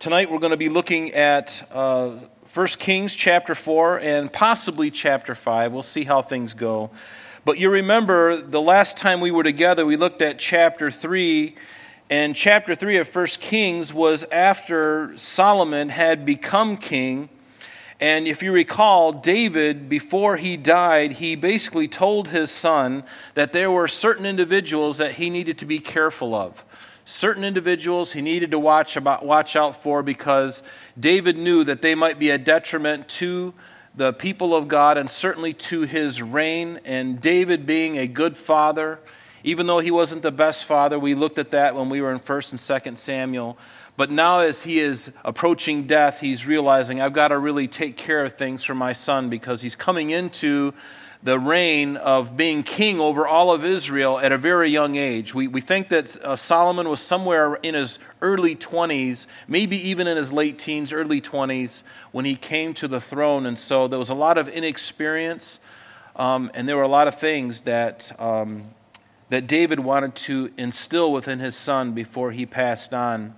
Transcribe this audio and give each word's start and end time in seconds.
Tonight 0.00 0.30
we're 0.30 0.38
going 0.38 0.52
to 0.52 0.56
be 0.56 0.70
looking 0.70 1.12
at 1.12 1.62
uh, 1.70 2.12
1 2.54 2.66
Kings 2.78 3.14
chapter 3.14 3.54
4 3.54 4.00
and 4.00 4.32
possibly 4.32 4.90
chapter 4.90 5.34
5. 5.34 5.74
We'll 5.74 5.82
see 5.82 6.04
how 6.04 6.22
things 6.22 6.54
go. 6.54 6.90
But 7.44 7.58
you 7.58 7.68
remember 7.68 8.40
the 8.40 8.62
last 8.62 8.96
time 8.96 9.20
we 9.20 9.30
were 9.30 9.42
together, 9.42 9.84
we 9.84 9.96
looked 9.96 10.22
at 10.22 10.38
chapter 10.38 10.90
3. 10.90 11.54
And 12.08 12.34
chapter 12.34 12.74
3 12.74 12.96
of 12.96 13.14
1 13.14 13.26
Kings 13.40 13.92
was 13.92 14.24
after 14.32 15.14
Solomon 15.18 15.90
had 15.90 16.24
become 16.24 16.78
king. 16.78 17.28
And 18.00 18.26
if 18.26 18.42
you 18.42 18.52
recall, 18.52 19.12
David, 19.12 19.90
before 19.90 20.38
he 20.38 20.56
died, 20.56 21.12
he 21.12 21.34
basically 21.34 21.88
told 21.88 22.28
his 22.28 22.50
son 22.50 23.04
that 23.34 23.52
there 23.52 23.70
were 23.70 23.86
certain 23.86 24.24
individuals 24.24 24.96
that 24.96 25.16
he 25.16 25.28
needed 25.28 25.58
to 25.58 25.66
be 25.66 25.78
careful 25.78 26.34
of 26.34 26.64
certain 27.10 27.44
individuals 27.44 28.12
he 28.12 28.22
needed 28.22 28.52
to 28.52 28.58
watch, 28.58 28.96
about, 28.96 29.24
watch 29.24 29.56
out 29.56 29.74
for 29.76 30.02
because 30.02 30.62
David 30.98 31.36
knew 31.36 31.64
that 31.64 31.82
they 31.82 31.94
might 31.94 32.18
be 32.18 32.30
a 32.30 32.38
detriment 32.38 33.08
to 33.08 33.52
the 33.94 34.12
people 34.12 34.54
of 34.54 34.68
God 34.68 34.96
and 34.96 35.10
certainly 35.10 35.52
to 35.52 35.82
his 35.82 36.22
reign. 36.22 36.80
And 36.84 37.20
David 37.20 37.66
being 37.66 37.98
a 37.98 38.06
good 38.06 38.36
father, 38.36 39.00
even 39.42 39.66
though 39.66 39.80
he 39.80 39.90
wasn't 39.90 40.22
the 40.22 40.30
best 40.30 40.64
father, 40.64 40.98
we 40.98 41.14
looked 41.14 41.38
at 41.38 41.50
that 41.50 41.74
when 41.74 41.88
we 41.88 42.00
were 42.00 42.12
in 42.12 42.18
1st 42.18 42.52
and 42.52 42.94
2nd 42.94 42.96
Samuel. 42.96 43.58
But 43.96 44.10
now, 44.10 44.38
as 44.38 44.62
he 44.62 44.78
is 44.78 45.10
approaching 45.24 45.86
death, 45.86 46.20
he's 46.20 46.46
realizing, 46.46 47.00
I've 47.00 47.12
got 47.12 47.28
to 47.28 47.38
really 47.38 47.68
take 47.68 47.96
care 47.96 48.24
of 48.24 48.34
things 48.34 48.62
for 48.62 48.74
my 48.74 48.92
son 48.92 49.28
because 49.28 49.60
he's 49.60 49.76
coming 49.76 50.10
into 50.10 50.72
the 51.22 51.38
reign 51.38 51.96
of 51.98 52.36
being 52.36 52.62
king 52.62 52.98
over 52.98 53.26
all 53.26 53.52
of 53.52 53.64
Israel 53.64 54.18
at 54.18 54.32
a 54.32 54.38
very 54.38 54.70
young 54.70 54.96
age. 54.96 55.34
We, 55.34 55.48
we 55.48 55.60
think 55.60 55.90
that 55.90 56.16
uh, 56.24 56.34
Solomon 56.34 56.88
was 56.88 57.00
somewhere 57.00 57.56
in 57.56 57.74
his 57.74 57.98
early 58.22 58.56
20s, 58.56 59.26
maybe 59.46 59.76
even 59.76 60.06
in 60.06 60.16
his 60.16 60.32
late 60.32 60.58
teens, 60.58 60.92
early 60.92 61.20
20s, 61.20 61.82
when 62.12 62.24
he 62.24 62.36
came 62.36 62.72
to 62.74 62.88
the 62.88 63.00
throne. 63.00 63.44
And 63.44 63.58
so 63.58 63.86
there 63.86 63.98
was 63.98 64.08
a 64.08 64.14
lot 64.14 64.38
of 64.38 64.48
inexperience, 64.48 65.60
um, 66.16 66.50
and 66.54 66.66
there 66.66 66.76
were 66.76 66.82
a 66.82 66.88
lot 66.88 67.06
of 67.06 67.14
things 67.14 67.62
that, 67.62 68.18
um, 68.18 68.70
that 69.28 69.46
David 69.46 69.80
wanted 69.80 70.14
to 70.14 70.50
instill 70.56 71.12
within 71.12 71.38
his 71.38 71.54
son 71.54 71.92
before 71.92 72.32
he 72.32 72.46
passed 72.46 72.94
on. 72.94 73.34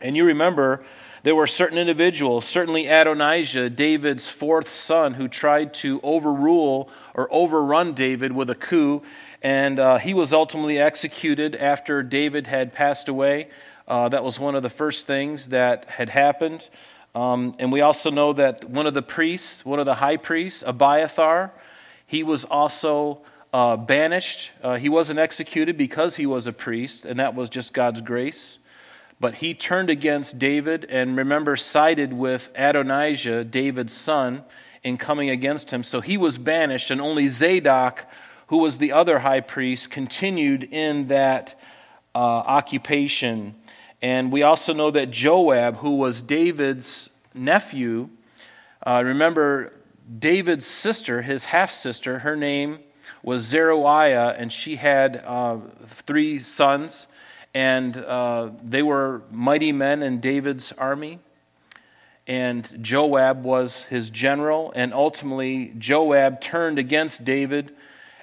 And 0.00 0.16
you 0.16 0.24
remember 0.24 0.82
there 1.22 1.34
were 1.34 1.46
certain 1.46 1.76
individuals, 1.76 2.46
certainly 2.46 2.86
Adonijah, 2.86 3.68
David's 3.68 4.30
fourth 4.30 4.68
son, 4.68 5.14
who 5.14 5.28
tried 5.28 5.74
to 5.74 6.00
overrule 6.02 6.90
or 7.14 7.28
overrun 7.30 7.92
David 7.92 8.32
with 8.32 8.48
a 8.48 8.54
coup, 8.54 9.02
and 9.42 9.78
uh, 9.78 9.98
he 9.98 10.14
was 10.14 10.32
ultimately 10.32 10.78
executed 10.78 11.54
after 11.56 12.02
David 12.02 12.46
had 12.46 12.72
passed 12.72 13.08
away. 13.08 13.48
Uh, 13.86 14.08
that 14.08 14.24
was 14.24 14.40
one 14.40 14.54
of 14.54 14.62
the 14.62 14.70
first 14.70 15.06
things 15.06 15.48
that 15.48 15.84
had 15.86 16.10
happened. 16.10 16.70
Um, 17.14 17.52
and 17.58 17.72
we 17.72 17.80
also 17.80 18.10
know 18.10 18.32
that 18.32 18.64
one 18.64 18.86
of 18.86 18.94
the 18.94 19.02
priests, 19.02 19.64
one 19.64 19.80
of 19.80 19.86
the 19.86 19.96
high 19.96 20.16
priests, 20.16 20.62
Abiathar, 20.66 21.52
he 22.06 22.22
was 22.22 22.44
also 22.44 23.22
uh, 23.52 23.76
banished. 23.76 24.52
Uh, 24.62 24.76
he 24.76 24.88
wasn't 24.88 25.18
executed 25.18 25.76
because 25.76 26.16
he 26.16 26.26
was 26.26 26.46
a 26.46 26.52
priest, 26.52 27.04
and 27.04 27.18
that 27.18 27.34
was 27.34 27.48
just 27.48 27.74
God's 27.74 28.00
grace. 28.00 28.58
But 29.20 29.36
he 29.36 29.52
turned 29.52 29.90
against 29.90 30.38
David 30.38 30.86
and 30.88 31.16
remember 31.16 31.54
sided 31.54 32.14
with 32.14 32.50
Adonijah, 32.56 33.44
David's 33.44 33.92
son, 33.92 34.44
in 34.82 34.96
coming 34.96 35.28
against 35.28 35.72
him. 35.72 35.82
So 35.82 36.00
he 36.00 36.16
was 36.16 36.38
banished, 36.38 36.90
and 36.90 37.02
only 37.02 37.28
Zadok, 37.28 38.06
who 38.46 38.56
was 38.56 38.78
the 38.78 38.92
other 38.92 39.18
high 39.18 39.40
priest, 39.40 39.90
continued 39.90 40.64
in 40.64 41.08
that 41.08 41.54
uh, 42.14 42.18
occupation. 42.18 43.54
And 44.00 44.32
we 44.32 44.42
also 44.42 44.72
know 44.72 44.90
that 44.90 45.10
Joab, 45.10 45.76
who 45.76 45.96
was 45.96 46.22
David's 46.22 47.10
nephew, 47.34 48.08
uh, 48.86 49.02
remember 49.04 49.74
David's 50.18 50.66
sister, 50.66 51.20
his 51.20 51.46
half 51.46 51.70
sister, 51.70 52.20
her 52.20 52.34
name 52.34 52.78
was 53.22 53.42
Zeruiah, 53.42 54.34
and 54.38 54.50
she 54.50 54.76
had 54.76 55.22
uh, 55.26 55.58
three 55.84 56.38
sons 56.38 57.06
and 57.54 57.96
uh, 57.96 58.50
they 58.62 58.82
were 58.82 59.22
mighty 59.30 59.72
men 59.72 60.02
in 60.02 60.20
David's 60.20 60.72
army. 60.72 61.18
And 62.26 62.78
Joab 62.80 63.42
was 63.42 63.84
his 63.84 64.08
general, 64.08 64.72
and 64.76 64.94
ultimately 64.94 65.72
Joab 65.78 66.40
turned 66.40 66.78
against 66.78 67.24
David 67.24 67.74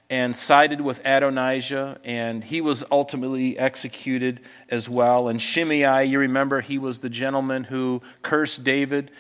and 0.10 0.36
sided 0.36 0.80
with 0.80 1.02
Adonijah, 1.06 2.00
and 2.06 2.44
he 2.44 2.62
was 2.62 2.84
ultimately 2.90 3.60
executed 3.60 4.40
as 4.70 4.90
well. 4.90 5.28
And 5.28 5.42
Shimei, 5.42 6.06
you 6.06 6.20
remember, 6.20 6.62
he 6.62 6.78
was 6.78 7.00
the 7.00 7.10
gentleman 7.10 7.66
who 7.66 8.02
cursed 8.22 8.64
David. 8.64 9.12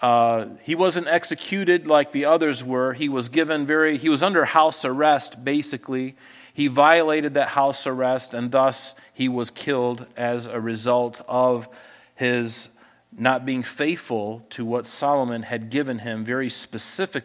Uh, 0.00 0.46
he 0.62 0.76
wasn't 0.76 1.08
executed 1.08 1.88
like 1.88 2.12
the 2.12 2.24
others 2.24 2.62
were. 2.62 2.92
He 2.92 3.08
was 3.08 3.28
given 3.28 3.66
very, 3.66 3.98
he 3.98 4.08
was 4.08 4.22
under 4.22 4.44
house 4.44 4.84
arrest, 4.84 5.44
basically. 5.44 6.14
He 6.58 6.66
violated 6.66 7.34
that 7.34 7.50
house 7.50 7.86
arrest, 7.86 8.34
and 8.34 8.50
thus 8.50 8.96
he 9.14 9.28
was 9.28 9.48
killed 9.48 10.06
as 10.16 10.48
a 10.48 10.60
result 10.60 11.20
of 11.28 11.68
his 12.16 12.68
not 13.16 13.46
being 13.46 13.62
faithful 13.62 14.44
to 14.50 14.64
what 14.64 14.84
Solomon 14.84 15.44
had 15.44 15.70
given 15.70 16.00
him, 16.00 16.24
very 16.24 16.50
specific, 16.50 17.22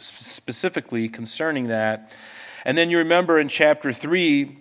specifically 0.00 1.08
concerning 1.08 1.68
that. 1.68 2.10
And 2.64 2.76
then 2.76 2.90
you 2.90 2.98
remember 2.98 3.38
in 3.38 3.46
chapter 3.46 3.92
3, 3.92 4.58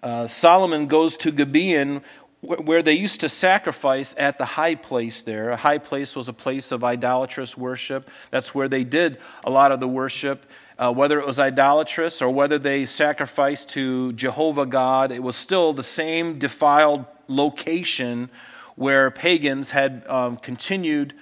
uh, 0.00 0.28
Solomon 0.28 0.86
goes 0.86 1.16
to 1.16 1.32
Gibeon 1.32 2.02
where 2.40 2.82
they 2.82 2.92
used 2.92 3.20
to 3.22 3.28
sacrifice 3.28 4.14
at 4.16 4.38
the 4.38 4.44
high 4.44 4.76
place 4.76 5.24
there. 5.24 5.50
A 5.50 5.56
high 5.56 5.78
place 5.78 6.14
was 6.14 6.28
a 6.28 6.32
place 6.32 6.70
of 6.70 6.84
idolatrous 6.84 7.56
worship. 7.56 8.08
That's 8.30 8.54
where 8.54 8.68
they 8.68 8.84
did 8.84 9.18
a 9.44 9.50
lot 9.50 9.72
of 9.72 9.80
the 9.80 9.88
worship 9.88 10.46
uh, 10.78 10.92
whether 10.92 11.18
it 11.18 11.26
was 11.26 11.38
idolatrous 11.38 12.20
or 12.20 12.30
whether 12.30 12.58
they 12.58 12.84
sacrificed 12.84 13.68
to 13.70 14.12
Jehovah 14.14 14.66
God, 14.66 15.12
it 15.12 15.22
was 15.22 15.36
still 15.36 15.72
the 15.72 15.84
same 15.84 16.38
defiled 16.38 17.04
location 17.28 18.30
where 18.76 19.10
pagans 19.10 19.70
had 19.70 20.04
um, 20.08 20.36
continued 20.36 21.14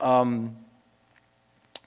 um, 0.00 0.56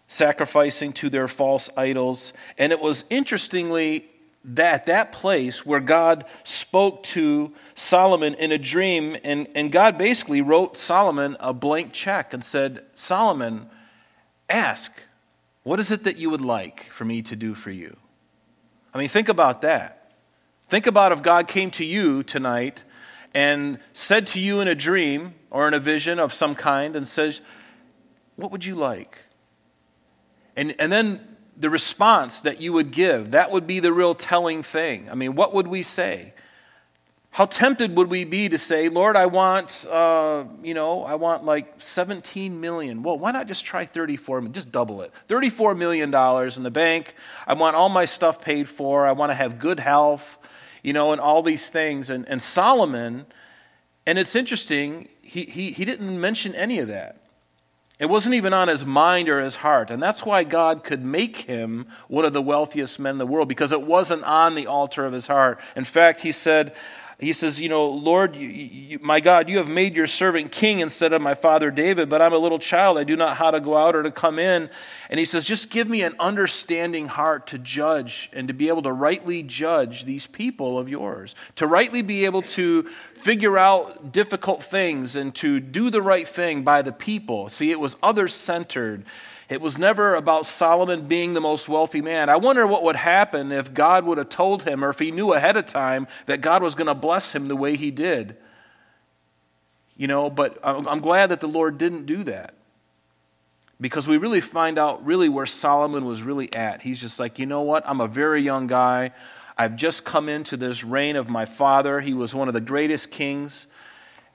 sacrificing 0.08 0.94
to 0.94 1.10
their 1.10 1.28
false 1.28 1.70
idols. 1.78 2.34
And 2.58 2.72
it 2.72 2.80
was 2.80 3.06
interestingly 3.10 4.06
that 4.46 4.88
that 4.88 5.12
place 5.12 5.66
where 5.66 5.80
God 5.80 6.26
spoke 6.44 7.04
to 7.04 7.54
Solomon 7.76 8.34
in 8.34 8.52
a 8.52 8.58
dream, 8.58 9.16
and, 9.24 9.48
and 9.56 9.72
God 9.72 9.98
basically 9.98 10.42
wrote 10.42 10.76
Solomon 10.76 11.38
a 11.40 11.54
blank 11.54 11.94
check 11.94 12.34
and 12.34 12.44
said, 12.44 12.84
Solomon, 12.94 13.70
ask 14.50 14.92
what 15.64 15.80
is 15.80 15.92
it 15.92 16.04
that 16.04 16.18
you 16.18 16.30
would 16.30 16.42
like 16.42 16.84
for 16.92 17.06
me 17.06 17.22
to 17.24 17.36
do 17.36 17.54
for 17.54 17.72
you? 17.72 17.98
I 18.94 18.98
mean, 18.98 19.10
think 19.10 19.30
about 19.30 19.62
that. 19.62 20.12
Think 20.68 20.88
about 20.88 21.12
if 21.12 21.24
God 21.24 21.48
came 21.48 21.72
to 21.72 21.86
you 21.86 22.24
tonight 22.24 22.84
and 23.34 23.80
said 23.94 24.28
to 24.28 24.40
you 24.40 24.60
in 24.60 24.68
a 24.68 24.76
dream 24.76 25.34
or 25.50 25.68
in 25.68 25.74
a 25.74 25.80
vision 25.80 26.20
of 26.20 26.32
some 26.32 26.56
kind 26.56 26.96
and 26.96 27.08
says, 27.08 27.42
What 28.36 28.52
would 28.52 28.66
you 28.66 28.76
like? 28.76 29.20
And, 30.56 30.76
and 30.80 30.92
then 30.92 31.36
the 31.58 31.70
response 31.70 32.42
that 32.42 32.62
you 32.62 32.74
would 32.74 32.92
give, 32.92 33.32
that 33.32 33.52
would 33.52 33.66
be 33.66 33.80
the 33.80 33.94
real 33.94 34.16
telling 34.16 34.64
thing. 34.64 35.10
I 35.10 35.16
mean, 35.16 35.36
what 35.36 35.54
would 35.54 35.68
we 35.68 35.84
say? 35.84 36.34
How 37.34 37.48
tempted 37.48 37.98
would 37.98 38.12
we 38.12 38.26
be 38.26 38.48
to 38.48 38.60
say, 38.60 38.90
Lord, 38.90 39.16
I 39.16 39.26
want, 39.26 39.88
uh, 39.90 40.44
you 40.62 40.76
know, 40.76 41.04
I 41.04 41.16
want 41.16 41.44
like 41.44 41.82
17 41.82 42.62
million. 42.62 43.02
Well, 43.02 43.18
why 43.18 43.32
not 43.32 43.48
just 43.48 43.66
try 43.66 43.88
34 43.88 44.42
million? 44.42 44.54
Just 44.54 44.72
double 44.72 45.02
it. 45.02 45.12
34 45.30 45.74
million 45.74 46.12
dollars 46.12 46.58
in 46.58 46.64
the 46.64 46.70
bank. 46.70 47.16
I 47.48 47.56
want 47.56 47.76
all 47.76 47.90
my 47.90 48.06
stuff 48.06 48.40
paid 48.40 48.70
for. 48.70 49.08
I 49.08 49.14
want 49.14 49.32
to 49.32 49.34
have 49.34 49.58
good 49.58 49.80
health, 49.80 50.38
you 50.84 50.94
know, 50.94 51.12
and 51.12 51.20
all 51.20 51.42
these 51.42 51.72
things. 51.72 52.12
And, 52.12 52.30
and 52.30 52.40
Solomon, 52.40 53.26
and 54.06 54.20
it's 54.20 54.36
interesting, 54.36 55.10
he, 55.24 55.46
he, 55.46 55.72
he 55.72 55.86
didn't 55.86 56.22
mention 56.22 56.54
any 56.54 56.78
of 56.78 56.88
that. 56.90 57.18
It 57.98 58.12
wasn't 58.12 58.36
even 58.36 58.54
on 58.54 58.68
his 58.68 58.86
mind 58.86 59.28
or 59.28 59.42
his 59.42 59.56
heart. 59.56 59.90
And 59.90 60.04
that's 60.04 60.24
why 60.24 60.44
God 60.44 60.84
could 60.84 61.04
make 61.04 61.38
him 61.38 61.88
one 62.08 62.26
of 62.26 62.34
the 62.34 62.44
wealthiest 62.44 63.00
men 63.00 63.14
in 63.14 63.18
the 63.18 63.26
world, 63.26 63.48
because 63.48 63.72
it 63.72 63.82
wasn't 63.82 64.24
on 64.24 64.54
the 64.54 64.68
altar 64.68 65.04
of 65.04 65.14
his 65.14 65.26
heart. 65.26 65.60
In 65.76 65.84
fact, 65.84 66.20
he 66.20 66.32
said, 66.32 66.76
he 67.20 67.34
says, 67.34 67.62
You 67.62 67.70
know, 67.70 67.88
Lord, 67.88 68.36
you, 68.36 68.48
you, 68.48 69.00
my 69.02 69.20
God, 69.20 69.50
you 69.50 69.58
have 69.58 69.70
made 69.70 69.96
your 69.96 70.08
servant 70.08 70.52
king 70.52 70.80
instead 70.80 71.14
of 71.14 71.22
my 71.22 71.34
father 71.34 71.72
David, 71.72 72.10
but 72.10 72.22
I'm 72.22 72.34
a 72.34 72.38
little 72.38 72.60
child. 72.60 72.98
I 72.98 73.04
do 73.04 73.16
not 73.16 73.38
how 73.38 73.52
to 73.52 73.60
go 73.60 73.78
out 73.78 73.96
or 73.96 74.04
to 74.04 74.12
come 74.12 74.40
in. 74.40 74.70
And 75.10 75.20
he 75.20 75.26
says, 75.26 75.46
Just 75.46 75.70
give 75.70 75.88
me 75.88 76.04
an 76.04 76.14
understanding 76.20 77.08
heart 77.08 77.48
to 77.48 77.58
judge 77.58 78.30
and 78.34 78.48
to 78.48 78.54
be 78.54 78.68
able 78.68 78.82
to 78.84 78.92
rightly 78.92 79.44
judge 79.44 80.06
these 80.06 80.28
people 80.28 80.80
of 80.80 80.90
yours, 80.90 81.36
to 81.56 81.68
rightly 81.68 82.02
be 82.02 82.26
able 82.26 82.42
to 82.42 82.84
figure 83.14 83.58
out 83.58 84.12
difficult 84.12 84.64
things 84.64 85.16
and 85.16 85.34
to 85.36 85.60
do 85.60 85.90
the 85.90 86.02
right 86.02 86.28
thing 86.28 86.64
by 86.64 86.82
the 86.82 86.94
people. 86.94 87.50
See, 87.50 87.72
it 87.72 87.80
was 87.80 87.98
other 88.02 88.28
centered. 88.28 89.06
It 89.50 89.62
was 89.62 89.78
never 89.78 90.16
about 90.16 90.46
Solomon 90.46 91.08
being 91.08 91.34
the 91.34 91.42
most 91.42 91.68
wealthy 91.68 92.02
man. 92.02 92.30
I 92.30 92.38
wonder 92.38 92.66
what 92.66 92.84
would 92.84 92.96
happen 92.96 93.52
if 93.52 93.74
God 93.74 94.06
would 94.06 94.18
have 94.18 94.30
told 94.30 94.64
him 94.64 94.84
or 94.84 94.90
if 94.90 95.00
he 95.00 95.12
knew 95.12 95.34
ahead 95.34 95.58
of 95.58 95.66
time 95.66 96.08
that 96.26 96.42
God 96.42 96.64
was 96.64 96.76
going 96.76 96.88
to 96.88 96.96
bless 96.96 97.36
him 97.36 97.48
the 97.48 97.56
way 97.56 97.76
he 97.76 97.92
did. 97.92 98.38
You 99.96 100.08
know, 100.08 100.30
but 100.30 100.58
I'm 100.64 101.00
glad 101.00 101.30
that 101.30 101.40
the 101.40 101.48
Lord 101.48 101.78
didn't 101.78 102.06
do 102.06 102.24
that 102.24 102.56
because 103.80 104.08
we 104.08 104.18
really 104.18 104.42
find 104.42 104.80
out 104.80 105.06
really 105.06 105.30
where 105.30 105.46
Solomon 105.46 106.06
was 106.06 106.24
really 106.24 106.52
at. 106.54 106.82
He's 106.82 107.02
just 107.02 107.20
like, 107.20 107.38
you 107.38 107.46
know 107.46 107.62
what? 107.62 107.84
I'm 107.86 108.02
a 108.02 108.08
very 108.08 108.42
young 108.42 108.66
guy. 108.66 109.12
I've 109.58 109.76
just 109.76 110.04
come 110.04 110.30
into 110.30 110.58
this 110.58 110.84
reign 110.84 111.16
of 111.16 111.30
my 111.30 111.46
father. 111.46 112.02
He 112.02 112.14
was 112.14 112.34
one 112.34 112.48
of 112.48 112.56
the 112.56 112.62
greatest 112.62 113.12
kings. 113.12 113.68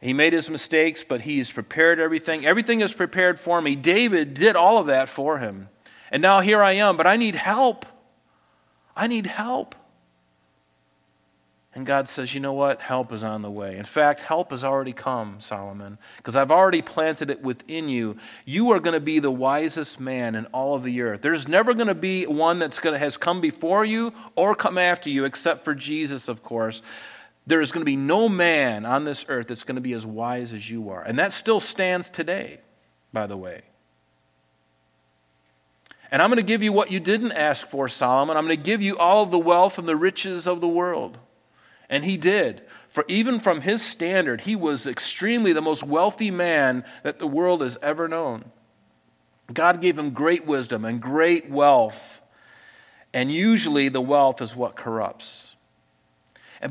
He 0.00 0.12
made 0.12 0.32
his 0.32 0.48
mistakes, 0.48 1.02
but 1.02 1.22
he's 1.22 1.50
prepared 1.50 1.98
everything. 1.98 2.46
Everything 2.46 2.80
is 2.80 2.94
prepared 2.94 3.40
for 3.40 3.60
me. 3.60 3.74
David 3.74 4.34
did 4.34 4.54
all 4.54 4.78
of 4.78 4.86
that 4.86 5.08
for 5.08 5.38
him. 5.38 5.68
And 6.10 6.22
now 6.22 6.40
here 6.40 6.62
I 6.62 6.72
am, 6.72 6.96
but 6.96 7.06
I 7.06 7.16
need 7.16 7.34
help. 7.34 7.84
I 8.96 9.06
need 9.06 9.26
help. 9.26 9.74
And 11.74 11.86
God 11.86 12.08
says, 12.08 12.34
You 12.34 12.40
know 12.40 12.54
what? 12.54 12.80
Help 12.80 13.12
is 13.12 13.22
on 13.22 13.42
the 13.42 13.50
way. 13.50 13.76
In 13.76 13.84
fact, 13.84 14.20
help 14.20 14.50
has 14.50 14.64
already 14.64 14.92
come, 14.92 15.40
Solomon, 15.40 15.98
because 16.16 16.34
I've 16.34 16.50
already 16.50 16.82
planted 16.82 17.30
it 17.30 17.42
within 17.42 17.88
you. 17.88 18.16
You 18.44 18.70
are 18.72 18.80
going 18.80 18.94
to 18.94 19.00
be 19.00 19.18
the 19.18 19.30
wisest 19.30 20.00
man 20.00 20.34
in 20.34 20.46
all 20.46 20.74
of 20.74 20.82
the 20.82 21.00
earth. 21.02 21.22
There's 21.22 21.46
never 21.46 21.74
going 21.74 21.88
to 21.88 21.94
be 21.94 22.26
one 22.26 22.58
that's 22.58 22.80
going 22.80 22.94
to 22.94 22.98
has 22.98 23.16
come 23.16 23.40
before 23.40 23.84
you 23.84 24.12
or 24.34 24.54
come 24.54 24.78
after 24.78 25.10
you, 25.10 25.24
except 25.24 25.62
for 25.62 25.74
Jesus, 25.74 26.28
of 26.28 26.42
course. 26.42 26.82
There 27.48 27.62
is 27.62 27.72
going 27.72 27.80
to 27.80 27.90
be 27.90 27.96
no 27.96 28.28
man 28.28 28.84
on 28.84 29.04
this 29.04 29.24
earth 29.26 29.46
that's 29.48 29.64
going 29.64 29.76
to 29.76 29.80
be 29.80 29.94
as 29.94 30.04
wise 30.04 30.52
as 30.52 30.70
you 30.70 30.90
are. 30.90 31.02
And 31.02 31.18
that 31.18 31.32
still 31.32 31.60
stands 31.60 32.10
today, 32.10 32.60
by 33.10 33.26
the 33.26 33.38
way. 33.38 33.62
And 36.10 36.20
I'm 36.20 36.28
going 36.28 36.36
to 36.36 36.42
give 36.42 36.62
you 36.62 36.74
what 36.74 36.92
you 36.92 37.00
didn't 37.00 37.32
ask 37.32 37.66
for, 37.66 37.88
Solomon. 37.88 38.36
I'm 38.36 38.44
going 38.44 38.58
to 38.58 38.62
give 38.62 38.82
you 38.82 38.98
all 38.98 39.22
of 39.22 39.30
the 39.30 39.38
wealth 39.38 39.78
and 39.78 39.88
the 39.88 39.96
riches 39.96 40.46
of 40.46 40.60
the 40.60 40.68
world. 40.68 41.16
And 41.88 42.04
he 42.04 42.18
did. 42.18 42.64
For 42.86 43.06
even 43.08 43.40
from 43.40 43.62
his 43.62 43.80
standard, 43.82 44.42
he 44.42 44.54
was 44.54 44.86
extremely 44.86 45.54
the 45.54 45.62
most 45.62 45.82
wealthy 45.82 46.30
man 46.30 46.84
that 47.02 47.18
the 47.18 47.26
world 47.26 47.62
has 47.62 47.78
ever 47.80 48.08
known. 48.08 48.44
God 49.50 49.80
gave 49.80 49.98
him 49.98 50.10
great 50.10 50.44
wisdom 50.44 50.84
and 50.84 51.00
great 51.00 51.48
wealth. 51.48 52.20
And 53.14 53.32
usually 53.32 53.88
the 53.88 54.02
wealth 54.02 54.42
is 54.42 54.54
what 54.54 54.76
corrupts. 54.76 55.54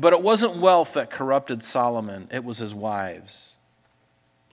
But 0.00 0.12
it 0.12 0.22
wasn't 0.22 0.56
wealth 0.56 0.94
that 0.94 1.10
corrupted 1.10 1.62
Solomon, 1.62 2.28
it 2.30 2.44
was 2.44 2.58
his 2.58 2.74
wives. 2.74 3.54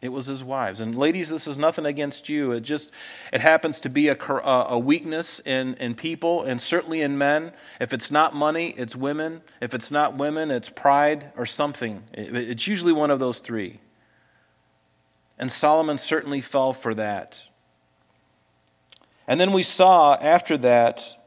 It 0.02 0.10
was 0.10 0.28
his 0.28 0.44
wives. 0.44 0.82
And 0.82 0.96
ladies, 0.96 1.30
this 1.30 1.48
is 1.48 1.58
nothing 1.58 1.86
against 1.86 2.30
you. 2.30 2.52
It 2.52 2.62
just 2.62 2.92
it 3.34 3.42
happens 3.42 3.80
to 3.80 3.90
be 3.90 4.08
a, 4.10 4.16
a 4.16 4.78
weakness 4.78 5.42
in, 5.44 5.74
in 5.76 5.96
people 5.96 6.44
and 6.44 6.62
certainly 6.62 7.02
in 7.02 7.18
men. 7.18 7.54
If 7.80 7.92
it's 7.92 8.12
not 8.12 8.36
money, 8.36 8.76
it's 8.78 8.96
women. 8.96 9.42
If 9.62 9.74
it's 9.74 9.90
not 9.90 10.16
women, 10.16 10.52
it's 10.52 10.70
pride 10.70 11.32
or 11.36 11.48
something. 11.48 12.04
It's 12.14 12.68
usually 12.68 12.94
one 12.94 13.10
of 13.10 13.20
those 13.20 13.40
three. 13.40 13.80
And 15.40 15.52
Solomon 15.52 15.98
certainly 15.98 16.42
fell 16.42 16.72
for 16.72 16.94
that. 16.94 17.44
And 19.28 19.40
then 19.40 19.54
we 19.54 19.64
saw 19.64 20.16
after 20.16 20.58
that 20.60 21.18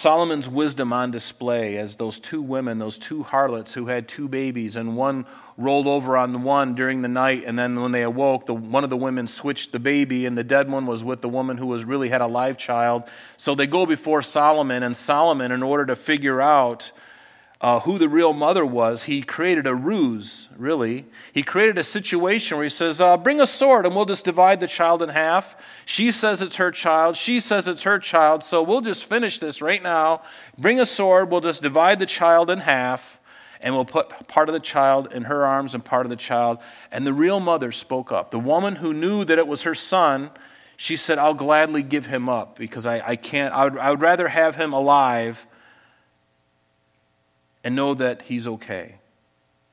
Solomon's 0.00 0.48
wisdom 0.48 0.94
on 0.94 1.10
display 1.10 1.76
as 1.76 1.96
those 1.96 2.18
two 2.18 2.40
women, 2.40 2.78
those 2.78 2.98
two 2.98 3.22
harlots 3.22 3.74
who 3.74 3.88
had 3.88 4.08
two 4.08 4.28
babies, 4.28 4.74
and 4.74 4.96
one 4.96 5.26
rolled 5.58 5.86
over 5.86 6.16
on 6.16 6.32
the 6.32 6.38
one 6.38 6.74
during 6.74 7.02
the 7.02 7.08
night, 7.08 7.42
and 7.44 7.58
then 7.58 7.78
when 7.78 7.92
they 7.92 8.02
awoke, 8.02 8.46
the, 8.46 8.54
one 8.54 8.82
of 8.82 8.88
the 8.88 8.96
women 8.96 9.26
switched 9.26 9.72
the 9.72 9.78
baby, 9.78 10.24
and 10.24 10.38
the 10.38 10.42
dead 10.42 10.70
one 10.70 10.86
was 10.86 11.04
with 11.04 11.20
the 11.20 11.28
woman 11.28 11.58
who 11.58 11.66
was 11.66 11.84
really 11.84 12.08
had 12.08 12.22
a 12.22 12.26
live 12.26 12.56
child. 12.56 13.02
So 13.36 13.54
they 13.54 13.66
go 13.66 13.84
before 13.84 14.22
Solomon, 14.22 14.82
and 14.82 14.96
Solomon, 14.96 15.52
in 15.52 15.62
order 15.62 15.84
to 15.84 15.96
figure 15.96 16.40
out 16.40 16.92
uh, 17.60 17.80
who 17.80 17.98
the 17.98 18.08
real 18.08 18.32
mother 18.32 18.64
was, 18.64 19.04
he 19.04 19.20
created 19.20 19.66
a 19.66 19.74
ruse, 19.74 20.48
really. 20.56 21.04
He 21.32 21.42
created 21.42 21.76
a 21.76 21.84
situation 21.84 22.56
where 22.56 22.64
he 22.64 22.70
says, 22.70 23.02
uh, 23.02 23.18
Bring 23.18 23.38
a 23.38 23.46
sword 23.46 23.84
and 23.84 23.94
we'll 23.94 24.06
just 24.06 24.24
divide 24.24 24.60
the 24.60 24.66
child 24.66 25.02
in 25.02 25.10
half. 25.10 25.56
She 25.84 26.10
says 26.10 26.40
it's 26.40 26.56
her 26.56 26.70
child. 26.70 27.16
She 27.18 27.38
says 27.38 27.68
it's 27.68 27.82
her 27.82 27.98
child. 27.98 28.42
So 28.42 28.62
we'll 28.62 28.80
just 28.80 29.04
finish 29.04 29.38
this 29.38 29.60
right 29.60 29.82
now. 29.82 30.22
Bring 30.56 30.80
a 30.80 30.86
sword. 30.86 31.30
We'll 31.30 31.42
just 31.42 31.62
divide 31.62 31.98
the 31.98 32.06
child 32.06 32.48
in 32.48 32.60
half 32.60 33.20
and 33.60 33.74
we'll 33.74 33.84
put 33.84 34.26
part 34.26 34.48
of 34.48 34.54
the 34.54 34.60
child 34.60 35.12
in 35.12 35.24
her 35.24 35.44
arms 35.44 35.74
and 35.74 35.84
part 35.84 36.06
of 36.06 36.10
the 36.10 36.16
child. 36.16 36.58
And 36.90 37.06
the 37.06 37.12
real 37.12 37.40
mother 37.40 37.72
spoke 37.72 38.10
up. 38.10 38.30
The 38.30 38.38
woman 38.38 38.76
who 38.76 38.94
knew 38.94 39.22
that 39.26 39.38
it 39.38 39.46
was 39.46 39.64
her 39.64 39.74
son, 39.74 40.30
she 40.78 40.96
said, 40.96 41.18
I'll 41.18 41.34
gladly 41.34 41.82
give 41.82 42.06
him 42.06 42.26
up 42.26 42.58
because 42.58 42.86
I, 42.86 43.06
I 43.06 43.16
can't, 43.16 43.52
I 43.52 43.64
would, 43.64 43.76
I 43.76 43.90
would 43.90 44.00
rather 44.00 44.28
have 44.28 44.56
him 44.56 44.72
alive 44.72 45.46
and 47.62 47.76
know 47.76 47.94
that 47.94 48.22
he's 48.22 48.46
okay. 48.46 48.96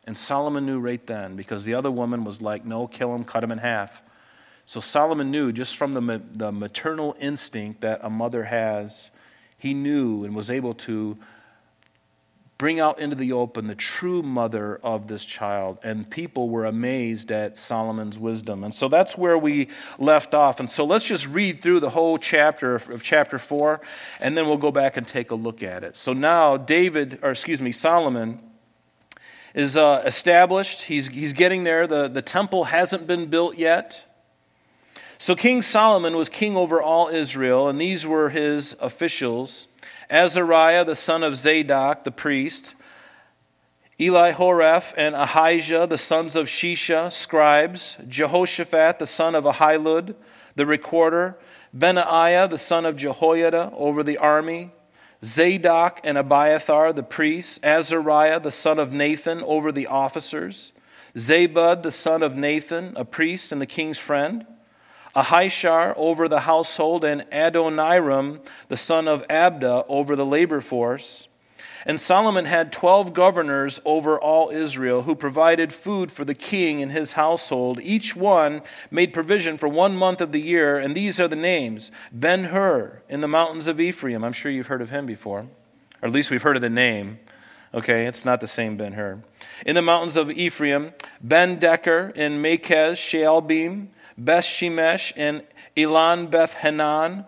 And 0.06 0.18
Solomon 0.18 0.66
knew 0.66 0.80
right 0.80 1.06
then 1.06 1.36
because 1.36 1.63
the 1.63 1.74
other 1.74 1.92
woman 1.92 2.24
was 2.24 2.42
like, 2.42 2.66
no, 2.66 2.88
kill 2.88 3.13
him, 3.13 3.24
cut 3.24 3.44
him 3.44 3.51
in 3.51 3.57
half. 3.57 4.01
So 4.66 4.80
Solomon 4.80 5.31
knew 5.31 5.51
just 5.51 5.78
from 5.78 5.94
the, 5.94 6.22
the 6.34 6.51
maternal 6.51 7.16
instinct 7.19 7.81
that 7.81 8.00
a 8.04 8.10
mother 8.10 8.45
has, 8.45 9.12
he 9.57 9.74
knew 9.74 10.24
and 10.24 10.36
was 10.36 10.50
able 10.50 10.74
to 10.74 11.18
bring 12.57 12.80
out 12.80 13.00
into 13.00 13.15
the 13.15 13.31
open 13.31 13.68
the 13.68 13.75
true 13.75 14.24
mother 14.24 14.77
of 14.77 15.07
this 15.07 15.24
child. 15.24 15.77
And 15.83 16.09
people 16.09 16.50
were 16.50 16.65
amazed 16.65 17.31
at 17.31 17.57
Solomon's 17.57 18.18
wisdom. 18.18 18.63
And 18.63 18.74
so 18.74 18.88
that's 18.88 19.18
where 19.18 19.38
we 19.38 19.68
left 20.00 20.33
off. 20.33 20.59
And 20.59 20.69
so 20.69 20.83
let's 20.83 21.06
just 21.06 21.27
read 21.27 21.62
through 21.62 21.80
the 21.80 21.92
whole 21.92 22.18
chapter 22.18 22.75
of 22.75 23.04
chapter 23.04 23.38
4, 23.38 23.80
and 24.19 24.38
then 24.38 24.48
we'll 24.48 24.57
go 24.57 24.71
back 24.71 24.98
and 24.98 25.07
take 25.07 25.31
a 25.31 25.36
look 25.36 25.62
at 25.62 25.83
it. 25.83 25.95
So 25.95 26.13
now, 26.13 26.57
David, 26.57 27.19
or 27.21 27.31
excuse 27.31 27.62
me, 27.62 27.71
Solomon. 27.71 28.39
Is 29.54 29.75
uh, 29.75 30.04
established. 30.06 30.83
He's, 30.83 31.07
he's 31.07 31.33
getting 31.33 31.63
there. 31.63 31.88
The, 31.88 32.07
the 32.07 32.21
temple 32.21 32.65
hasn't 32.65 33.07
been 33.07 33.25
built 33.25 33.57
yet. 33.57 34.06
So 35.18 35.36
King 35.36 35.63
Solomon 35.63 36.15
was 36.15 36.30
king 36.30 36.56
over 36.56 36.80
all 36.80 37.07
Israel, 37.07 37.68
and 37.68 37.81
these 37.81 38.06
were 38.06 38.30
his 38.30 38.75
officials. 38.80 39.68
Azariah, 40.09 40.86
the 40.86 40.95
son 40.95 41.24
of 41.24 41.36
Zadok, 41.36 42.04
the 42.04 42.12
priest, 42.12 42.75
Elihoreph 44.00 44.94
and 44.95 45.15
Ahijah, 45.15 45.88
the 45.88 45.98
sons 45.98 46.36
of 46.36 46.48
Shisha, 46.48 47.12
scribes, 47.12 47.98
Jehoshaphat, 48.07 49.00
the 49.00 49.07
son 49.07 49.33
of 49.33 49.44
Ahilud, 49.44 50.15
the 50.56 50.65
recorder, 50.65 51.38
Benaiah, 51.74 52.48
the 52.48 52.57
son 52.57 52.86
of 52.86 52.95
Jehoiada, 52.95 53.71
over 53.74 54.04
the 54.04 54.18
army, 54.18 54.71
Zadok 55.24 56.00
and 56.04 56.18
Abiathar, 56.18 56.94
the 56.94 57.04
priests, 57.04 57.59
Azariah, 57.63 58.39
the 58.39 58.51
son 58.51 58.77
of 58.77 58.94
Nathan, 58.94 59.42
over 59.44 59.71
the 59.71 59.88
officers, 59.88 60.74
Zabud, 61.15 61.81
the 61.81 61.92
son 61.92 62.21
of 62.21 62.36
Nathan, 62.36 62.94
a 62.95 63.04
priest 63.04 63.51
and 63.51 63.59
the 63.59 63.65
king's 63.65 63.98
friend, 63.98 64.45
Ahishar 65.18 65.95
over 65.97 66.28
the 66.28 66.42
household, 66.42 67.04
and 67.04 67.24
Adoniram, 67.31 68.40
the 68.69 68.78
son 68.78 69.07
of 69.07 69.28
Abda, 69.28 69.83
over 69.90 70.16
the 70.16 70.26
labor 70.26 70.62
force. 70.62 71.28
And 71.88 72.00
Solomon 72.00 72.45
had 72.45 72.71
twelve 72.71 73.14
governors 73.14 73.81
over 73.86 74.19
all 74.19 74.50
Israel 74.50 75.04
who 75.04 75.16
provided 75.16 75.74
food 75.74 76.12
for 76.12 76.24
the 76.24 76.36
king 76.36 76.81
and 76.81 76.92
his 76.92 77.14
household. 77.14 77.80
Each 77.81 78.16
one 78.16 78.62
made 78.92 79.14
provision 79.14 79.57
for 79.57 79.68
one 79.68 79.95
month 79.95 80.21
of 80.21 80.33
the 80.33 80.42
year, 80.42 80.78
and 80.78 80.94
these 80.94 81.19
are 81.19 81.30
the 81.30 81.36
names 81.36 81.92
Ben 82.12 82.45
Hur 82.45 83.02
in 83.09 83.21
the 83.21 83.28
mountains 83.28 83.68
of 83.68 83.80
Ephraim. 83.80 84.24
I'm 84.24 84.33
sure 84.33 84.52
you've 84.52 84.68
heard 84.68 84.81
of 84.81 84.90
him 84.90 85.06
before, 85.06 85.47
or 86.02 86.07
at 86.07 86.12
least 86.12 86.30
we've 86.30 86.44
heard 86.44 86.57
of 86.57 86.62
the 86.62 86.69
name. 86.69 87.19
Okay, 87.74 88.06
it's 88.06 88.26
not 88.26 88.40
the 88.42 88.47
same 88.47 88.78
Ben 88.78 88.94
Hur. 88.94 89.24
In 89.66 89.76
the 89.76 89.81
mountains 89.81 90.18
of 90.18 90.30
Ephraim, 90.30 90.94
Ben 91.21 91.59
Deker 91.59 92.16
in 92.16 92.42
Makaz, 92.42 92.97
Shaalbim, 92.97 93.88
Beth 94.18 94.45
Shemesh 94.45 95.16
in 95.16 95.44
Elon 95.76 96.28
Beth 96.28 96.56
Hanan, 96.56 97.26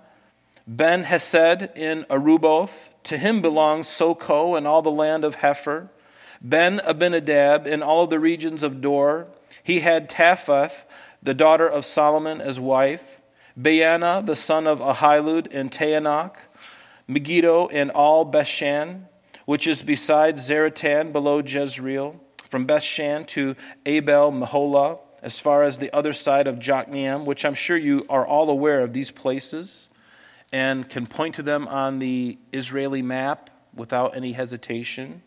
Ben 0.65 1.03
Hesed 1.03 1.69
in 1.75 2.05
Arubboth. 2.09 2.89
To 3.03 3.17
him 3.17 3.41
belongs 3.41 3.87
Soko 3.87 4.55
and 4.55 4.65
all 4.65 4.81
the 4.81 4.89
land 4.91 5.23
of 5.23 5.37
Hepher. 5.37 5.89
Ben 6.41 6.79
Abinadab 6.83 7.67
in 7.67 7.83
all 7.83 8.07
the 8.07 8.19
regions 8.19 8.63
of 8.63 8.81
Dor. 8.81 9.27
He 9.61 9.81
had 9.81 10.09
Taphath, 10.09 10.85
the 11.21 11.33
daughter 11.33 11.67
of 11.67 11.85
Solomon, 11.85 12.41
as 12.41 12.59
wife. 12.59 13.19
Baana, 13.59 14.25
the 14.25 14.35
son 14.35 14.65
of 14.65 14.79
Ahilud 14.79 15.47
in 15.47 15.69
Taanach. 15.69 16.37
Megiddo 17.07 17.67
in 17.67 17.89
all 17.91 18.25
Bethshan, 18.25 19.03
which 19.45 19.67
is 19.67 19.83
beside 19.83 20.37
Zaretan 20.37 21.11
below 21.11 21.39
Jezreel. 21.39 22.19
From 22.43 22.65
Bethshan 22.65 23.27
to 23.27 23.55
Abel 23.85 24.31
Meholah 24.31 24.99
as 25.21 25.39
far 25.39 25.63
as 25.63 25.77
the 25.77 25.93
other 25.93 26.13
side 26.13 26.47
of 26.47 26.55
Jokneam, 26.55 27.25
which 27.25 27.45
I'm 27.45 27.53
sure 27.53 27.77
you 27.77 28.05
are 28.09 28.25
all 28.25 28.49
aware 28.49 28.81
of 28.81 28.93
these 28.93 29.11
places 29.11 29.89
and 30.51 30.89
can 30.89 31.05
point 31.05 31.35
to 31.35 31.43
them 31.43 31.67
on 31.67 31.99
the 31.99 32.37
Israeli 32.51 33.01
map 33.01 33.49
without 33.75 34.15
any 34.15 34.31
hesitation. 34.31 35.21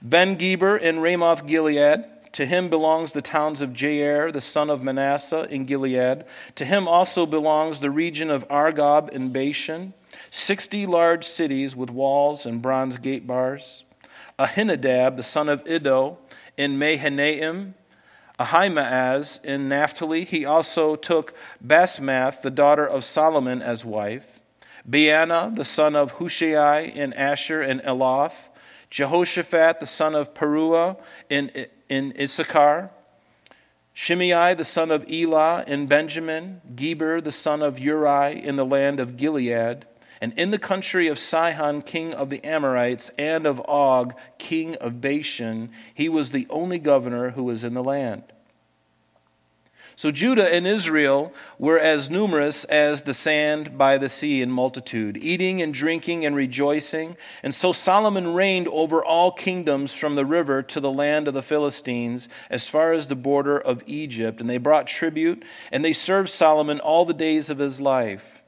Ben 0.00 0.36
Geber 0.36 0.76
in 0.76 1.00
Ramoth 1.00 1.46
Gilead. 1.46 2.04
To 2.32 2.46
him 2.46 2.70
belongs 2.70 3.12
the 3.12 3.20
towns 3.20 3.60
of 3.60 3.74
Jair, 3.74 4.32
the 4.32 4.40
son 4.40 4.70
of 4.70 4.82
Manasseh, 4.82 5.46
in 5.50 5.66
Gilead. 5.66 6.24
To 6.54 6.64
him 6.64 6.88
also 6.88 7.26
belongs 7.26 7.80
the 7.80 7.90
region 7.90 8.30
of 8.30 8.48
Argob 8.48 9.10
in 9.10 9.32
Bashan, 9.32 9.92
sixty 10.30 10.86
large 10.86 11.26
cities 11.26 11.76
with 11.76 11.90
walls 11.90 12.46
and 12.46 12.62
bronze 12.62 12.96
gate 12.96 13.26
bars. 13.26 13.84
Ahinadab, 14.38 15.16
the 15.16 15.22
son 15.22 15.50
of 15.50 15.62
Iddo, 15.66 16.16
in 16.56 16.78
Mahanaim, 16.78 17.74
Ahimaaz 18.38 19.40
in 19.44 19.68
Naphtali. 19.68 20.24
He 20.24 20.44
also 20.44 20.96
took 20.96 21.34
Basmath, 21.64 22.42
the 22.42 22.50
daughter 22.50 22.86
of 22.86 23.04
Solomon, 23.04 23.62
as 23.62 23.84
wife. 23.84 24.40
Baana, 24.88 25.54
the 25.54 25.64
son 25.64 25.94
of 25.94 26.12
Hushai 26.12 26.80
in 26.80 27.12
Asher 27.12 27.62
and 27.62 27.80
Eloth. 27.82 28.50
Jehoshaphat, 28.90 29.80
the 29.80 29.86
son 29.86 30.14
of 30.14 30.34
Paruah 30.34 30.98
in, 31.30 31.50
in 31.88 32.14
Issachar. 32.18 32.90
Shimei, 33.94 34.54
the 34.54 34.64
son 34.64 34.90
of 34.90 35.04
Elah 35.10 35.64
in 35.66 35.86
Benjamin. 35.86 36.60
Geber, 36.74 37.20
the 37.20 37.32
son 37.32 37.62
of 37.62 37.78
Uri 37.78 38.44
in 38.44 38.56
the 38.56 38.64
land 38.64 39.00
of 39.00 39.16
Gilead. 39.16 39.86
And 40.22 40.32
in 40.34 40.52
the 40.52 40.58
country 40.58 41.08
of 41.08 41.18
Sihon, 41.18 41.82
king 41.82 42.14
of 42.14 42.30
the 42.30 42.44
Amorites, 42.44 43.10
and 43.18 43.44
of 43.44 43.60
Og, 43.68 44.14
king 44.38 44.76
of 44.76 45.00
Bashan, 45.00 45.68
he 45.92 46.08
was 46.08 46.30
the 46.30 46.46
only 46.48 46.78
governor 46.78 47.30
who 47.30 47.42
was 47.42 47.64
in 47.64 47.74
the 47.74 47.82
land. 47.82 48.22
So 49.96 50.12
Judah 50.12 50.48
and 50.48 50.64
Israel 50.64 51.32
were 51.58 51.78
as 51.78 52.08
numerous 52.08 52.62
as 52.66 53.02
the 53.02 53.12
sand 53.12 53.76
by 53.76 53.98
the 53.98 54.08
sea 54.08 54.42
in 54.42 54.52
multitude, 54.52 55.16
eating 55.16 55.60
and 55.60 55.74
drinking 55.74 56.24
and 56.24 56.36
rejoicing. 56.36 57.16
And 57.42 57.52
so 57.52 57.72
Solomon 57.72 58.32
reigned 58.32 58.68
over 58.68 59.04
all 59.04 59.32
kingdoms 59.32 59.92
from 59.92 60.14
the 60.14 60.24
river 60.24 60.62
to 60.62 60.78
the 60.78 60.92
land 60.92 61.26
of 61.26 61.34
the 61.34 61.42
Philistines, 61.42 62.28
as 62.48 62.68
far 62.68 62.92
as 62.92 63.08
the 63.08 63.16
border 63.16 63.58
of 63.58 63.82
Egypt. 63.88 64.40
And 64.40 64.48
they 64.48 64.58
brought 64.58 64.86
tribute, 64.86 65.44
and 65.72 65.84
they 65.84 65.92
served 65.92 66.28
Solomon 66.28 66.78
all 66.78 67.04
the 67.04 67.12
days 67.12 67.50
of 67.50 67.58
his 67.58 67.80
life. 67.80 68.41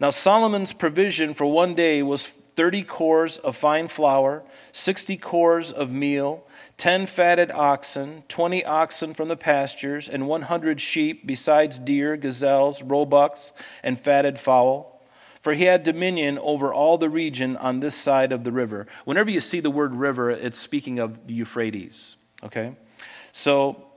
Now 0.00 0.10
Solomon's 0.10 0.72
provision 0.72 1.34
for 1.34 1.46
one 1.46 1.74
day 1.74 2.02
was 2.02 2.28
30 2.28 2.82
cors 2.84 3.38
of 3.38 3.56
fine 3.56 3.88
flour, 3.88 4.44
60 4.72 5.16
cors 5.16 5.72
of 5.72 5.90
meal 5.92 6.44
10 6.76 7.06
fatted 7.06 7.50
oxen, 7.50 8.22
20 8.28 8.64
oxen 8.64 9.12
from 9.12 9.26
the 9.26 9.36
pastures, 9.36 10.08
and 10.08 10.28
100 10.28 10.80
sheep, 10.80 11.26
besides 11.26 11.80
deer, 11.80 12.16
gazelles, 12.16 12.84
roebucks, 12.84 13.52
and 13.82 13.98
fatted 13.98 14.38
fowl. 14.38 15.02
For 15.40 15.54
he 15.54 15.64
had 15.64 15.82
dominion 15.82 16.38
over 16.38 16.72
all 16.72 16.96
the 16.96 17.08
region 17.08 17.56
on 17.56 17.80
this 17.80 17.96
side 17.96 18.30
of 18.30 18.44
the 18.44 18.52
river. 18.52 18.86
Whenever 19.04 19.28
you 19.30 19.40
see 19.40 19.58
the 19.58 19.70
word 19.70 19.92
river, 19.94 20.30
it's 20.30 20.56
speaking 20.56 21.00
of 21.00 21.26
the 21.26 21.34
Euphrates. 21.34 22.16
Okay? 22.44 22.76
So 23.32 23.87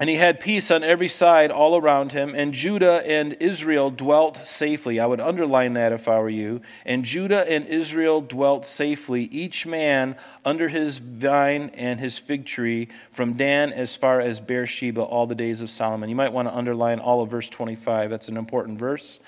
and 0.00 0.08
he 0.08 0.16
had 0.16 0.40
peace 0.40 0.70
on 0.70 0.82
every 0.82 1.06
side 1.06 1.50
all 1.50 1.76
around 1.76 2.12
him, 2.12 2.34
and 2.34 2.54
Judah 2.54 3.06
and 3.06 3.36
Israel 3.40 3.90
dwelt 3.90 4.38
safely. 4.38 4.98
I 4.98 5.04
would 5.06 5.20
underline 5.20 5.74
that 5.74 5.92
if 5.92 6.08
I 6.08 6.18
were 6.18 6.30
you. 6.30 6.62
And 6.86 7.04
Judah 7.04 7.48
and 7.48 7.66
Israel 7.66 8.22
dwelt 8.22 8.64
safely, 8.64 9.24
each 9.24 9.66
man 9.66 10.16
under 10.46 10.68
his 10.68 10.98
vine 10.98 11.70
and 11.74 12.00
his 12.00 12.18
fig 12.18 12.46
tree, 12.46 12.88
from 13.10 13.34
Dan 13.34 13.70
as 13.70 13.94
far 13.94 14.18
as 14.18 14.40
Beersheba, 14.40 15.02
all 15.02 15.26
the 15.26 15.34
days 15.34 15.60
of 15.60 15.68
Solomon. 15.68 16.08
You 16.08 16.16
might 16.16 16.32
want 16.32 16.48
to 16.48 16.56
underline 16.56 16.98
all 16.98 17.20
of 17.20 17.30
verse 17.30 17.50
25. 17.50 18.08
That's 18.08 18.28
an 18.28 18.38
important 18.38 18.78
verse. 18.78 19.20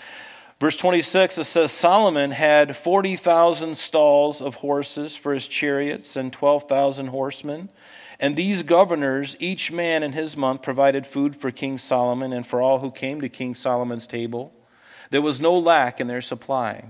Verse 0.60 0.76
26, 0.76 1.36
it 1.36 1.44
says 1.44 1.72
Solomon 1.72 2.30
had 2.30 2.74
40,000 2.74 3.76
stalls 3.76 4.40
of 4.40 4.56
horses 4.56 5.14
for 5.14 5.34
his 5.34 5.46
chariots 5.46 6.16
and 6.16 6.32
12,000 6.32 7.08
horsemen. 7.08 7.68
And 8.20 8.36
these 8.36 8.62
governors, 8.62 9.36
each 9.40 9.72
man 9.72 10.02
in 10.02 10.12
his 10.12 10.36
month, 10.36 10.62
provided 10.62 11.06
food 11.06 11.34
for 11.36 11.50
King 11.50 11.78
Solomon 11.78 12.32
and 12.32 12.46
for 12.46 12.60
all 12.60 12.78
who 12.78 12.90
came 12.90 13.20
to 13.20 13.28
King 13.28 13.54
Solomon's 13.54 14.06
table. 14.06 14.52
There 15.10 15.22
was 15.22 15.40
no 15.40 15.56
lack 15.56 16.00
in 16.00 16.06
their 16.06 16.22
supply. 16.22 16.84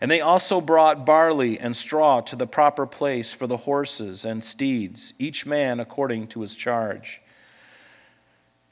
And 0.00 0.10
they 0.10 0.20
also 0.20 0.60
brought 0.60 1.06
barley 1.06 1.58
and 1.58 1.76
straw 1.76 2.20
to 2.22 2.36
the 2.36 2.46
proper 2.46 2.86
place 2.86 3.32
for 3.32 3.46
the 3.46 3.58
horses 3.58 4.24
and 4.24 4.42
steeds, 4.42 5.14
each 5.18 5.46
man 5.46 5.80
according 5.80 6.28
to 6.28 6.40
his 6.40 6.54
charge. 6.54 7.22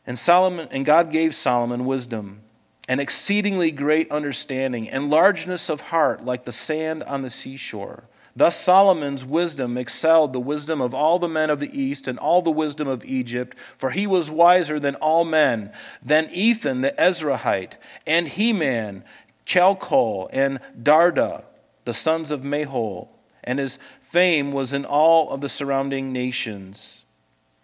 And 0.06 0.18
Solomon 0.18 0.68
and 0.70 0.84
God 0.84 1.10
gave 1.10 1.34
Solomon 1.34 1.86
wisdom 1.86 2.42
and 2.88 3.00
exceedingly 3.00 3.70
great 3.70 4.10
understanding 4.10 4.88
and 4.90 5.10
largeness 5.10 5.68
of 5.68 5.80
heart 5.80 6.24
like 6.24 6.44
the 6.44 6.52
sand 6.52 7.02
on 7.04 7.22
the 7.22 7.30
seashore. 7.30 8.04
Thus 8.34 8.58
Solomon's 8.58 9.24
wisdom 9.26 9.76
excelled 9.76 10.32
the 10.32 10.40
wisdom 10.40 10.80
of 10.80 10.94
all 10.94 11.18
the 11.18 11.28
men 11.28 11.50
of 11.50 11.60
the 11.60 11.78
east 11.78 12.08
and 12.08 12.18
all 12.18 12.40
the 12.40 12.50
wisdom 12.50 12.88
of 12.88 13.04
Egypt, 13.04 13.56
for 13.76 13.90
he 13.90 14.06
was 14.06 14.30
wiser 14.30 14.80
than 14.80 14.94
all 14.96 15.24
men, 15.24 15.70
than 16.02 16.30
Ethan 16.30 16.80
the 16.80 16.92
Ezrahite, 16.92 17.74
and 18.06 18.28
Heman, 18.28 19.04
Chalcol, 19.44 20.30
and 20.32 20.60
Darda, 20.80 21.44
the 21.84 21.92
sons 21.92 22.30
of 22.30 22.42
Mahol, 22.42 23.08
and 23.44 23.58
his 23.58 23.78
fame 24.00 24.52
was 24.52 24.72
in 24.72 24.86
all 24.86 25.30
of 25.30 25.42
the 25.42 25.48
surrounding 25.48 26.12
nations. 26.12 27.04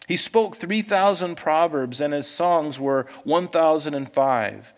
He 0.06 0.16
spoke 0.16 0.56
3,000 0.56 1.36
proverbs, 1.36 2.00
and 2.00 2.12
his 2.12 2.26
songs 2.26 2.78
were 2.80 3.06
1,005. 3.24 4.74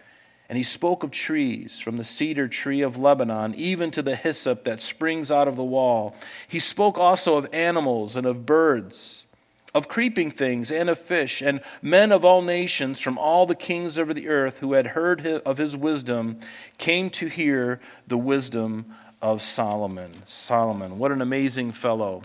And 0.50 0.56
he 0.56 0.64
spoke 0.64 1.04
of 1.04 1.12
trees, 1.12 1.78
from 1.78 1.96
the 1.96 2.02
cedar 2.02 2.48
tree 2.48 2.82
of 2.82 2.98
Lebanon, 2.98 3.54
even 3.54 3.92
to 3.92 4.02
the 4.02 4.16
hyssop 4.16 4.64
that 4.64 4.80
springs 4.80 5.30
out 5.30 5.46
of 5.46 5.54
the 5.54 5.62
wall. 5.62 6.12
He 6.48 6.58
spoke 6.58 6.98
also 6.98 7.36
of 7.36 7.48
animals 7.54 8.16
and 8.16 8.26
of 8.26 8.46
birds, 8.46 9.26
of 9.72 9.86
creeping 9.86 10.32
things 10.32 10.72
and 10.72 10.90
of 10.90 10.98
fish, 10.98 11.40
and 11.40 11.60
men 11.80 12.10
of 12.10 12.24
all 12.24 12.42
nations 12.42 12.98
from 12.98 13.16
all 13.16 13.46
the 13.46 13.54
kings 13.54 13.96
over 13.96 14.12
the 14.12 14.28
earth 14.28 14.58
who 14.58 14.72
had 14.72 14.88
heard 14.88 15.24
of 15.24 15.58
his 15.58 15.76
wisdom 15.76 16.40
came 16.78 17.10
to 17.10 17.28
hear 17.28 17.78
the 18.08 18.18
wisdom 18.18 18.86
of 19.22 19.40
Solomon. 19.40 20.10
Solomon, 20.26 20.98
what 20.98 21.12
an 21.12 21.22
amazing 21.22 21.70
fellow. 21.70 22.22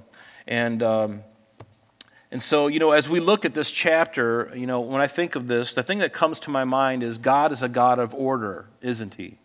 And. 0.47 0.81
Um, 0.81 1.23
and 2.31 2.41
so, 2.41 2.67
you 2.67 2.79
know, 2.79 2.91
as 2.91 3.09
we 3.09 3.19
look 3.19 3.45
at 3.45 3.53
this 3.53 3.71
chapter, 3.71 4.51
you 4.55 4.67
know, 4.67 4.81
when 4.81 5.01
I 5.01 5.07
think 5.07 5.35
of 5.35 5.47
this, 5.47 5.73
the 5.73 5.83
thing 5.83 5.99
that 5.99 6.11
comes 6.11 6.39
to 6.41 6.49
my 6.49 6.63
mind 6.63 7.03
is 7.03 7.17
God 7.17 7.51
is 7.51 7.61
a 7.61 7.69
God 7.69 7.99
of 7.99 8.13
order, 8.13 8.65
isn't 8.81 9.15
he? 9.15 9.37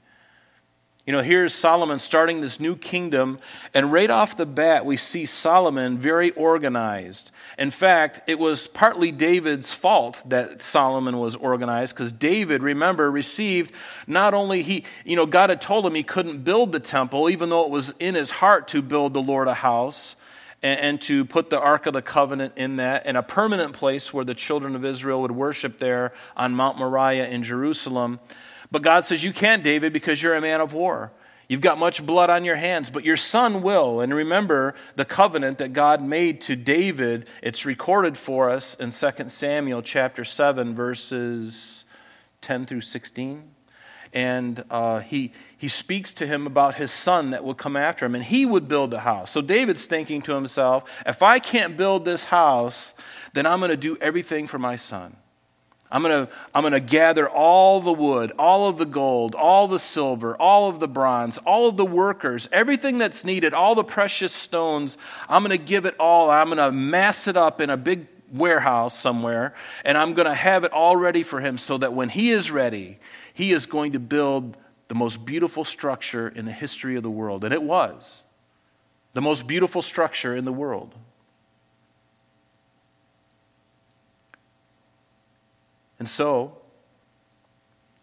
You 1.06 1.14
know, 1.16 1.22
here's 1.22 1.54
Solomon 1.54 1.98
starting 1.98 2.40
this 2.40 2.60
new 2.60 2.76
kingdom, 2.76 3.38
and 3.74 3.90
right 3.90 4.10
off 4.10 4.36
the 4.36 4.46
bat, 4.46 4.84
we 4.84 4.96
see 4.96 5.24
Solomon 5.24 5.98
very 5.98 6.30
organized. 6.32 7.30
In 7.58 7.70
fact, 7.70 8.20
it 8.28 8.38
was 8.38 8.68
partly 8.68 9.10
David's 9.10 9.74
fault 9.74 10.22
that 10.26 10.60
Solomon 10.60 11.18
was 11.18 11.36
organized, 11.36 11.94
because 11.96 12.12
David, 12.12 12.62
remember, 12.62 13.10
received 13.10 13.74
not 14.06 14.34
only 14.34 14.62
he, 14.62 14.84
you 15.04 15.16
know, 15.16 15.26
God 15.26 15.50
had 15.50 15.60
told 15.60 15.86
him 15.86 15.94
he 15.94 16.02
couldn't 16.02 16.44
build 16.44 16.70
the 16.70 16.80
temple, 16.80 17.30
even 17.30 17.48
though 17.48 17.64
it 17.64 17.70
was 17.70 17.94
in 17.98 18.14
his 18.14 18.30
heart 18.30 18.68
to 18.68 18.82
build 18.82 19.14
the 19.14 19.22
Lord 19.22 19.48
a 19.48 19.54
house 19.54 20.16
and, 20.62 20.80
and 20.80 21.00
to 21.02 21.24
put 21.24 21.50
the 21.50 21.60
Ark 21.60 21.86
of 21.86 21.92
the 21.92 22.02
Covenant 22.02 22.54
in 22.56 22.76
that, 22.76 23.06
in 23.06 23.16
a 23.16 23.22
permanent 23.22 23.72
place 23.72 24.12
where 24.12 24.24
the 24.24 24.34
children 24.34 24.74
of 24.74 24.84
Israel 24.84 25.22
would 25.22 25.32
worship 25.32 25.78
there 25.78 26.12
on 26.36 26.54
Mount 26.54 26.78
Moriah 26.78 27.28
in 27.28 27.42
Jerusalem. 27.42 28.20
But 28.70 28.82
God 28.82 29.04
says, 29.04 29.24
You 29.24 29.32
can't, 29.32 29.62
David, 29.62 29.92
because 29.92 30.22
you're 30.22 30.34
a 30.34 30.40
man 30.40 30.60
of 30.60 30.72
war. 30.72 31.12
You've 31.48 31.60
got 31.60 31.78
much 31.78 32.06
blood 32.06 32.30
on 32.30 32.44
your 32.44 32.54
hands, 32.54 32.90
but 32.90 33.04
your 33.04 33.16
son 33.16 33.62
will. 33.62 34.00
And 34.00 34.14
remember 34.14 34.76
the 34.94 35.04
covenant 35.04 35.58
that 35.58 35.72
God 35.72 36.00
made 36.00 36.40
to 36.42 36.54
David. 36.54 37.26
It's 37.42 37.66
recorded 37.66 38.16
for 38.16 38.50
us 38.50 38.76
in 38.76 38.90
2 38.92 39.28
Samuel 39.28 39.82
chapter 39.82 40.22
7, 40.22 40.76
verses 40.76 41.84
10 42.40 42.66
through 42.66 42.82
16 42.82 43.50
and 44.12 44.64
uh, 44.70 45.00
he, 45.00 45.32
he 45.56 45.68
speaks 45.68 46.12
to 46.14 46.26
him 46.26 46.46
about 46.46 46.76
his 46.76 46.90
son 46.90 47.30
that 47.30 47.44
would 47.44 47.56
come 47.56 47.76
after 47.76 48.06
him, 48.06 48.14
and 48.14 48.24
he 48.24 48.44
would 48.44 48.66
build 48.66 48.90
the 48.90 49.00
house. 49.00 49.30
So 49.30 49.40
David's 49.40 49.86
thinking 49.86 50.22
to 50.22 50.34
himself, 50.34 50.90
if 51.06 51.22
I 51.22 51.38
can't 51.38 51.76
build 51.76 52.04
this 52.04 52.24
house, 52.24 52.94
then 53.32 53.46
I'm 53.46 53.60
going 53.60 53.70
to 53.70 53.76
do 53.76 53.96
everything 54.00 54.46
for 54.46 54.58
my 54.58 54.76
son. 54.76 55.16
I'm 55.92 56.02
going 56.02 56.26
to 56.26 56.32
I'm 56.54 56.62
going 56.62 56.72
to 56.72 56.80
gather 56.80 57.28
all 57.28 57.80
the 57.80 57.92
wood, 57.92 58.32
all 58.38 58.68
of 58.68 58.78
the 58.78 58.86
gold, 58.86 59.34
all 59.34 59.66
the 59.66 59.78
silver, 59.78 60.36
all 60.36 60.68
of 60.68 60.78
the 60.78 60.86
bronze, 60.86 61.38
all 61.38 61.68
of 61.68 61.76
the 61.76 61.86
workers, 61.86 62.48
everything 62.52 62.98
that's 62.98 63.24
needed, 63.24 63.54
all 63.54 63.74
the 63.74 63.82
precious 63.82 64.32
stones. 64.32 64.98
I'm 65.28 65.42
going 65.44 65.56
to 65.56 65.64
give 65.64 65.86
it 65.86 65.96
all. 65.98 66.30
I'm 66.30 66.46
going 66.46 66.58
to 66.58 66.70
mass 66.70 67.26
it 67.26 67.36
up 67.36 67.60
in 67.60 67.70
a 67.70 67.76
big 67.76 68.06
warehouse 68.32 68.96
somewhere, 68.96 69.52
and 69.84 69.98
I'm 69.98 70.14
going 70.14 70.28
to 70.28 70.34
have 70.34 70.62
it 70.62 70.72
all 70.72 70.96
ready 70.96 71.24
for 71.24 71.40
him 71.40 71.58
so 71.58 71.78
that 71.78 71.92
when 71.92 72.08
he 72.08 72.30
is 72.30 72.52
ready, 72.52 72.98
he 73.40 73.52
is 73.52 73.64
going 73.64 73.92
to 73.92 73.98
build 73.98 74.58
the 74.88 74.94
most 74.94 75.24
beautiful 75.24 75.64
structure 75.64 76.28
in 76.28 76.44
the 76.44 76.52
history 76.52 76.94
of 76.94 77.02
the 77.02 77.10
world. 77.10 77.42
And 77.42 77.54
it 77.54 77.62
was 77.62 78.22
the 79.14 79.22
most 79.22 79.46
beautiful 79.46 79.80
structure 79.80 80.36
in 80.36 80.44
the 80.44 80.52
world. 80.52 80.94
And 85.98 86.06
so, 86.06 86.58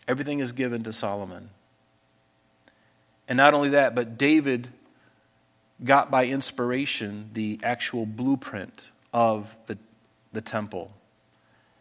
everything 0.07 0.39
is 0.39 0.53
given 0.53 0.83
to 0.85 0.91
Solomon. 0.91 1.51
And 3.27 3.37
not 3.37 3.53
only 3.53 3.69
that, 3.69 3.93
but 3.93 4.17
David 4.17 4.69
got 5.83 6.09
by 6.09 6.25
inspiration 6.25 7.29
the 7.33 7.59
actual 7.61 8.07
blueprint 8.07 8.85
of 9.13 9.55
the, 9.67 9.77
the 10.33 10.41
temple. 10.41 10.93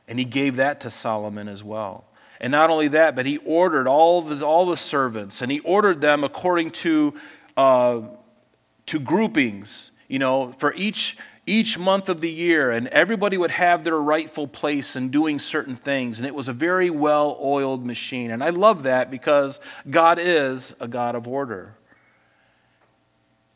And 0.06 0.18
he 0.18 0.26
gave 0.26 0.56
that 0.56 0.78
to 0.82 0.90
Solomon 0.90 1.48
as 1.48 1.64
well. 1.64 2.04
And 2.40 2.50
not 2.50 2.70
only 2.70 2.88
that, 2.88 3.16
but 3.16 3.26
he 3.26 3.38
ordered 3.38 3.86
all 3.86 4.22
the, 4.22 4.44
all 4.44 4.66
the 4.66 4.76
servants, 4.76 5.42
and 5.42 5.50
he 5.50 5.60
ordered 5.60 6.00
them 6.00 6.24
according 6.24 6.70
to, 6.70 7.14
uh, 7.56 8.00
to 8.86 9.00
groupings. 9.00 9.90
You 10.08 10.18
know, 10.18 10.52
for 10.52 10.74
each, 10.74 11.16
each 11.46 11.78
month 11.78 12.08
of 12.08 12.20
the 12.20 12.30
year, 12.30 12.70
and 12.70 12.88
everybody 12.88 13.36
would 13.36 13.52
have 13.52 13.84
their 13.84 13.98
rightful 13.98 14.48
place 14.48 14.96
in 14.96 15.10
doing 15.10 15.38
certain 15.38 15.76
things. 15.76 16.18
And 16.18 16.26
it 16.26 16.34
was 16.34 16.48
a 16.48 16.52
very 16.52 16.90
well 16.90 17.38
oiled 17.40 17.86
machine. 17.86 18.30
And 18.30 18.42
I 18.42 18.50
love 18.50 18.82
that 18.82 19.10
because 19.10 19.60
God 19.88 20.18
is 20.20 20.74
a 20.80 20.88
God 20.88 21.14
of 21.14 21.28
order. 21.28 21.75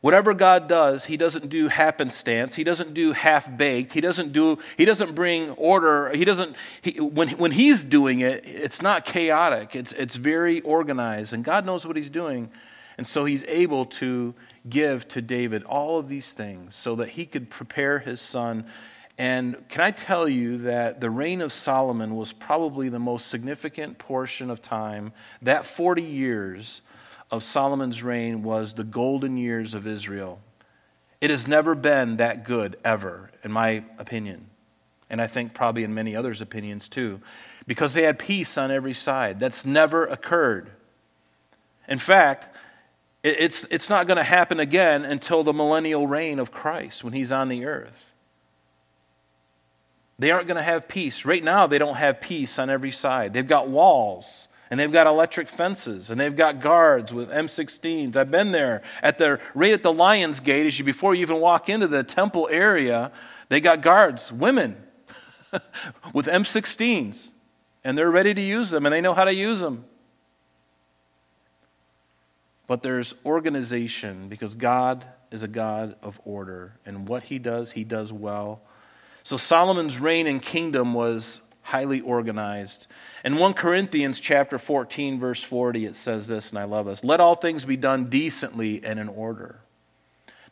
Whatever 0.01 0.33
God 0.33 0.67
does, 0.67 1.05
He 1.05 1.17
doesn't 1.17 1.49
do 1.49 1.69
happenstance. 1.69 2.55
He 2.55 2.65
doesn't 2.65 2.95
do 2.95 3.13
half 3.13 3.55
baked. 3.57 3.93
He 3.93 4.01
doesn't 4.01 4.33
do. 4.33 4.59
He 4.77 4.85
doesn't 4.85 5.15
bring 5.15 5.51
order. 5.51 6.11
He 6.11 6.25
doesn't. 6.25 6.57
He, 6.81 6.99
when 7.01 7.29
when 7.31 7.53
He's 7.53 7.85
doing 7.85 8.21
it, 8.21 8.43
it's 8.47 8.81
not 8.81 9.05
chaotic. 9.05 9.77
It's 9.77 9.93
it's 9.93 10.17
very 10.17 10.61
organized, 10.63 11.35
and 11.35 11.45
God 11.45 11.67
knows 11.67 11.87
what 11.87 11.97
He's 11.97 12.11
doing, 12.11 12.51
and 12.97 13.07
so 13.07 13.25
He's 13.25 13.45
able 13.45 13.85
to 13.87 14.35
give 14.69 15.09
to 15.09 15.23
David 15.23 15.63
all 15.65 15.99
of 15.99 16.09
these 16.09 16.33
things 16.33 16.75
so 16.75 16.97
that 16.97 17.11
he 17.11 17.25
could 17.25 17.49
prepare 17.49 18.01
his 18.01 18.21
son. 18.21 18.67
And 19.17 19.69
can 19.69 19.83
I 19.83 19.91
tell 19.91 20.29
you 20.29 20.59
that 20.59 21.01
the 21.01 21.11
reign 21.11 21.41
of 21.41 21.53
Solomon 21.53 22.17
was 22.17 22.33
probably 22.33 22.89
the 22.89 22.99
most 22.99 23.29
significant 23.29 23.99
portion 23.99 24.51
of 24.51 24.61
time? 24.61 25.13
That 25.43 25.65
40 25.65 26.03
years 26.03 26.83
of 27.31 27.43
Solomon's 27.43 28.03
reign 28.03 28.43
was 28.43 28.75
the 28.75 28.85
golden 28.85 29.37
years 29.37 29.75
of 29.75 29.87
Israel. 29.87 30.41
It 31.21 31.31
has 31.31 31.47
never 31.47 31.75
been 31.75 32.17
that 32.17 32.45
good, 32.45 32.77
ever, 32.85 33.31
in 33.45 33.53
my 33.53 33.85
opinion. 33.99 34.47
And 35.09 35.21
I 35.21 35.27
think 35.27 35.55
probably 35.55 35.85
in 35.85 35.95
many 35.95 36.17
others' 36.17 36.41
opinions 36.41 36.89
too, 36.89 37.21
because 37.67 37.93
they 37.93 38.05
had 38.05 38.19
peace 38.19 38.57
on 38.57 38.71
every 38.71 38.95
side. 38.95 39.39
That's 39.39 39.65
never 39.65 40.07
occurred. 40.07 40.71
In 41.89 41.99
fact, 41.99 42.49
it's, 43.23 43.65
it's 43.71 43.91
not 43.91 44.07
going 44.07 44.17
to 44.17 44.23
happen 44.23 44.61
again 44.61 45.05
until 45.05 45.43
the 45.43 45.53
millennial 45.53 46.07
reign 46.07 46.39
of 46.39 46.53
Christ 46.53 47.05
when 47.05 47.13
he's 47.13 47.33
on 47.33 47.49
the 47.49 47.67
earth. 47.67 48.07
They 50.19 50.31
aren't 50.31 50.47
going 50.47 50.57
to 50.57 50.63
have 50.63 50.89
peace. 50.89 51.25
Right 51.25 51.43
now, 51.43 51.67
they 51.67 51.79
don't 51.79 51.97
have 51.97 52.21
peace 52.21 52.59
on 52.59 52.71
every 52.71 52.91
side. 52.91 53.33
They've 53.33 53.47
got 53.47 53.69
walls 53.69 54.49
and 54.71 54.79
they've 54.79 54.93
got 54.93 55.07
electric 55.07 55.49
fences 55.49 56.11
and 56.11 56.21
they've 56.21 56.37
got 56.37 56.61
guards 56.61 57.13
with 57.13 57.31
M16s. 57.31 58.17
I've 58.17 58.31
been 58.31 58.53
there 58.53 58.83
at 59.03 59.19
the 59.19 59.41
right 59.55 59.73
at 59.73 59.83
the 59.83 59.93
Lion's 59.93 60.41
Gate 60.41 60.67
as 60.67 60.79
you 60.79 60.85
before 60.85 61.15
you 61.15 61.23
even 61.23 61.41
walk 61.41 61.69
into 61.69 61.89
the 61.89 62.05
temple 62.05 62.49
area. 62.51 63.13
They 63.49 63.61
got 63.61 63.83
guards, 63.83 64.33
women 64.33 64.77
with 66.15 66.27
M16s, 66.27 67.31
and 67.83 67.99
they're 67.99 68.11
ready 68.11 68.33
to 68.33 68.43
use 68.43 68.71
them 68.71 68.87
and 68.87 68.93
they 68.93 69.01
know 69.01 69.15
how 69.15 69.25
to 69.25 69.35
use 69.35 69.61
them 69.61 69.85
but 72.71 72.85
there's 72.85 73.17
organization 73.27 74.29
because 74.29 74.55
God 74.55 75.05
is 75.33 75.43
a 75.43 75.49
God 75.49 75.97
of 76.05 76.21
order, 76.25 76.79
and 76.87 77.09
what 77.09 77.25
he 77.25 77.37
does, 77.41 77.73
he 77.73 77.83
does 77.83 78.13
well. 78.13 78.61
So 79.25 79.37
Solomon's 79.37 79.99
reign 79.99 80.29
and 80.29 80.41
kingdom 80.41 80.95
was 80.95 81.41
highly 81.63 82.01
organized. 82.01 82.87
In 83.25 83.37
1 83.37 83.55
Corinthians 83.55 84.21
chapter 84.21 84.59
14 84.59 85.19
verse 85.21 85.43
40 85.43 85.87
it 85.87 85.95
says 85.95 86.29
this 86.29 86.51
and 86.51 86.59
I 86.59 86.65
love 86.65 86.87
this. 86.87 87.05
Let 87.05 87.21
all 87.21 87.35
things 87.35 87.65
be 87.65 87.77
done 87.77 88.07
decently 88.07 88.83
and 88.85 88.99
in 88.99 89.09
order. 89.09 89.61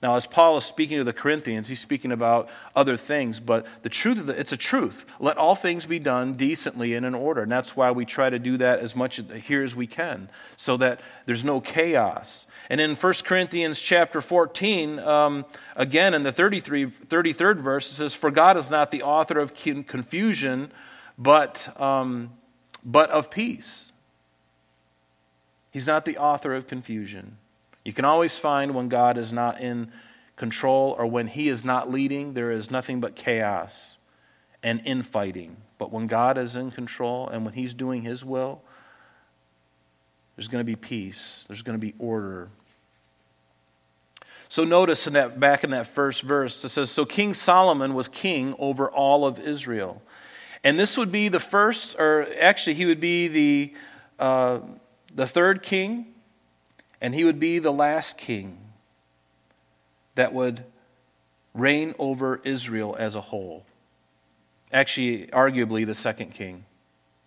Now, 0.00 0.14
as 0.14 0.26
Paul 0.26 0.56
is 0.56 0.64
speaking 0.64 0.98
to 0.98 1.04
the 1.04 1.12
Corinthians, 1.12 1.66
he's 1.66 1.80
speaking 1.80 2.12
about 2.12 2.48
other 2.76 2.96
things, 2.96 3.40
but 3.40 3.66
the 3.82 3.88
truth 3.88 4.18
of 4.18 4.26
the, 4.26 4.38
it's 4.38 4.52
a 4.52 4.56
truth. 4.56 5.04
Let 5.18 5.36
all 5.36 5.56
things 5.56 5.86
be 5.86 5.98
done 5.98 6.34
decently 6.34 6.94
and 6.94 7.04
in 7.04 7.16
order. 7.16 7.42
And 7.42 7.50
that's 7.50 7.76
why 7.76 7.90
we 7.90 8.04
try 8.04 8.30
to 8.30 8.38
do 8.38 8.56
that 8.58 8.78
as 8.78 8.94
much 8.94 9.20
here 9.44 9.64
as 9.64 9.74
we 9.74 9.88
can, 9.88 10.30
so 10.56 10.76
that 10.76 11.00
there's 11.26 11.44
no 11.44 11.60
chaos. 11.60 12.46
And 12.70 12.80
in 12.80 12.94
1 12.94 13.14
Corinthians 13.24 13.80
chapter 13.80 14.20
14, 14.20 15.00
um, 15.00 15.44
again 15.74 16.14
in 16.14 16.22
the 16.22 16.32
33, 16.32 16.86
33rd 16.86 17.56
verse, 17.56 17.90
it 17.90 17.94
says, 17.94 18.14
For 18.14 18.30
God 18.30 18.56
is 18.56 18.70
not 18.70 18.92
the 18.92 19.02
author 19.02 19.40
of 19.40 19.52
confusion, 19.52 20.70
but, 21.18 21.78
um, 21.80 22.32
but 22.84 23.10
of 23.10 23.30
peace. 23.30 23.92
He's 25.70 25.86
not 25.86 26.04
the 26.04 26.16
author 26.16 26.54
of 26.54 26.66
confusion. 26.66 27.36
You 27.84 27.92
can 27.92 28.04
always 28.04 28.38
find 28.38 28.74
when 28.74 28.88
God 28.88 29.18
is 29.18 29.32
not 29.32 29.60
in 29.60 29.90
control 30.36 30.94
or 30.98 31.06
when 31.06 31.26
He 31.26 31.48
is 31.48 31.64
not 31.64 31.90
leading, 31.90 32.34
there 32.34 32.50
is 32.50 32.70
nothing 32.70 33.00
but 33.00 33.16
chaos 33.16 33.96
and 34.62 34.80
infighting. 34.84 35.56
But 35.78 35.92
when 35.92 36.06
God 36.06 36.38
is 36.38 36.56
in 36.56 36.70
control 36.70 37.28
and 37.28 37.44
when 37.44 37.54
He's 37.54 37.74
doing 37.74 38.02
His 38.02 38.24
will, 38.24 38.62
there's 40.36 40.48
going 40.48 40.60
to 40.60 40.66
be 40.66 40.76
peace, 40.76 41.44
there's 41.48 41.62
going 41.62 41.78
to 41.78 41.84
be 41.84 41.94
order. 41.98 42.48
So 44.48 44.64
notice 44.64 45.06
in 45.06 45.12
that 45.12 45.38
back 45.38 45.62
in 45.62 45.70
that 45.70 45.86
first 45.86 46.22
verse 46.22 46.64
it 46.64 46.70
says 46.70 46.90
so 46.90 47.04
King 47.04 47.34
Solomon 47.34 47.92
was 47.92 48.08
king 48.08 48.54
over 48.58 48.90
all 48.90 49.26
of 49.26 49.38
Israel. 49.38 50.00
And 50.64 50.78
this 50.78 50.98
would 50.98 51.12
be 51.12 51.28
the 51.28 51.40
first 51.40 51.96
or 51.98 52.26
actually 52.40 52.74
he 52.74 52.86
would 52.86 53.00
be 53.00 53.28
the 53.28 53.74
uh, 54.18 54.60
the 55.14 55.26
third 55.26 55.62
king 55.62 56.06
and 57.00 57.14
he 57.14 57.24
would 57.24 57.38
be 57.38 57.58
the 57.58 57.72
last 57.72 58.18
king 58.18 58.58
that 60.14 60.32
would 60.32 60.64
reign 61.54 61.94
over 61.98 62.40
Israel 62.44 62.96
as 62.98 63.14
a 63.14 63.20
whole. 63.20 63.64
Actually, 64.72 65.26
arguably 65.28 65.86
the 65.86 65.94
second 65.94 66.34
king, 66.34 66.64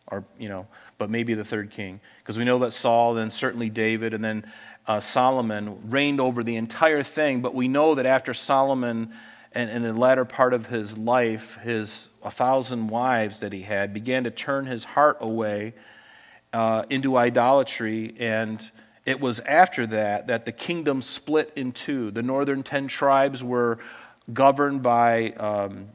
or, 0.08 0.24
you 0.38 0.50
know, 0.50 0.68
but 0.98 1.10
maybe 1.10 1.34
the 1.34 1.46
third 1.46 1.72
king. 1.72 2.00
Because 2.20 2.38
we 2.38 2.46
know 2.46 2.60
that 2.60 2.72
Saul, 2.72 3.14
then 3.14 3.32
certainly 3.32 3.70
David, 3.70 4.14
and 4.14 4.24
then 4.24 4.46
uh, 4.88 5.00
Solomon 5.00 5.90
reigned 5.90 6.20
over 6.20 6.44
the 6.44 6.56
entire 6.56 7.02
thing. 7.02 7.42
But 7.42 7.56
we 7.56 7.68
know 7.68 7.96
that 7.96 8.06
after 8.06 8.34
Solomon 8.34 9.14
and 9.54 9.70
in 9.70 9.84
the 9.84 9.94
latter 9.94 10.26
part 10.26 10.54
of 10.54 10.68
his 10.68 10.98
life, 10.98 11.58
his 11.58 12.10
a 12.24 12.32
thousand 12.32 12.88
wives 12.88 13.40
that 13.42 13.54
he 13.54 13.64
had 13.64 13.94
began 13.94 14.24
to 14.24 14.32
turn 14.32 14.66
his 14.66 14.84
heart 14.84 15.18
away 15.20 15.74
uh, 16.54 16.84
into 16.90 17.18
idolatry 17.18 18.14
and 18.20 18.72
it 19.06 19.20
was 19.20 19.40
after 19.42 19.88
that 19.88 20.28
that 20.28 20.46
the 20.46 20.52
kingdom 20.52 21.02
split 21.02 21.52
in 21.56 21.72
two. 21.72 22.12
The 22.12 22.22
northern 22.22 22.64
ten 22.64 22.88
tribes 22.88 23.44
were 23.44 23.80
governed 24.32 24.84
by 24.84 25.32
um, 25.32 25.88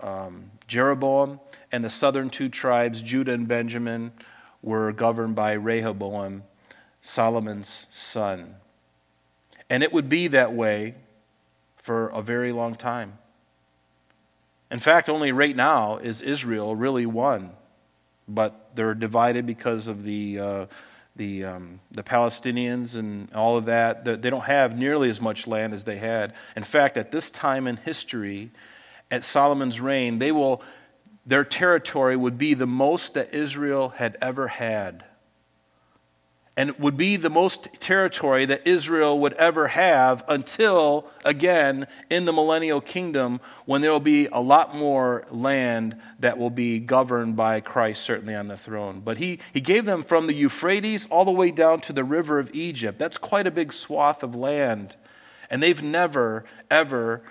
um, 0.00 0.50
Jeroboam, 0.66 1.40
and 1.70 1.84
the 1.84 1.90
southern 1.90 2.30
two 2.30 2.48
tribes, 2.48 3.02
Judah 3.02 3.32
and 3.32 3.48
Benjamin, 3.48 4.12
were 4.60 4.92
governed 4.92 5.34
by 5.34 5.52
Rehoboam, 5.52 6.44
Solomon's 7.00 7.86
son. 7.90 8.56
And 9.70 9.82
it 9.82 9.92
would 9.92 10.08
be 10.08 10.28
that 10.28 10.52
way 10.52 10.94
for 11.82 12.08
a 12.08 12.22
very 12.22 12.52
long 12.52 12.76
time. 12.76 13.18
In 14.70 14.78
fact, 14.78 15.08
only 15.10 15.32
right 15.32 15.54
now 15.54 15.98
is 15.98 16.22
Israel 16.22 16.74
really 16.74 17.04
one, 17.04 17.50
but 18.26 18.70
they're 18.74 18.94
divided 18.94 19.44
because 19.44 19.88
of 19.88 20.04
the. 20.04 20.40
Uh, 20.40 20.66
the, 21.14 21.44
um, 21.44 21.80
the 21.90 22.02
Palestinians 22.02 22.96
and 22.96 23.30
all 23.34 23.58
of 23.58 23.66
that, 23.66 24.06
they 24.06 24.30
don't 24.30 24.46
have 24.46 24.78
nearly 24.78 25.10
as 25.10 25.20
much 25.20 25.46
land 25.46 25.74
as 25.74 25.84
they 25.84 25.98
had. 25.98 26.32
In 26.56 26.62
fact, 26.62 26.96
at 26.96 27.10
this 27.10 27.30
time 27.30 27.66
in 27.66 27.76
history, 27.76 28.50
at 29.10 29.22
Solomon's 29.22 29.78
reign, 29.78 30.20
they 30.20 30.32
will, 30.32 30.62
their 31.26 31.44
territory 31.44 32.16
would 32.16 32.38
be 32.38 32.54
the 32.54 32.66
most 32.66 33.12
that 33.12 33.34
Israel 33.34 33.90
had 33.90 34.16
ever 34.22 34.48
had 34.48 35.04
and 36.56 36.78
would 36.78 36.98
be 36.98 37.16
the 37.16 37.30
most 37.30 37.68
territory 37.80 38.44
that 38.44 38.66
Israel 38.66 39.18
would 39.18 39.32
ever 39.34 39.68
have 39.68 40.22
until, 40.28 41.08
again, 41.24 41.86
in 42.10 42.26
the 42.26 42.32
millennial 42.32 42.80
kingdom, 42.80 43.40
when 43.64 43.80
there 43.80 43.90
will 43.90 44.00
be 44.00 44.26
a 44.26 44.40
lot 44.40 44.74
more 44.76 45.24
land 45.30 45.98
that 46.18 46.36
will 46.36 46.50
be 46.50 46.78
governed 46.78 47.36
by 47.36 47.60
Christ, 47.60 48.02
certainly 48.02 48.34
on 48.34 48.48
the 48.48 48.56
throne. 48.56 49.00
But 49.00 49.16
he, 49.16 49.38
he 49.54 49.62
gave 49.62 49.86
them 49.86 50.02
from 50.02 50.26
the 50.26 50.34
Euphrates 50.34 51.06
all 51.06 51.24
the 51.24 51.30
way 51.30 51.50
down 51.50 51.80
to 51.80 51.92
the 51.92 52.04
river 52.04 52.38
of 52.38 52.54
Egypt. 52.54 52.98
That's 52.98 53.18
quite 53.18 53.46
a 53.46 53.50
big 53.50 53.72
swath 53.72 54.22
of 54.22 54.34
land. 54.34 54.96
And 55.48 55.62
they've 55.62 55.82
never, 55.82 56.44
ever 56.70 57.22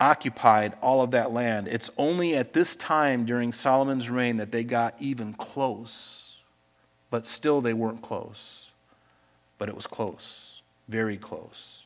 occupied 0.00 0.74
all 0.80 1.02
of 1.02 1.10
that 1.10 1.32
land. 1.32 1.68
It's 1.68 1.90
only 1.98 2.34
at 2.34 2.54
this 2.54 2.76
time 2.76 3.26
during 3.26 3.52
Solomon's 3.52 4.08
reign 4.08 4.38
that 4.38 4.52
they 4.52 4.64
got 4.64 4.94
even 5.00 5.34
close 5.34 6.25
but 7.10 7.24
still 7.24 7.60
they 7.60 7.72
weren't 7.72 8.02
close. 8.02 8.70
But 9.58 9.68
it 9.68 9.74
was 9.74 9.86
close, 9.86 10.60
very 10.88 11.16
close. 11.16 11.84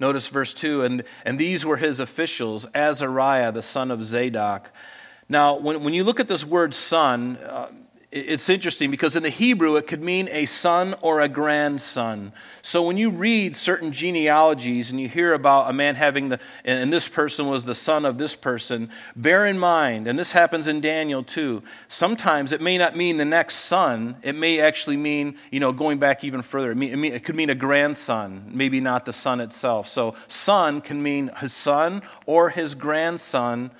Notice 0.00 0.28
verse 0.28 0.54
2 0.54 0.82
and, 0.84 1.02
and 1.24 1.38
these 1.38 1.66
were 1.66 1.76
his 1.76 1.98
officials, 1.98 2.66
Azariah, 2.74 3.50
the 3.50 3.62
son 3.62 3.90
of 3.90 4.04
Zadok. 4.04 4.70
Now, 5.28 5.56
when, 5.56 5.82
when 5.82 5.92
you 5.92 6.04
look 6.04 6.20
at 6.20 6.28
this 6.28 6.46
word 6.46 6.74
son, 6.74 7.36
uh, 7.38 7.68
it's 8.10 8.48
interesting 8.48 8.90
because 8.90 9.16
in 9.16 9.22
the 9.22 9.28
Hebrew 9.28 9.76
it 9.76 9.86
could 9.86 10.00
mean 10.00 10.28
a 10.30 10.46
son 10.46 10.94
or 11.02 11.20
a 11.20 11.28
grandson. 11.28 12.32
So 12.62 12.82
when 12.82 12.96
you 12.96 13.10
read 13.10 13.54
certain 13.54 13.92
genealogies 13.92 14.90
and 14.90 14.98
you 14.98 15.08
hear 15.08 15.34
about 15.34 15.68
a 15.68 15.74
man 15.74 15.94
having 15.94 16.30
the, 16.30 16.40
and 16.64 16.90
this 16.90 17.06
person 17.06 17.48
was 17.48 17.66
the 17.66 17.74
son 17.74 18.06
of 18.06 18.16
this 18.16 18.34
person, 18.34 18.88
bear 19.14 19.44
in 19.44 19.58
mind, 19.58 20.06
and 20.06 20.18
this 20.18 20.32
happens 20.32 20.68
in 20.68 20.80
Daniel 20.80 21.22
too, 21.22 21.62
sometimes 21.86 22.50
it 22.52 22.62
may 22.62 22.78
not 22.78 22.96
mean 22.96 23.18
the 23.18 23.26
next 23.26 23.56
son, 23.56 24.16
it 24.22 24.34
may 24.34 24.58
actually 24.58 24.96
mean, 24.96 25.36
you 25.50 25.60
know, 25.60 25.72
going 25.72 25.98
back 25.98 26.24
even 26.24 26.40
further, 26.40 26.70
it, 26.70 27.24
could 27.24 27.36
mean 27.36 27.50
a 27.50 27.54
grandson, 27.54 28.50
maybe 28.54 28.80
not 28.80 29.04
the 29.04 29.12
son 29.12 29.38
itself. 29.38 29.86
So 29.86 30.14
son 30.28 30.80
can 30.80 31.02
mean 31.02 31.30
his 31.40 31.52
son 31.52 32.00
or 32.24 32.48
his 32.48 32.74
grandson. 32.74 33.70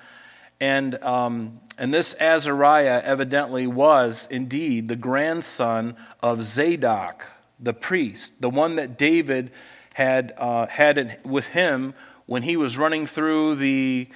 And 0.61 1.01
um, 1.03 1.61
and 1.77 1.95
this 1.95 2.17
Azariah 2.19 3.01
evidently 3.05 3.67
was 3.67 4.27
indeed 4.31 4.89
the 4.89 4.97
grandson 4.97 5.97
of 6.21 6.43
Zadok, 6.43 7.27
the 7.61 7.73
priest, 7.73 8.41
the 8.41 8.51
one 8.51 8.77
that 8.77 8.99
David 8.99 9.53
had 9.95 10.35
uh, 10.37 10.67
had 10.67 11.21
with 11.25 11.49
him 11.49 11.95
when 12.27 12.43
he 12.43 12.57
was 12.57 12.77
running 12.77 13.07
through 13.07 13.55
the 13.57 14.09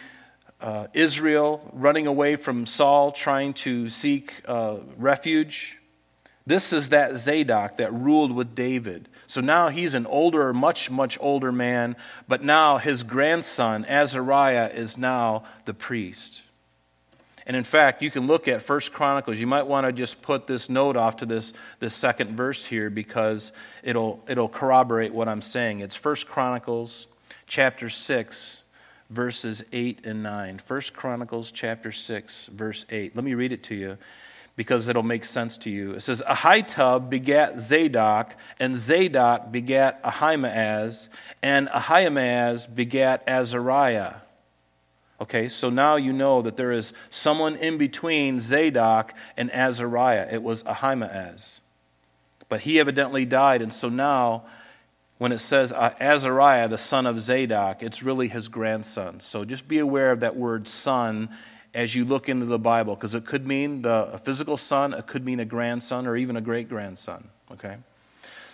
uh, 0.61 0.87
Israel, 0.93 1.69
running 1.73 2.07
away 2.07 2.37
from 2.37 2.67
Saul, 2.67 3.13
trying 3.13 3.55
to 3.55 3.89
seek 3.89 4.43
uh, 4.47 4.77
refuge. 4.97 5.79
This 6.47 6.73
is 6.73 6.89
that 6.89 7.17
Zadok 7.17 7.77
that 7.77 7.93
ruled 7.93 8.33
with 8.33 8.55
David. 8.55 9.09
So 9.27 9.41
now 9.41 9.69
he's 9.69 9.95
an 9.95 10.07
older, 10.07 10.53
much, 10.53 10.91
much 10.91 11.17
older 11.21 11.53
man, 11.53 11.95
but 12.27 12.43
now 12.43 12.79
his 12.79 13.05
grandson, 13.05 13.85
Azariah, 13.85 14.71
is 14.75 14.99
now 14.99 15.45
the 15.67 15.75
priest. 15.75 16.43
And 17.47 17.57
in 17.57 17.65
fact, 17.65 18.03
you 18.03 18.11
can 18.11 18.27
look 18.27 18.47
at 18.49 18.63
First 18.63 18.93
Chronicles. 18.93 19.39
You 19.39 19.47
might 19.47 19.67
want 19.67 19.87
to 19.87 19.93
just 19.93 20.23
put 20.23 20.47
this 20.47 20.69
note 20.69 20.97
off 20.97 21.17
to 21.19 21.27
this, 21.27 21.53
this 21.81 21.95
second 21.95 22.37
verse 22.37 22.67
here 22.67 22.91
because 22.91 23.53
it'll, 23.83 24.23
it'll 24.29 24.49
corroborate 24.49 25.13
what 25.13 25.29
I'm 25.29 25.43
saying. 25.43 25.81
It's 25.81 25.97
First 25.97 26.29
Chronicles 26.29 27.09
chapter 27.47 27.89
6, 27.89 28.63
verses 29.11 29.65
8 29.73 30.07
and 30.07 30.23
9. 30.23 30.59
First 30.59 30.95
Chronicles 30.95 31.51
chapter 31.51 31.91
6, 31.91 32.47
verse 32.47 32.85
8. 32.91 33.17
Let 33.17 33.25
me 33.25 33.35
read 33.35 33.53
it 33.53 33.63
to 33.65 33.75
you 33.75 33.99
because 34.57 34.89
it'll 34.89 35.03
make 35.03 35.25
sense 35.25 35.57
to 35.59 35.71
you. 35.71 35.93
It 35.93 36.01
says, 36.01 36.23
Ahitub 36.27 37.09
begat 37.09 37.59
Zadok, 37.59 38.37
and 38.61 38.77
Zadok 38.77 39.51
begat 39.51 40.01
Ahimaaz, 40.05 41.09
and 41.43 41.69
Ahimaaz 41.69 42.67
begat 42.67 43.23
Azariah. 43.27 44.15
Okay, 45.21 45.49
so 45.49 45.71
now 45.71 45.97
you 45.97 46.13
know 46.13 46.43
that 46.43 46.57
there 46.57 46.73
is 46.73 46.93
someone 47.09 47.57
in 47.57 47.79
between 47.79 48.41
Zadok 48.41 49.15
and 49.37 49.51
Azariah. 49.53 50.29
It 50.31 50.43
was 50.43 50.65
Ahimaaz. 50.65 51.61
But 52.49 52.63
he 52.63 52.79
evidently 52.79 53.25
died, 53.25 53.63
and 53.63 53.73
so 53.73 53.89
now 53.89 54.45
when 55.23 55.31
it 55.31 55.39
says 55.39 55.73
uh, 55.73 55.95
Azariah, 56.01 56.67
the 56.67 56.77
son 56.77 57.07
of 57.07 57.21
Zadok, 57.21 57.83
it's 57.83 58.03
really 58.03 58.27
his 58.27 58.49
grandson. 58.49 59.21
So 59.21 59.45
just 59.45 59.69
be 59.69 59.79
aware 59.79 60.11
of 60.11 60.19
that 60.21 60.35
word 60.35 60.67
son 60.67 61.29
as 61.75 61.95
you 61.95 62.05
look 62.05 62.29
into 62.29 62.47
the 62.47 62.59
Bible, 62.59 62.95
because 62.95 63.15
it 63.15 63.25
could 63.25 63.47
mean 63.47 63.83
the, 63.83 64.11
a 64.13 64.19
physical 64.19 64.57
son, 64.57 64.93
it 64.93 65.07
could 65.07 65.25
mean 65.25 65.41
a 65.41 65.45
grandson, 65.45 66.07
or 66.07 66.17
even 66.17 66.37
a 66.37 66.41
great 66.41 66.69
grandson. 66.69 67.29
Okay? 67.53 67.77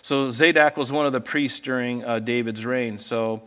So 0.02 0.30
Zadok 0.30 0.76
was 0.76 0.92
one 0.92 1.06
of 1.06 1.12
the 1.12 1.20
priests 1.20 1.60
during 1.60 2.04
uh, 2.04 2.20
David's 2.20 2.64
reign. 2.64 2.98
So 2.98 3.42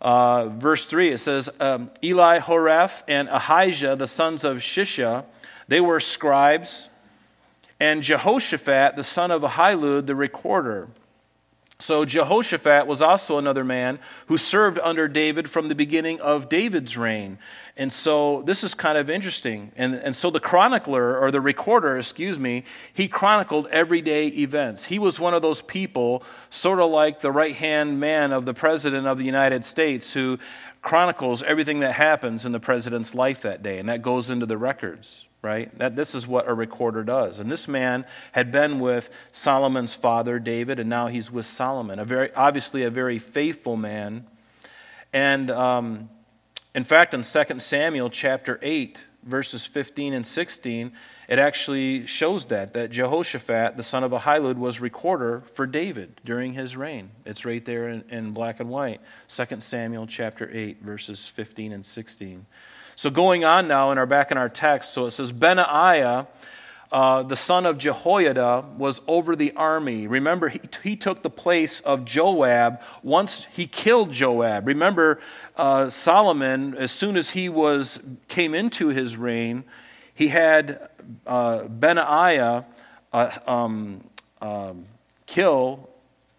uh, 0.00 0.48
verse 0.48 0.86
3, 0.86 1.10
it 1.10 1.18
says, 1.18 1.50
um, 1.58 1.90
Elihoreph, 2.02 3.02
and 3.08 3.28
Ahijah, 3.28 3.96
the 3.96 4.06
sons 4.06 4.44
of 4.44 4.58
Shisha, 4.58 5.24
they 5.66 5.80
were 5.80 6.00
scribes, 6.00 6.88
and 7.80 8.02
Jehoshaphat, 8.02 8.96
the 8.96 9.04
son 9.04 9.30
of 9.30 9.42
Ahilud, 9.42 10.06
the 10.06 10.14
recorder. 10.14 10.88
So 11.80 12.04
Jehoshaphat 12.04 12.88
was 12.88 13.02
also 13.02 13.38
another 13.38 13.62
man 13.62 14.00
who 14.26 14.36
served 14.36 14.80
under 14.80 15.06
David 15.06 15.48
from 15.48 15.68
the 15.68 15.76
beginning 15.76 16.20
of 16.20 16.48
David's 16.48 16.96
reign. 16.96 17.38
And 17.78 17.92
so 17.92 18.42
this 18.42 18.64
is 18.64 18.74
kind 18.74 18.98
of 18.98 19.08
interesting. 19.08 19.70
And, 19.76 19.94
and 19.94 20.16
so 20.16 20.30
the 20.30 20.40
chronicler, 20.40 21.16
or 21.16 21.30
the 21.30 21.40
recorder, 21.40 21.96
excuse 21.96 22.36
me, 22.36 22.64
he 22.92 23.06
chronicled 23.06 23.68
everyday 23.68 24.26
events. 24.26 24.86
He 24.86 24.98
was 24.98 25.20
one 25.20 25.32
of 25.32 25.42
those 25.42 25.62
people, 25.62 26.24
sort 26.50 26.80
of 26.80 26.90
like 26.90 27.20
the 27.20 27.30
right 27.30 27.54
hand 27.54 28.00
man 28.00 28.32
of 28.32 28.46
the 28.46 28.52
President 28.52 29.06
of 29.06 29.16
the 29.16 29.24
United 29.24 29.64
States, 29.64 30.12
who 30.12 30.40
chronicles 30.82 31.44
everything 31.44 31.78
that 31.80 31.94
happens 31.94 32.44
in 32.44 32.50
the 32.50 32.58
president's 32.58 33.14
life 33.14 33.42
that 33.42 33.62
day. 33.62 33.78
And 33.78 33.88
that 33.88 34.02
goes 34.02 34.28
into 34.28 34.44
the 34.44 34.58
records 34.58 35.24
right? 35.40 35.78
That, 35.78 35.94
this 35.94 36.16
is 36.16 36.26
what 36.26 36.48
a 36.48 36.52
recorder 36.52 37.04
does. 37.04 37.38
And 37.38 37.48
this 37.48 37.68
man 37.68 38.04
had 38.32 38.50
been 38.50 38.80
with 38.80 39.08
Solomon's 39.30 39.94
father, 39.94 40.40
David, 40.40 40.80
and 40.80 40.90
now 40.90 41.06
he's 41.06 41.30
with 41.30 41.46
Solomon. 41.46 42.00
A 42.00 42.04
very, 42.04 42.34
obviously, 42.34 42.82
a 42.82 42.90
very 42.90 43.20
faithful 43.20 43.76
man. 43.76 44.26
And 45.12 45.48
um, 45.48 46.08
in 46.74 46.84
fact, 46.84 47.14
in 47.14 47.22
2 47.22 47.60
Samuel 47.60 48.10
chapter 48.10 48.58
8, 48.62 48.98
verses 49.22 49.66
15 49.66 50.14
and 50.14 50.26
16, 50.26 50.92
it 51.28 51.38
actually 51.38 52.06
shows 52.06 52.46
that, 52.46 52.72
that 52.72 52.90
Jehoshaphat, 52.90 53.76
the 53.76 53.82
son 53.82 54.02
of 54.02 54.12
Ahilud, 54.12 54.56
was 54.56 54.80
recorder 54.80 55.42
for 55.52 55.66
David 55.66 56.20
during 56.24 56.54
his 56.54 56.76
reign. 56.76 57.10
It's 57.26 57.44
right 57.44 57.64
there 57.64 57.88
in, 57.88 58.04
in 58.08 58.30
black 58.32 58.60
and 58.60 58.70
white. 58.70 59.00
2 59.28 59.60
Samuel 59.60 60.06
chapter 60.06 60.50
8, 60.50 60.82
verses 60.82 61.28
15 61.28 61.72
and 61.72 61.84
16. 61.84 62.46
So 62.96 63.10
going 63.10 63.44
on 63.44 63.68
now 63.68 63.92
in 63.92 63.98
our 63.98 64.06
back 64.06 64.30
in 64.30 64.38
our 64.38 64.48
text, 64.48 64.92
so 64.92 65.06
it 65.06 65.10
says 65.10 65.30
Benaiah, 65.30 66.26
uh, 66.90 67.22
the 67.22 67.36
son 67.36 67.66
of 67.66 67.78
Jehoiada, 67.78 68.64
was 68.76 69.00
over 69.06 69.36
the 69.36 69.52
army. 69.52 70.06
Remember, 70.06 70.48
he, 70.48 70.60
he 70.82 70.96
took 70.96 71.22
the 71.22 71.30
place 71.30 71.80
of 71.82 72.04
Joab 72.04 72.80
once 73.02 73.46
he 73.52 73.66
killed 73.66 74.12
Joab. 74.12 74.66
Remember, 74.66 75.20
uh, 75.56 75.90
Solomon, 75.90 76.74
as 76.74 76.90
soon 76.90 77.16
as 77.16 77.30
he 77.30 77.48
was 77.48 78.00
came 78.28 78.54
into 78.54 78.88
his 78.88 79.16
reign, 79.16 79.64
he 80.14 80.28
had 80.28 80.88
uh, 81.26 81.64
Benaiah 81.64 82.64
uh, 83.12 83.38
um, 83.46 84.04
um, 84.40 84.86
kill 85.26 85.90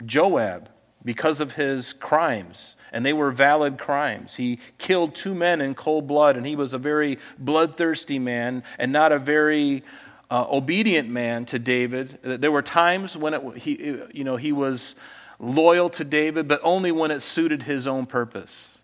Joab 0.05 0.69
because 1.03 1.41
of 1.41 1.53
his 1.53 1.93
crimes 1.93 2.75
and 2.91 3.05
they 3.05 3.13
were 3.13 3.31
valid 3.31 3.77
crimes. 3.77 4.35
He 4.35 4.59
killed 4.77 5.15
two 5.15 5.35
men 5.35 5.62
in 5.62 5.75
cold 5.75 6.07
blood, 6.07 6.35
and 6.35 6.45
he 6.45 6.55
was 6.55 6.73
a 6.73 6.77
very 6.77 7.19
bloodthirsty 7.38 8.19
man 8.19 8.63
and 8.77 8.91
not 8.91 9.12
a 9.12 9.19
very 9.19 9.83
uh, 10.31 10.45
obedient 10.49 11.09
man 11.09 11.45
to 11.45 11.59
David. 11.59 12.19
There 12.21 12.51
were 12.51 12.61
times 12.61 13.17
when 13.17 13.33
it, 13.33 13.57
he, 13.57 14.01
you 14.13 14.23
know, 14.23 14.35
he 14.35 14.51
was 14.51 14.95
loyal 15.39 15.89
to 15.91 16.03
David, 16.03 16.47
but 16.47 16.59
only 16.63 16.91
when 16.91 17.11
it 17.11 17.21
suited 17.21 17.63
his 17.63 17.87
own 17.87 18.05
purpose. 18.05 18.79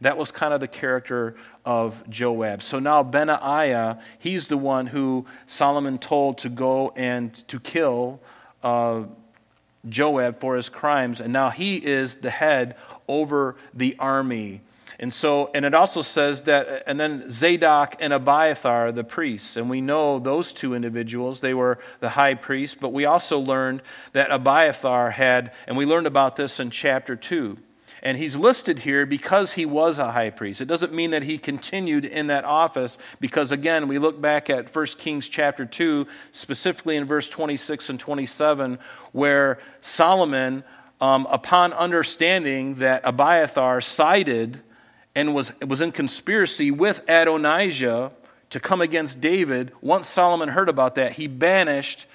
That 0.00 0.18
was 0.18 0.30
kind 0.30 0.52
of 0.52 0.60
the 0.60 0.68
character 0.68 1.36
of 1.64 2.08
Joab. 2.10 2.62
So 2.62 2.78
now 2.78 3.02
Benaiah, 3.02 3.98
he's 4.18 4.48
the 4.48 4.58
one 4.58 4.88
who 4.88 5.24
Solomon 5.46 5.98
told 5.98 6.38
to 6.38 6.48
go 6.48 6.92
and 6.96 7.32
to 7.48 7.58
kill 7.60 8.20
uh, 8.62 9.04
Joab 9.88 10.40
for 10.40 10.56
his 10.56 10.68
crimes, 10.68 11.20
and 11.20 11.32
now 11.32 11.50
he 11.50 11.76
is 11.76 12.16
the 12.16 12.30
head 12.30 12.76
over 13.08 13.56
the 13.72 13.96
army. 13.98 14.60
And 15.04 15.12
so, 15.12 15.50
and 15.52 15.66
it 15.66 15.74
also 15.74 16.00
says 16.00 16.44
that, 16.44 16.84
and 16.86 16.98
then 16.98 17.28
Zadok 17.28 17.94
and 18.00 18.10
Abiathar, 18.10 18.90
the 18.90 19.04
priests, 19.04 19.58
and 19.58 19.68
we 19.68 19.82
know 19.82 20.18
those 20.18 20.54
two 20.54 20.72
individuals, 20.72 21.42
they 21.42 21.52
were 21.52 21.78
the 22.00 22.08
high 22.08 22.32
priest, 22.32 22.80
but 22.80 22.90
we 22.90 23.04
also 23.04 23.38
learned 23.38 23.82
that 24.14 24.30
Abiathar 24.30 25.10
had, 25.10 25.52
and 25.68 25.76
we 25.76 25.84
learned 25.84 26.06
about 26.06 26.36
this 26.36 26.58
in 26.58 26.70
chapter 26.70 27.16
2. 27.16 27.58
And 28.02 28.16
he's 28.16 28.34
listed 28.34 28.78
here 28.78 29.04
because 29.04 29.52
he 29.52 29.66
was 29.66 29.98
a 29.98 30.12
high 30.12 30.30
priest. 30.30 30.62
It 30.62 30.68
doesn't 30.68 30.94
mean 30.94 31.10
that 31.10 31.24
he 31.24 31.36
continued 31.36 32.06
in 32.06 32.28
that 32.28 32.46
office, 32.46 32.98
because 33.20 33.52
again, 33.52 33.88
we 33.88 33.98
look 33.98 34.22
back 34.22 34.48
at 34.48 34.74
1 34.74 34.86
Kings 34.96 35.28
chapter 35.28 35.66
2, 35.66 36.06
specifically 36.32 36.96
in 36.96 37.04
verse 37.04 37.28
26 37.28 37.90
and 37.90 38.00
27, 38.00 38.78
where 39.12 39.58
Solomon, 39.82 40.64
um, 40.98 41.26
upon 41.28 41.74
understanding 41.74 42.76
that 42.76 43.02
Abiathar 43.04 43.82
sided 43.82 44.62
and 45.14 45.34
was, 45.34 45.52
was 45.60 45.80
in 45.80 45.92
conspiracy 45.92 46.70
with 46.70 47.08
Adonijah 47.08 48.12
to 48.50 48.60
come 48.60 48.80
against 48.80 49.20
David, 49.20 49.72
once 49.80 50.08
Solomon 50.08 50.48
heard 50.48 50.68
about 50.68 50.94
that, 50.96 51.12
he 51.12 51.26
banished 51.26 52.06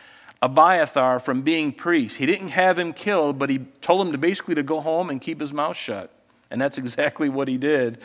Abiathar 0.42 1.20
from 1.20 1.42
being 1.42 1.74
priest. 1.74 2.18
He 2.18 2.26
didn't 2.26 2.50
have 2.50 2.80
him 2.80 2.94
killed, 2.94 3.38
but 3.38 3.50
he 3.50 3.60
told 3.82 4.08
him 4.08 4.14
to 4.14 4.18
basically 4.18 4.56
to 4.56 4.64
go 4.64 4.80
home 4.80 5.10
and 5.10 5.20
keep 5.20 5.40
his 5.40 5.52
mouth 5.52 5.76
shut. 5.76 6.12
And 6.50 6.60
that's 6.62 6.78
exactly 6.78 7.30
what 7.30 7.48
he 7.48 7.58
did. 7.58 8.00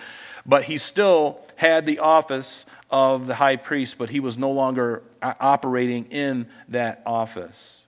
But 0.47 0.65
he 0.65 0.79
still 0.79 1.41
had 1.57 1.87
the 1.87 2.01
office 2.01 2.67
of 2.91 3.27
the 3.27 3.37
high 3.37 3.57
priest, 3.57 3.99
but 3.99 4.11
he 4.11 4.21
was 4.21 4.37
no 4.37 4.51
longer 4.51 5.03
uh, 5.23 5.35
operating 5.41 6.07
in 6.07 6.47
that 6.69 7.03
office. 7.07 7.83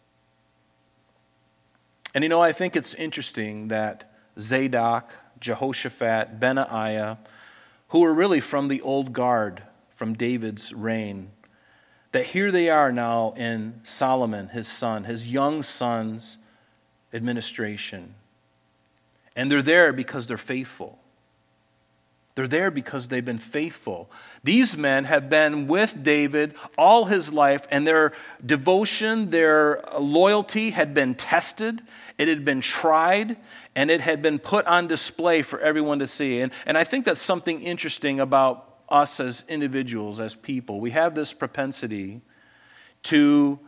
And 2.14 2.24
you 2.24 2.30
know, 2.30 2.40
I 2.40 2.52
think 2.52 2.76
it's 2.76 2.94
interesting 2.94 3.68
that 3.68 4.10
Zadok, 4.38 5.12
Jehoshaphat, 5.46 6.40
Benaiah, 6.40 7.18
who 7.88 8.00
were 8.00 8.12
really 8.12 8.40
from 8.40 8.66
the 8.66 8.80
old 8.80 9.12
guard 9.12 9.62
from 9.94 10.14
David's 10.14 10.72
reign, 10.72 11.30
that 12.10 12.26
here 12.26 12.50
they 12.50 12.68
are 12.68 12.90
now 12.90 13.32
in 13.36 13.80
Solomon, 13.84 14.48
his 14.48 14.66
son, 14.66 15.04
his 15.04 15.28
young 15.32 15.62
son's 15.62 16.38
administration. 17.12 18.16
And 19.36 19.50
they're 19.50 19.62
there 19.62 19.92
because 19.92 20.26
they're 20.26 20.36
faithful. 20.36 20.98
They're 22.36 22.46
there 22.46 22.70
because 22.70 23.08
they've 23.08 23.24
been 23.24 23.38
faithful. 23.38 24.10
These 24.44 24.76
men 24.76 25.04
have 25.04 25.30
been 25.30 25.66
with 25.66 26.02
David 26.02 26.54
all 26.76 27.06
his 27.06 27.32
life, 27.32 27.66
and 27.70 27.86
their 27.86 28.12
devotion, 28.44 29.30
their 29.30 29.82
loyalty 29.98 30.70
had 30.70 30.92
been 30.92 31.14
tested, 31.14 31.80
it 32.18 32.28
had 32.28 32.44
been 32.44 32.60
tried, 32.60 33.38
and 33.74 33.90
it 33.90 34.02
had 34.02 34.20
been 34.20 34.38
put 34.38 34.66
on 34.66 34.86
display 34.86 35.40
for 35.40 35.58
everyone 35.60 35.98
to 36.00 36.06
see. 36.06 36.42
And, 36.42 36.52
and 36.66 36.76
I 36.76 36.84
think 36.84 37.06
that's 37.06 37.22
something 37.22 37.62
interesting 37.62 38.20
about 38.20 38.80
us 38.90 39.18
as 39.18 39.42
individuals, 39.48 40.20
as 40.20 40.34
people. 40.34 40.78
We 40.78 40.90
have 40.90 41.14
this 41.14 41.32
propensity 41.32 42.20
to 43.04 43.58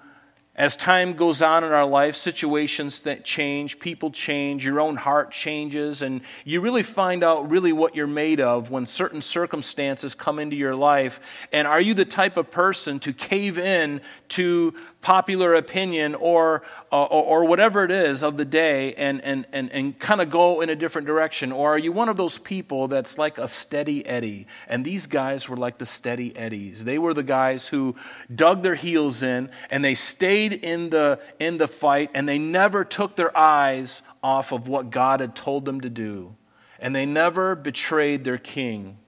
as 0.59 0.75
time 0.75 1.14
goes 1.14 1.40
on 1.40 1.62
in 1.62 1.71
our 1.71 1.87
life, 1.87 2.16
situations 2.16 3.03
that 3.03 3.25
change, 3.25 3.79
people 3.79 4.11
change, 4.11 4.64
your 4.64 4.81
own 4.81 4.97
heart 4.97 5.31
changes, 5.31 6.03
and 6.03 6.21
you 6.44 6.61
really 6.61 6.83
find 6.83 7.23
out 7.23 7.49
really 7.49 7.73
what 7.73 7.94
you're 7.94 8.09
made 8.09 8.40
of 8.40 8.68
when 8.68 8.85
certain 8.85 9.23
circumstances 9.23 10.16
come 10.16 10.40
into 10.40 10.57
your 10.57 10.75
life. 10.75 11.21
And 11.53 11.68
are 11.68 11.81
you 11.81 11.94
the 11.94 12.05
type 12.05 12.37
of 12.37 12.51
person 12.51 12.99
to 13.01 13.12
cave 13.12 13.57
in 13.57 14.01
to 14.31 14.75
popular 15.01 15.55
opinion 15.55 16.15
or, 16.17 16.63
uh, 16.91 17.05
or, 17.05 17.43
or, 17.43 17.45
whatever 17.45 17.85
it 17.85 17.91
is 17.91 18.23
of 18.23 18.37
the 18.37 18.45
day 18.45 18.93
and, 18.95 19.23
and, 19.23 19.47
and, 19.53 19.71
and 19.71 19.99
kind 19.99 20.21
of 20.21 20.29
go 20.29 20.61
in 20.61 20.69
a 20.71 20.75
different 20.75 21.07
direction? 21.07 21.53
Or 21.53 21.75
are 21.75 21.79
you 21.79 21.93
one 21.93 22.09
of 22.09 22.17
those 22.17 22.37
people 22.37 22.89
that's 22.89 23.17
like 23.17 23.39
a 23.39 23.47
steady 23.47 24.05
Eddie? 24.05 24.47
And 24.67 24.85
these 24.85 25.07
guys 25.07 25.49
were 25.49 25.57
like 25.57 25.79
the 25.79 25.87
steady 25.87 26.37
Eddies. 26.37 26.85
They 26.85 26.99
were 26.99 27.15
the 27.15 27.23
guys 27.23 27.69
who 27.69 27.95
dug 28.35 28.63
their 28.63 28.75
heels 28.75 29.23
in 29.23 29.51
and 29.71 29.85
they 29.85 29.95
stayed 29.95 30.53
in 30.53 30.91
the, 30.91 31.21
in 31.39 31.59
the 31.59 31.69
fight 31.69 32.11
and 32.13 32.29
they 32.29 32.39
never 32.39 32.85
took 32.85 33.15
their 33.15 33.37
eyes 33.37 34.03
off 34.23 34.53
of 34.53 34.67
what 34.67 34.91
God 34.91 35.21
had 35.21 35.37
told 35.37 35.65
them 35.65 35.81
to 35.81 35.91
do. 35.91 36.35
And 36.81 36.95
they 36.95 37.07
never 37.07 37.55
betrayed 37.55 38.25
their 38.25 38.39
king. 38.39 38.99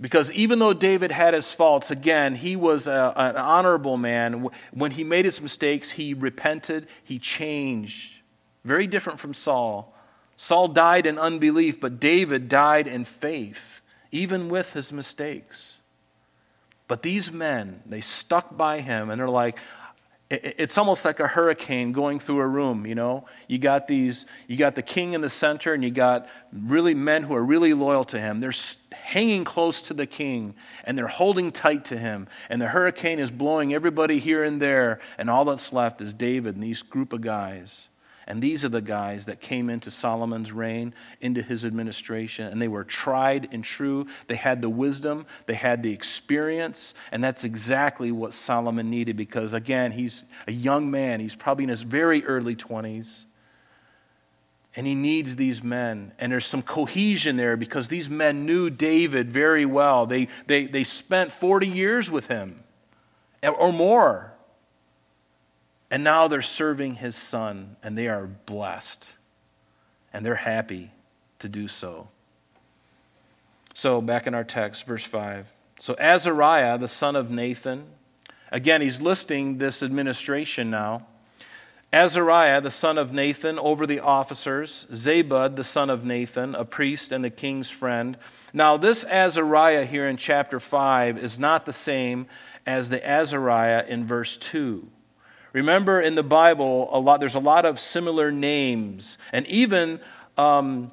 Because 0.00 0.30
even 0.32 0.58
though 0.58 0.74
David 0.74 1.10
had 1.10 1.32
his 1.32 1.52
faults, 1.52 1.90
again, 1.90 2.34
he 2.34 2.54
was 2.54 2.86
a, 2.86 3.14
an 3.16 3.36
honorable 3.36 3.96
man. 3.96 4.48
When 4.72 4.90
he 4.90 5.04
made 5.04 5.24
his 5.24 5.40
mistakes, 5.40 5.92
he 5.92 6.12
repented, 6.12 6.86
he 7.02 7.18
changed. 7.18 8.20
Very 8.64 8.86
different 8.86 9.18
from 9.18 9.32
Saul. 9.32 9.94
Saul 10.36 10.68
died 10.68 11.06
in 11.06 11.18
unbelief, 11.18 11.80
but 11.80 11.98
David 11.98 12.48
died 12.48 12.86
in 12.86 13.06
faith, 13.06 13.80
even 14.12 14.50
with 14.50 14.74
his 14.74 14.92
mistakes. 14.92 15.78
But 16.88 17.02
these 17.02 17.32
men, 17.32 17.80
they 17.86 18.02
stuck 18.02 18.54
by 18.56 18.80
him 18.80 19.08
and 19.08 19.18
they're 19.18 19.28
like, 19.28 19.58
it's 20.28 20.76
almost 20.76 21.04
like 21.04 21.20
a 21.20 21.28
hurricane 21.28 21.92
going 21.92 22.18
through 22.18 22.40
a 22.40 22.46
room 22.46 22.84
you 22.84 22.96
know 22.96 23.24
you 23.46 23.58
got 23.58 23.86
these 23.86 24.26
you 24.48 24.56
got 24.56 24.74
the 24.74 24.82
king 24.82 25.12
in 25.12 25.20
the 25.20 25.28
center 25.28 25.72
and 25.72 25.84
you 25.84 25.90
got 25.92 26.26
really 26.52 26.94
men 26.94 27.22
who 27.22 27.32
are 27.32 27.44
really 27.44 27.72
loyal 27.72 28.04
to 28.04 28.18
him 28.18 28.40
they're 28.40 28.50
hanging 29.06 29.44
close 29.44 29.82
to 29.82 29.94
the 29.94 30.06
king 30.06 30.52
and 30.82 30.98
they're 30.98 31.06
holding 31.06 31.52
tight 31.52 31.84
to 31.84 31.96
him 31.96 32.26
and 32.50 32.60
the 32.60 32.66
hurricane 32.66 33.20
is 33.20 33.30
blowing 33.30 33.72
everybody 33.72 34.18
here 34.18 34.42
and 34.42 34.60
there 34.60 34.98
and 35.16 35.30
all 35.30 35.44
that's 35.44 35.72
left 35.72 36.00
is 36.00 36.12
david 36.12 36.54
and 36.54 36.62
these 36.62 36.82
group 36.82 37.12
of 37.12 37.20
guys 37.20 37.86
and 38.26 38.42
these 38.42 38.64
are 38.64 38.68
the 38.68 38.80
guys 38.80 39.26
that 39.26 39.40
came 39.40 39.70
into 39.70 39.88
Solomon's 39.88 40.50
reign, 40.50 40.94
into 41.20 41.42
his 41.42 41.64
administration, 41.64 42.48
and 42.48 42.60
they 42.60 42.66
were 42.66 42.82
tried 42.82 43.48
and 43.52 43.62
true. 43.62 44.08
They 44.26 44.34
had 44.34 44.62
the 44.62 44.68
wisdom, 44.68 45.26
they 45.46 45.54
had 45.54 45.84
the 45.84 45.92
experience, 45.92 46.92
and 47.12 47.22
that's 47.22 47.44
exactly 47.44 48.10
what 48.10 48.34
Solomon 48.34 48.90
needed 48.90 49.16
because, 49.16 49.52
again, 49.52 49.92
he's 49.92 50.24
a 50.48 50.52
young 50.52 50.90
man. 50.90 51.20
He's 51.20 51.36
probably 51.36 51.64
in 51.64 51.68
his 51.68 51.82
very 51.82 52.24
early 52.24 52.56
20s. 52.56 53.26
And 54.76 54.86
he 54.86 54.94
needs 54.94 55.36
these 55.36 55.64
men. 55.64 56.12
And 56.18 56.30
there's 56.30 56.44
some 56.46 56.62
cohesion 56.62 57.36
there 57.36 57.56
because 57.56 57.88
these 57.88 58.10
men 58.10 58.44
knew 58.44 58.68
David 58.68 59.30
very 59.30 59.64
well. 59.64 60.04
They, 60.04 60.28
they, 60.46 60.66
they 60.66 60.84
spent 60.84 61.32
40 61.32 61.66
years 61.66 62.10
with 62.10 62.28
him 62.28 62.62
or 63.42 63.72
more. 63.72 64.32
And 65.90 66.04
now 66.04 66.28
they're 66.28 66.42
serving 66.42 66.96
his 66.96 67.14
son, 67.14 67.76
and 67.82 67.96
they 67.96 68.08
are 68.08 68.26
blessed. 68.26 69.14
And 70.12 70.26
they're 70.26 70.34
happy 70.34 70.90
to 71.38 71.48
do 71.48 71.68
so. 71.68 72.08
So, 73.74 74.00
back 74.00 74.26
in 74.26 74.34
our 74.34 74.44
text, 74.44 74.86
verse 74.86 75.04
5. 75.04 75.52
So, 75.78 75.94
Azariah, 75.98 76.78
the 76.78 76.88
son 76.88 77.14
of 77.14 77.30
Nathan, 77.30 77.84
again, 78.50 78.80
he's 78.80 79.00
listing 79.00 79.58
this 79.58 79.82
administration 79.82 80.70
now. 80.70 81.06
Azariah, 81.92 82.60
the 82.60 82.70
son 82.70 82.98
of 82.98 83.12
Nathan, 83.12 83.58
over 83.58 83.86
the 83.86 84.00
officers. 84.00 84.86
Zabud, 84.90 85.56
the 85.56 85.64
son 85.64 85.88
of 85.88 86.04
Nathan, 86.04 86.54
a 86.54 86.64
priest 86.64 87.12
and 87.12 87.24
the 87.24 87.30
king's 87.30 87.70
friend. 87.70 88.18
Now, 88.52 88.76
this 88.76 89.04
Azariah 89.04 89.84
here 89.84 90.08
in 90.08 90.16
chapter 90.16 90.58
5 90.58 91.16
is 91.18 91.38
not 91.38 91.64
the 91.64 91.72
same 91.72 92.26
as 92.66 92.88
the 92.88 93.06
Azariah 93.06 93.84
in 93.86 94.04
verse 94.04 94.36
2. 94.36 94.88
Remember 95.52 96.00
in 96.00 96.16
the 96.16 96.22
Bible, 96.22 96.88
a 96.92 96.98
lot, 96.98 97.20
there's 97.20 97.34
a 97.34 97.40
lot 97.40 97.64
of 97.64 97.78
similar 97.80 98.30
names. 98.30 99.16
And 99.32 99.46
even, 99.46 100.00
um, 100.36 100.92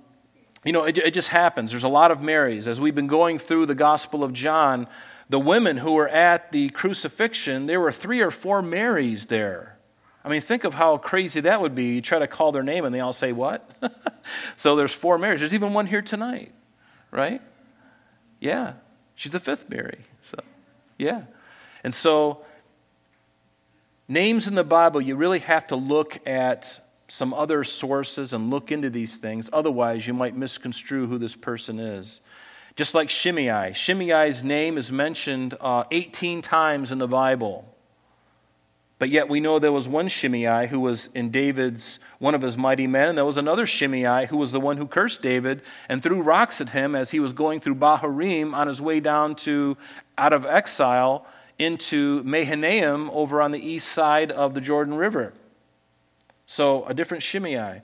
you 0.64 0.72
know, 0.72 0.86
it, 0.86 0.98
it 1.00 1.14
just 1.14 1.30
happens. 1.30 1.72
There's 1.72 1.84
a 1.84 1.90
lot 1.90 2.12
of 2.12 2.22
Marys. 2.22 2.68
As 2.68 2.80
we've 2.80 2.96
been 2.96 3.08
going 3.08 3.40
through 3.40 3.66
the 3.66 3.76
Gospel 3.76 4.24
of 4.24 4.32
John, 4.32 4.88
the 5.28 5.40
women 5.40 5.78
who 5.78 5.94
were 5.94 6.08
at 6.08 6.52
the 6.52 6.70
crucifixion, 6.70 7.66
there 7.66 7.82
were 7.82 7.92
three 7.92 8.22
or 8.22 8.32
four 8.32 8.62
Marys 8.62 9.28
there. 9.28 9.73
I 10.26 10.30
mean, 10.30 10.42
think 10.42 10.64
of 10.64 10.74
how 10.74 10.98
crazy 10.98 11.42
that 11.42 11.60
would 11.60 11.76
be. 11.76 11.96
You 11.96 12.02
try 12.02 12.20
to 12.20 12.28
call 12.28 12.52
their 12.52 12.64
name 12.64 12.86
and 12.86 12.96
they 12.96 13.02
all 13.02 13.14
say, 13.14 13.32
What? 13.32 13.70
so 14.56 14.76
there's 14.76 14.94
four 14.94 15.18
Marys. 15.18 15.42
There's 15.42 15.54
even 15.54 15.74
one 15.74 15.86
here 15.86 16.02
tonight, 16.02 16.52
right? 17.12 17.42
Yeah. 18.40 18.74
She's 19.16 19.32
the 19.32 19.40
fifth 19.40 19.70
Mary. 19.70 20.00
So, 20.22 20.38
yeah. 20.98 21.24
And 21.84 21.94
so 21.94 22.44
Names 24.08 24.48
in 24.48 24.56
the 24.56 24.64
Bible, 24.64 25.02
you 25.02 25.16
really 25.16 25.40
have 25.40 25.66
to 25.68 25.76
look 25.76 26.20
at 26.28 26.82
some 27.08 27.34
other 27.34 27.64
sources 27.64 28.34
and 28.34 28.50
look 28.50 28.72
into 28.72 28.90
these 28.90 29.18
things. 29.18 29.50
Otherwise, 29.54 30.06
you 30.08 30.14
might 30.14 30.36
misconstrue 30.36 31.08
who 31.08 31.18
this 31.18 31.36
person 31.36 31.80
is. 31.80 32.22
Just 32.76 32.94
like 32.94 33.10
Shimei. 33.10 33.72
Shimei's 33.74 34.44
name 34.44 34.78
is 34.78 34.92
mentioned 34.92 35.56
uh, 35.62 35.86
18 35.92 36.42
times 36.42 36.92
in 36.92 36.98
the 36.98 37.08
Bible. 37.08 37.73
But 39.04 39.10
yet 39.10 39.28
we 39.28 39.42
know 39.42 39.60
there 39.60 39.70
was 39.74 39.90
one 39.90 40.08
Shimei 40.08 40.68
who 40.68 40.80
was 40.80 41.08
in 41.08 41.30
David's, 41.30 42.00
one 42.20 42.34
of 42.34 42.42
his 42.42 42.58
mighty 42.58 42.88
men, 42.88 43.10
and 43.10 43.18
there 43.18 43.26
was 43.26 43.36
another 43.36 43.66
Shimei 43.66 44.28
who 44.28 44.38
was 44.38 44.54
the 44.54 44.62
one 44.62 44.78
who 44.78 44.88
cursed 44.88 45.22
David 45.22 45.62
and 45.90 46.02
threw 46.02 46.22
rocks 46.22 46.62
at 46.62 46.70
him 46.70 46.96
as 46.96 47.12
he 47.12 47.20
was 47.20 47.34
going 47.34 47.60
through 47.60 47.76
Bahurim 47.76 48.54
on 48.54 48.68
his 48.68 48.82
way 48.82 49.02
down 49.02 49.36
to 49.36 49.76
out 50.18 50.32
of 50.32 50.46
exile 50.46 51.26
into 51.60 52.24
Mahanaim 52.24 53.10
over 53.10 53.42
on 53.42 53.52
the 53.52 53.60
east 53.60 53.90
side 53.90 54.32
of 54.32 54.54
the 54.54 54.62
Jordan 54.62 54.94
River. 54.94 55.34
So 56.46 56.86
a 56.86 56.94
different 56.94 57.24
Shimei, 57.24 57.82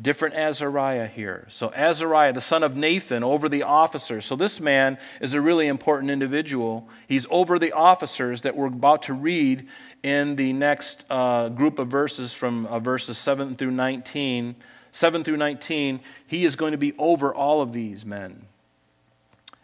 different 0.00 0.34
Azariah 0.36 1.06
here. 1.06 1.46
So 1.48 1.72
Azariah, 1.74 2.32
the 2.32 2.40
son 2.40 2.62
of 2.62 2.76
Nathan, 2.76 3.24
over 3.24 3.48
the 3.48 3.64
officers. 3.64 4.24
So 4.24 4.36
this 4.36 4.60
man 4.60 4.96
is 5.20 5.34
a 5.34 5.40
really 5.40 5.66
important 5.66 6.10
individual. 6.10 6.88
He's 7.08 7.26
over 7.30 7.58
the 7.58 7.72
officers 7.72 8.42
that 8.42 8.56
we're 8.56 8.66
about 8.66 9.02
to 9.04 9.12
read 9.12 9.66
in 10.02 10.36
the 10.36 10.52
next 10.52 11.04
uh, 11.10 11.48
group 11.48 11.78
of 11.78 11.88
verses 11.88 12.32
from 12.32 12.66
uh, 12.66 12.78
verses 12.78 13.18
7 13.18 13.56
through 13.56 13.72
19. 13.72 14.54
7 14.92 15.24
through 15.24 15.36
19, 15.36 16.00
he 16.26 16.44
is 16.44 16.56
going 16.56 16.72
to 16.72 16.78
be 16.78 16.94
over 16.96 17.34
all 17.34 17.60
of 17.60 17.72
these 17.72 18.06
men. 18.06 18.46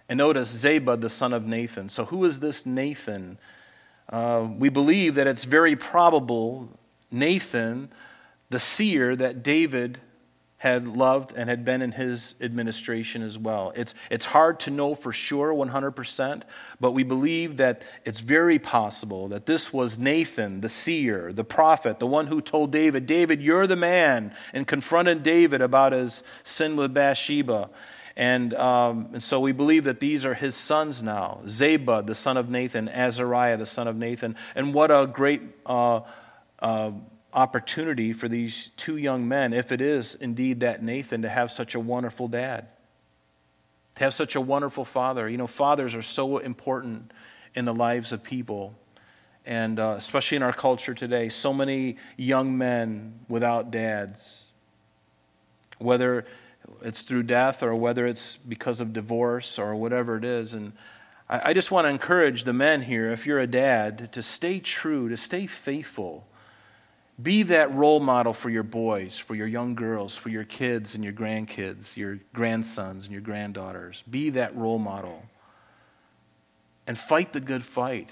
And 0.08 0.18
notice 0.18 0.52
Zabud, 0.52 1.00
the 1.00 1.08
son 1.08 1.32
of 1.32 1.46
Nathan. 1.46 1.88
So, 1.88 2.04
who 2.06 2.24
is 2.24 2.40
this 2.40 2.66
Nathan? 2.66 3.38
Uh, 4.08 4.46
we 4.58 4.68
believe 4.68 5.14
that 5.14 5.26
it's 5.26 5.44
very 5.44 5.76
probable 5.76 6.68
Nathan, 7.10 7.88
the 8.50 8.58
seer 8.58 9.16
that 9.16 9.42
David 9.42 9.98
had 10.64 10.88
loved 10.88 11.34
and 11.36 11.50
had 11.50 11.62
been 11.62 11.82
in 11.82 11.92
his 11.92 12.34
administration 12.40 13.20
as 13.20 13.36
well. 13.36 13.70
It's, 13.76 13.94
it's 14.10 14.24
hard 14.24 14.58
to 14.60 14.70
know 14.70 14.94
for 14.94 15.12
sure 15.12 15.52
100%, 15.52 16.42
but 16.80 16.92
we 16.92 17.02
believe 17.02 17.58
that 17.58 17.84
it's 18.06 18.20
very 18.20 18.58
possible 18.58 19.28
that 19.28 19.44
this 19.44 19.74
was 19.74 19.98
Nathan, 19.98 20.62
the 20.62 20.70
seer, 20.70 21.34
the 21.34 21.44
prophet, 21.44 21.98
the 21.98 22.06
one 22.06 22.28
who 22.28 22.40
told 22.40 22.72
David, 22.72 23.04
David, 23.04 23.42
you're 23.42 23.66
the 23.66 23.76
man, 23.76 24.32
and 24.54 24.66
confronted 24.66 25.22
David 25.22 25.60
about 25.60 25.92
his 25.92 26.22
sin 26.44 26.76
with 26.76 26.94
Bathsheba. 26.94 27.68
And, 28.16 28.54
um, 28.54 29.10
and 29.12 29.22
so 29.22 29.40
we 29.40 29.52
believe 29.52 29.84
that 29.84 30.00
these 30.00 30.24
are 30.24 30.32
his 30.32 30.56
sons 30.56 31.02
now 31.02 31.42
Zabud, 31.44 32.06
the 32.06 32.14
son 32.14 32.38
of 32.38 32.48
Nathan, 32.48 32.88
Azariah, 32.88 33.58
the 33.58 33.66
son 33.66 33.86
of 33.86 33.96
Nathan. 33.96 34.34
And 34.54 34.72
what 34.72 34.90
a 34.90 35.06
great 35.06 35.42
uh, 35.66 36.00
uh, 36.58 36.92
opportunity 37.34 38.12
for 38.12 38.28
these 38.28 38.70
two 38.76 38.96
young 38.96 39.28
men, 39.28 39.52
if 39.52 39.72
it 39.72 39.80
is 39.80 40.14
indeed 40.14 40.60
that 40.60 40.82
Nathan, 40.82 41.22
to 41.22 41.28
have 41.28 41.50
such 41.50 41.74
a 41.74 41.80
wonderful 41.80 42.28
dad, 42.28 42.68
to 43.96 44.04
have 44.04 44.14
such 44.14 44.34
a 44.34 44.40
wonderful 44.40 44.84
father. 44.84 45.28
You 45.28 45.36
know, 45.36 45.46
fathers 45.46 45.94
are 45.94 46.02
so 46.02 46.38
important 46.38 47.12
in 47.54 47.64
the 47.64 47.74
lives 47.74 48.12
of 48.12 48.22
people. 48.22 48.74
And 49.46 49.78
uh, 49.78 49.94
especially 49.98 50.36
in 50.36 50.42
our 50.42 50.52
culture 50.52 50.94
today, 50.94 51.28
so 51.28 51.52
many 51.52 51.96
young 52.16 52.56
men 52.56 53.20
without 53.28 53.70
dads. 53.70 54.46
Whether 55.78 56.24
it's 56.82 57.02
through 57.02 57.24
death 57.24 57.62
or 57.62 57.74
whether 57.74 58.06
it's 58.06 58.36
because 58.36 58.80
of 58.80 58.92
divorce 58.92 59.58
or 59.58 59.74
whatever 59.74 60.16
it 60.16 60.24
is. 60.24 60.54
And 60.54 60.72
I, 61.28 61.50
I 61.50 61.52
just 61.52 61.70
want 61.70 61.84
to 61.84 61.90
encourage 61.90 62.44
the 62.44 62.52
men 62.52 62.82
here, 62.82 63.10
if 63.10 63.26
you're 63.26 63.38
a 63.38 63.46
dad, 63.46 64.12
to 64.12 64.22
stay 64.22 64.60
true, 64.60 65.08
to 65.08 65.16
stay 65.16 65.46
faithful. 65.46 66.26
Be 67.22 67.44
that 67.44 67.72
role 67.72 68.00
model 68.00 68.32
for 68.32 68.50
your 68.50 68.64
boys, 68.64 69.18
for 69.18 69.34
your 69.34 69.46
young 69.46 69.74
girls, 69.74 70.16
for 70.16 70.30
your 70.30 70.44
kids 70.44 70.94
and 70.94 71.04
your 71.04 71.12
grandkids, 71.12 71.96
your 71.96 72.18
grandsons 72.32 73.04
and 73.04 73.12
your 73.12 73.22
granddaughters. 73.22 74.02
Be 74.10 74.30
that 74.30 74.56
role 74.56 74.80
model. 74.80 75.22
And 76.86 76.98
fight 76.98 77.32
the 77.32 77.40
good 77.40 77.64
fight. 77.64 78.10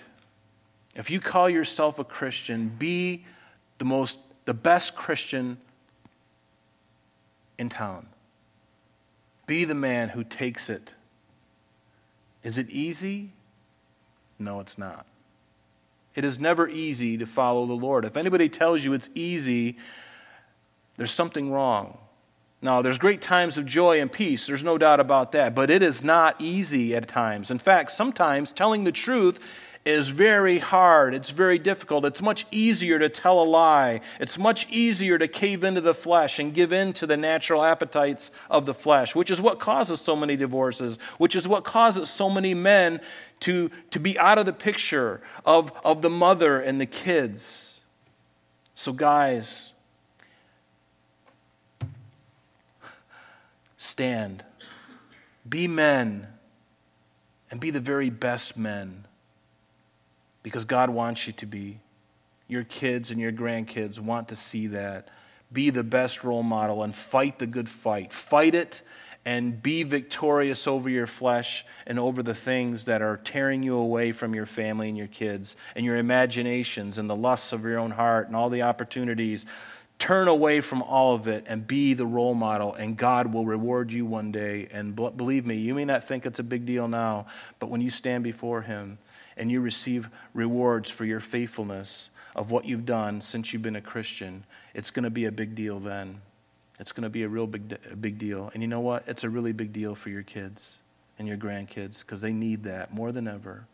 If 0.94 1.10
you 1.10 1.20
call 1.20 1.50
yourself 1.50 1.98
a 1.98 2.04
Christian, 2.04 2.68
be 2.78 3.24
the 3.78 3.84
most 3.84 4.18
the 4.44 4.54
best 4.54 4.94
Christian 4.94 5.58
in 7.58 7.68
town. 7.68 8.06
Be 9.46 9.64
the 9.64 9.74
man 9.74 10.10
who 10.10 10.24
takes 10.24 10.70
it. 10.70 10.92
Is 12.42 12.58
it 12.58 12.68
easy? 12.70 13.32
No, 14.38 14.60
it's 14.60 14.78
not. 14.78 15.06
It 16.14 16.24
is 16.24 16.38
never 16.38 16.68
easy 16.68 17.16
to 17.18 17.26
follow 17.26 17.66
the 17.66 17.72
Lord. 17.72 18.04
If 18.04 18.16
anybody 18.16 18.48
tells 18.48 18.84
you 18.84 18.92
it's 18.92 19.10
easy, 19.14 19.78
there's 20.96 21.10
something 21.10 21.50
wrong. 21.50 21.98
Now, 22.60 22.80
there's 22.80 22.98
great 22.98 23.20
times 23.20 23.58
of 23.58 23.66
joy 23.66 24.00
and 24.00 24.12
peace, 24.12 24.46
there's 24.46 24.62
no 24.62 24.78
doubt 24.78 25.00
about 25.00 25.32
that, 25.32 25.54
but 25.54 25.68
it 25.68 25.82
is 25.82 26.04
not 26.04 26.40
easy 26.40 26.94
at 26.94 27.08
times. 27.08 27.50
In 27.50 27.58
fact, 27.58 27.90
sometimes 27.90 28.52
telling 28.52 28.84
the 28.84 28.92
truth 28.92 29.40
is 29.84 30.10
very 30.10 30.58
hard. 30.58 31.14
It's 31.14 31.30
very 31.30 31.58
difficult. 31.58 32.04
It's 32.04 32.22
much 32.22 32.46
easier 32.52 32.98
to 33.00 33.08
tell 33.08 33.42
a 33.42 33.44
lie. 33.44 34.00
It's 34.20 34.38
much 34.38 34.70
easier 34.70 35.18
to 35.18 35.26
cave 35.26 35.64
into 35.64 35.80
the 35.80 35.94
flesh 35.94 36.38
and 36.38 36.54
give 36.54 36.72
in 36.72 36.92
to 36.94 37.06
the 37.06 37.16
natural 37.16 37.64
appetites 37.64 38.30
of 38.48 38.64
the 38.64 38.74
flesh, 38.74 39.16
which 39.16 39.30
is 39.30 39.42
what 39.42 39.58
causes 39.58 40.00
so 40.00 40.14
many 40.14 40.36
divorces, 40.36 40.98
which 41.18 41.34
is 41.34 41.48
what 41.48 41.64
causes 41.64 42.08
so 42.08 42.30
many 42.30 42.54
men 42.54 43.00
to, 43.42 43.70
to 43.90 43.98
be 43.98 44.18
out 44.18 44.38
of 44.38 44.46
the 44.46 44.52
picture 44.52 45.20
of, 45.44 45.72
of 45.84 46.00
the 46.00 46.10
mother 46.10 46.60
and 46.60 46.80
the 46.80 46.86
kids. 46.86 47.80
So, 48.74 48.92
guys, 48.92 49.72
stand. 53.76 54.44
Be 55.48 55.66
men 55.66 56.28
and 57.50 57.60
be 57.60 57.70
the 57.70 57.80
very 57.80 58.10
best 58.10 58.56
men 58.56 59.06
because 60.42 60.64
God 60.64 60.90
wants 60.90 61.26
you 61.26 61.32
to 61.34 61.46
be. 61.46 61.80
Your 62.46 62.64
kids 62.64 63.10
and 63.10 63.20
your 63.20 63.32
grandkids 63.32 63.98
want 63.98 64.28
to 64.28 64.36
see 64.36 64.68
that. 64.68 65.08
Be 65.52 65.70
the 65.70 65.84
best 65.84 66.22
role 66.22 66.42
model 66.42 66.82
and 66.82 66.94
fight 66.94 67.38
the 67.38 67.46
good 67.46 67.68
fight. 67.68 68.12
Fight 68.12 68.54
it 68.54 68.82
and 69.24 69.62
be 69.62 69.82
victorious 69.82 70.66
over 70.66 70.90
your 70.90 71.06
flesh 71.06 71.64
and 71.86 71.98
over 71.98 72.22
the 72.22 72.34
things 72.34 72.86
that 72.86 73.02
are 73.02 73.16
tearing 73.18 73.62
you 73.62 73.76
away 73.76 74.12
from 74.12 74.34
your 74.34 74.46
family 74.46 74.88
and 74.88 74.98
your 74.98 75.06
kids 75.06 75.56
and 75.76 75.84
your 75.84 75.96
imaginations 75.96 76.98
and 76.98 77.08
the 77.08 77.16
lusts 77.16 77.52
of 77.52 77.62
your 77.64 77.78
own 77.78 77.92
heart 77.92 78.26
and 78.26 78.34
all 78.34 78.50
the 78.50 78.62
opportunities. 78.62 79.46
Turn 79.98 80.26
away 80.26 80.60
from 80.60 80.82
all 80.82 81.14
of 81.14 81.28
it 81.28 81.44
and 81.46 81.64
be 81.64 81.94
the 81.94 82.06
role 82.06 82.34
model, 82.34 82.74
and 82.74 82.96
God 82.96 83.32
will 83.32 83.46
reward 83.46 83.92
you 83.92 84.04
one 84.04 84.32
day. 84.32 84.66
And 84.72 84.96
believe 84.96 85.46
me, 85.46 85.56
you 85.56 85.74
may 85.74 85.84
not 85.84 86.02
think 86.02 86.26
it's 86.26 86.40
a 86.40 86.44
big 86.44 86.66
deal 86.66 86.88
now, 86.88 87.26
but 87.60 87.70
when 87.70 87.80
you 87.80 87.90
stand 87.90 88.24
before 88.24 88.62
Him, 88.62 88.98
and 89.36 89.50
you 89.50 89.60
receive 89.60 90.10
rewards 90.34 90.90
for 90.90 91.04
your 91.04 91.20
faithfulness 91.20 92.10
of 92.34 92.50
what 92.50 92.64
you've 92.64 92.86
done 92.86 93.20
since 93.20 93.52
you've 93.52 93.62
been 93.62 93.76
a 93.76 93.80
Christian, 93.80 94.44
it's 94.74 94.90
going 94.90 95.04
to 95.04 95.10
be 95.10 95.24
a 95.24 95.32
big 95.32 95.54
deal 95.54 95.78
then. 95.78 96.20
It's 96.78 96.92
going 96.92 97.02
to 97.02 97.10
be 97.10 97.22
a 97.22 97.28
real 97.28 97.46
big, 97.46 97.78
big 98.00 98.18
deal. 98.18 98.50
And 98.54 98.62
you 98.62 98.68
know 98.68 98.80
what? 98.80 99.04
It's 99.06 99.24
a 99.24 99.30
really 99.30 99.52
big 99.52 99.72
deal 99.72 99.94
for 99.94 100.08
your 100.08 100.22
kids 100.22 100.76
and 101.18 101.28
your 101.28 101.36
grandkids 101.36 102.00
because 102.00 102.20
they 102.20 102.32
need 102.32 102.64
that 102.64 102.92
more 102.92 103.12
than 103.12 103.28
ever. 103.28 103.66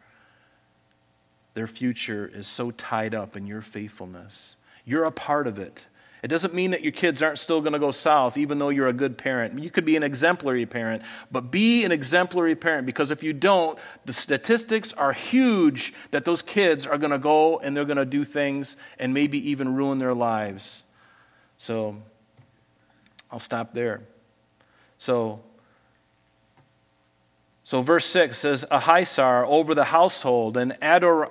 Their 1.55 1.67
future 1.67 2.31
is 2.33 2.47
so 2.47 2.71
tied 2.71 3.15
up 3.15 3.37
in 3.37 3.47
your 3.47 3.63
faithfulness. 3.63 4.57
You're 4.85 5.05
a 5.05 5.13
part 5.13 5.47
of 5.47 5.59
it. 5.59 5.87
It 6.23 6.29
doesn't 6.29 6.53
mean 6.53 6.73
that 6.73 6.83
your 6.83 6.93
kids 6.93 7.23
aren't 7.23 7.39
still 7.39 7.61
going 7.61 7.75
to 7.75 7.79
go 7.79 7.93
south, 7.93 8.37
even 8.37 8.59
though 8.59 8.71
you're 8.71 8.89
a 8.89 8.93
good 8.93 9.17
parent. 9.17 9.59
You 9.63 9.71
could 9.71 9.85
be 9.85 9.95
an 9.95 10.03
exemplary 10.03 10.67
parent, 10.67 11.03
but 11.31 11.53
be 11.53 11.85
an 11.85 11.93
exemplary 11.93 12.57
parent 12.57 12.87
because 12.87 13.13
if 13.13 13.23
you 13.23 13.33
don't, 13.33 13.79
the 14.05 14.13
statistics 14.13 14.93
are 14.93 15.13
huge 15.13 15.95
that 16.11 16.25
those 16.25 16.43
kids 16.43 16.87
are 16.87 16.99
going 16.99 17.13
to 17.13 17.19
go 17.19 17.59
and 17.59 17.77
they're 17.77 17.85
going 17.85 17.99
to 17.99 18.05
do 18.05 18.25
things 18.25 18.77
and 18.99 19.15
maybe 19.15 19.51
even 19.51 19.75
ruin 19.75 19.99
their 19.99 20.15
lives. 20.15 20.83
So 21.57 22.03
I'll 23.31 23.39
stop 23.39 23.75
there. 23.75 24.03
So, 24.99 25.41
so 27.65 27.83
verse 27.83 28.07
6 28.07 28.37
says, 28.39 28.65
Ahisar 28.71 29.47
over 29.47 29.75
the 29.75 29.85
household, 29.85 30.57
and 30.57 30.77
Ador, 30.81 31.31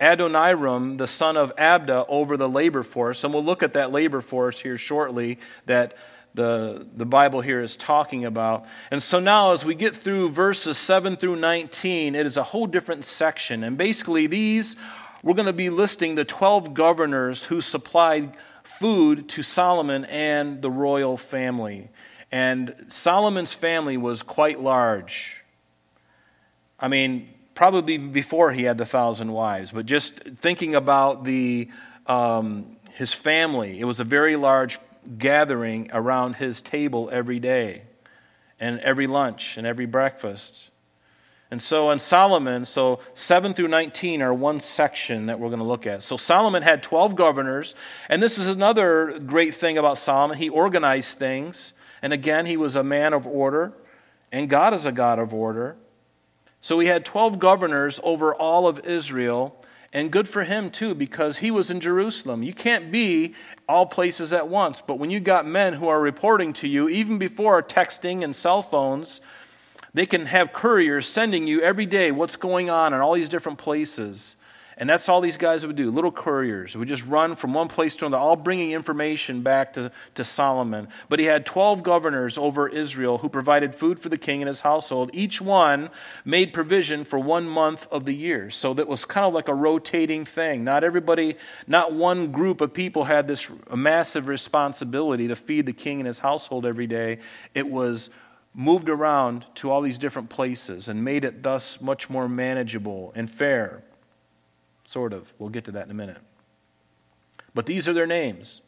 Adoniram, 0.00 0.98
the 0.98 1.06
son 1.06 1.36
of 1.36 1.54
Abda, 1.56 2.04
over 2.08 2.36
the 2.36 2.48
labor 2.48 2.82
force. 2.82 3.24
And 3.24 3.32
we'll 3.32 3.44
look 3.44 3.62
at 3.62 3.72
that 3.74 3.92
labor 3.92 4.20
force 4.20 4.60
here 4.60 4.76
shortly 4.76 5.38
that 5.66 5.94
the, 6.34 6.86
the 6.96 7.04
Bible 7.04 7.40
here 7.40 7.60
is 7.60 7.76
talking 7.76 8.24
about. 8.24 8.64
And 8.90 9.02
so 9.02 9.20
now, 9.20 9.52
as 9.52 9.64
we 9.64 9.74
get 9.74 9.94
through 9.94 10.30
verses 10.30 10.78
7 10.78 11.16
through 11.16 11.36
19, 11.36 12.14
it 12.14 12.26
is 12.26 12.36
a 12.36 12.42
whole 12.42 12.66
different 12.66 13.04
section. 13.04 13.62
And 13.62 13.78
basically, 13.78 14.26
these, 14.26 14.76
we're 15.22 15.34
going 15.34 15.46
to 15.46 15.52
be 15.52 15.70
listing 15.70 16.14
the 16.14 16.24
12 16.24 16.74
governors 16.74 17.44
who 17.44 17.60
supplied 17.60 18.32
food 18.62 19.28
to 19.30 19.42
Solomon 19.42 20.04
and 20.06 20.62
the 20.62 20.70
royal 20.70 21.16
family. 21.16 21.90
And 22.30 22.74
Solomon's 22.88 23.52
family 23.52 23.96
was 23.96 24.22
quite 24.22 24.60
large. 24.60 25.42
I 26.80 26.88
mean, 26.88 27.28
probably 27.54 27.98
before 27.98 28.52
he 28.52 28.64
had 28.64 28.78
the 28.78 28.86
thousand 28.86 29.32
wives, 29.32 29.70
but 29.70 29.86
just 29.86 30.14
thinking 30.36 30.74
about 30.74 31.24
the, 31.24 31.68
um, 32.06 32.76
his 32.94 33.12
family, 33.12 33.78
it 33.78 33.84
was 33.84 34.00
a 34.00 34.04
very 34.04 34.36
large 34.36 34.78
gathering 35.18 35.90
around 35.92 36.36
his 36.36 36.62
table 36.62 37.08
every 37.12 37.38
day, 37.38 37.82
and 38.58 38.80
every 38.80 39.06
lunch, 39.06 39.56
and 39.56 39.66
every 39.66 39.86
breakfast. 39.86 40.71
And 41.52 41.60
so 41.60 41.90
in 41.90 41.98
Solomon, 41.98 42.64
so 42.64 42.98
7 43.12 43.52
through 43.52 43.68
19 43.68 44.22
are 44.22 44.32
one 44.32 44.58
section 44.58 45.26
that 45.26 45.38
we're 45.38 45.50
going 45.50 45.58
to 45.58 45.66
look 45.66 45.86
at. 45.86 46.00
So 46.00 46.16
Solomon 46.16 46.62
had 46.62 46.82
12 46.82 47.14
governors, 47.14 47.74
and 48.08 48.22
this 48.22 48.38
is 48.38 48.48
another 48.48 49.18
great 49.18 49.54
thing 49.54 49.76
about 49.76 49.98
Solomon. 49.98 50.38
He 50.38 50.48
organized 50.48 51.18
things, 51.18 51.74
and 52.00 52.10
again, 52.10 52.46
he 52.46 52.56
was 52.56 52.74
a 52.74 52.82
man 52.82 53.12
of 53.12 53.26
order, 53.26 53.74
and 54.32 54.48
God 54.48 54.72
is 54.72 54.86
a 54.86 54.92
God 54.92 55.18
of 55.18 55.34
order. 55.34 55.76
So 56.62 56.78
he 56.78 56.88
had 56.88 57.04
12 57.04 57.38
governors 57.38 58.00
over 58.02 58.34
all 58.34 58.66
of 58.66 58.80
Israel, 58.86 59.62
and 59.92 60.10
good 60.10 60.28
for 60.28 60.44
him 60.44 60.70
too, 60.70 60.94
because 60.94 61.40
he 61.40 61.50
was 61.50 61.70
in 61.70 61.80
Jerusalem. 61.80 62.42
You 62.42 62.54
can't 62.54 62.90
be 62.90 63.34
all 63.68 63.84
places 63.84 64.32
at 64.32 64.48
once, 64.48 64.80
but 64.80 64.98
when 64.98 65.10
you 65.10 65.20
got 65.20 65.46
men 65.46 65.74
who 65.74 65.88
are 65.88 66.00
reporting 66.00 66.54
to 66.54 66.66
you, 66.66 66.88
even 66.88 67.18
before 67.18 67.62
texting 67.62 68.24
and 68.24 68.34
cell 68.34 68.62
phones, 68.62 69.20
they 69.94 70.06
can 70.06 70.26
have 70.26 70.52
couriers 70.52 71.06
sending 71.06 71.46
you 71.46 71.60
every 71.60 71.86
day 71.86 72.10
what's 72.10 72.36
going 72.36 72.70
on 72.70 72.94
in 72.94 73.00
all 73.00 73.12
these 73.12 73.28
different 73.28 73.58
places. 73.58 74.36
And 74.78 74.88
that's 74.88 75.08
all 75.08 75.20
these 75.20 75.36
guys 75.36 75.66
would 75.66 75.76
do 75.76 75.90
little 75.90 76.10
couriers. 76.10 76.76
would 76.76 76.88
just 76.88 77.04
run 77.04 77.36
from 77.36 77.52
one 77.52 77.68
place 77.68 77.94
to 77.96 78.06
another, 78.06 78.20
all 78.20 78.36
bringing 78.36 78.72
information 78.72 79.42
back 79.42 79.74
to, 79.74 79.92
to 80.14 80.24
Solomon. 80.24 80.88
But 81.08 81.18
he 81.18 81.26
had 81.26 81.44
12 81.44 81.82
governors 81.82 82.38
over 82.38 82.68
Israel 82.68 83.18
who 83.18 83.28
provided 83.28 83.74
food 83.74 83.98
for 83.98 84.08
the 84.08 84.16
king 84.16 84.40
and 84.40 84.48
his 84.48 84.62
household. 84.62 85.10
Each 85.12 85.40
one 85.40 85.90
made 86.24 86.54
provision 86.54 87.04
for 87.04 87.18
one 87.18 87.46
month 87.46 87.86
of 87.92 88.06
the 88.06 88.14
year. 88.14 88.50
So 88.50 88.72
that 88.74 88.88
was 88.88 89.04
kind 89.04 89.26
of 89.26 89.34
like 89.34 89.48
a 89.48 89.54
rotating 89.54 90.24
thing. 90.24 90.64
Not 90.64 90.84
everybody, 90.84 91.36
not 91.66 91.92
one 91.92 92.32
group 92.32 92.60
of 92.60 92.72
people 92.72 93.04
had 93.04 93.28
this 93.28 93.48
massive 93.72 94.26
responsibility 94.26 95.28
to 95.28 95.36
feed 95.36 95.66
the 95.66 95.72
king 95.74 96.00
and 96.00 96.06
his 96.06 96.20
household 96.20 96.64
every 96.64 96.86
day. 96.86 97.18
It 97.54 97.68
was 97.68 98.08
moved 98.54 98.88
around 98.88 99.46
to 99.54 99.70
all 99.70 99.80
these 99.80 99.98
different 99.98 100.28
places 100.28 100.88
and 100.88 101.04
made 101.04 101.24
it 101.24 101.42
thus 101.42 101.80
much 101.80 102.10
more 102.10 102.28
manageable 102.28 103.12
and 103.14 103.30
fair. 103.30 103.82
Sort 104.84 105.12
of. 105.12 105.32
We'll 105.38 105.48
get 105.48 105.64
to 105.64 105.72
that 105.72 105.86
in 105.86 105.90
a 105.90 105.94
minute. 105.94 106.18
But 107.54 107.66
these 107.66 107.88
are 107.88 107.92
their 107.92 108.06
names 108.06 108.60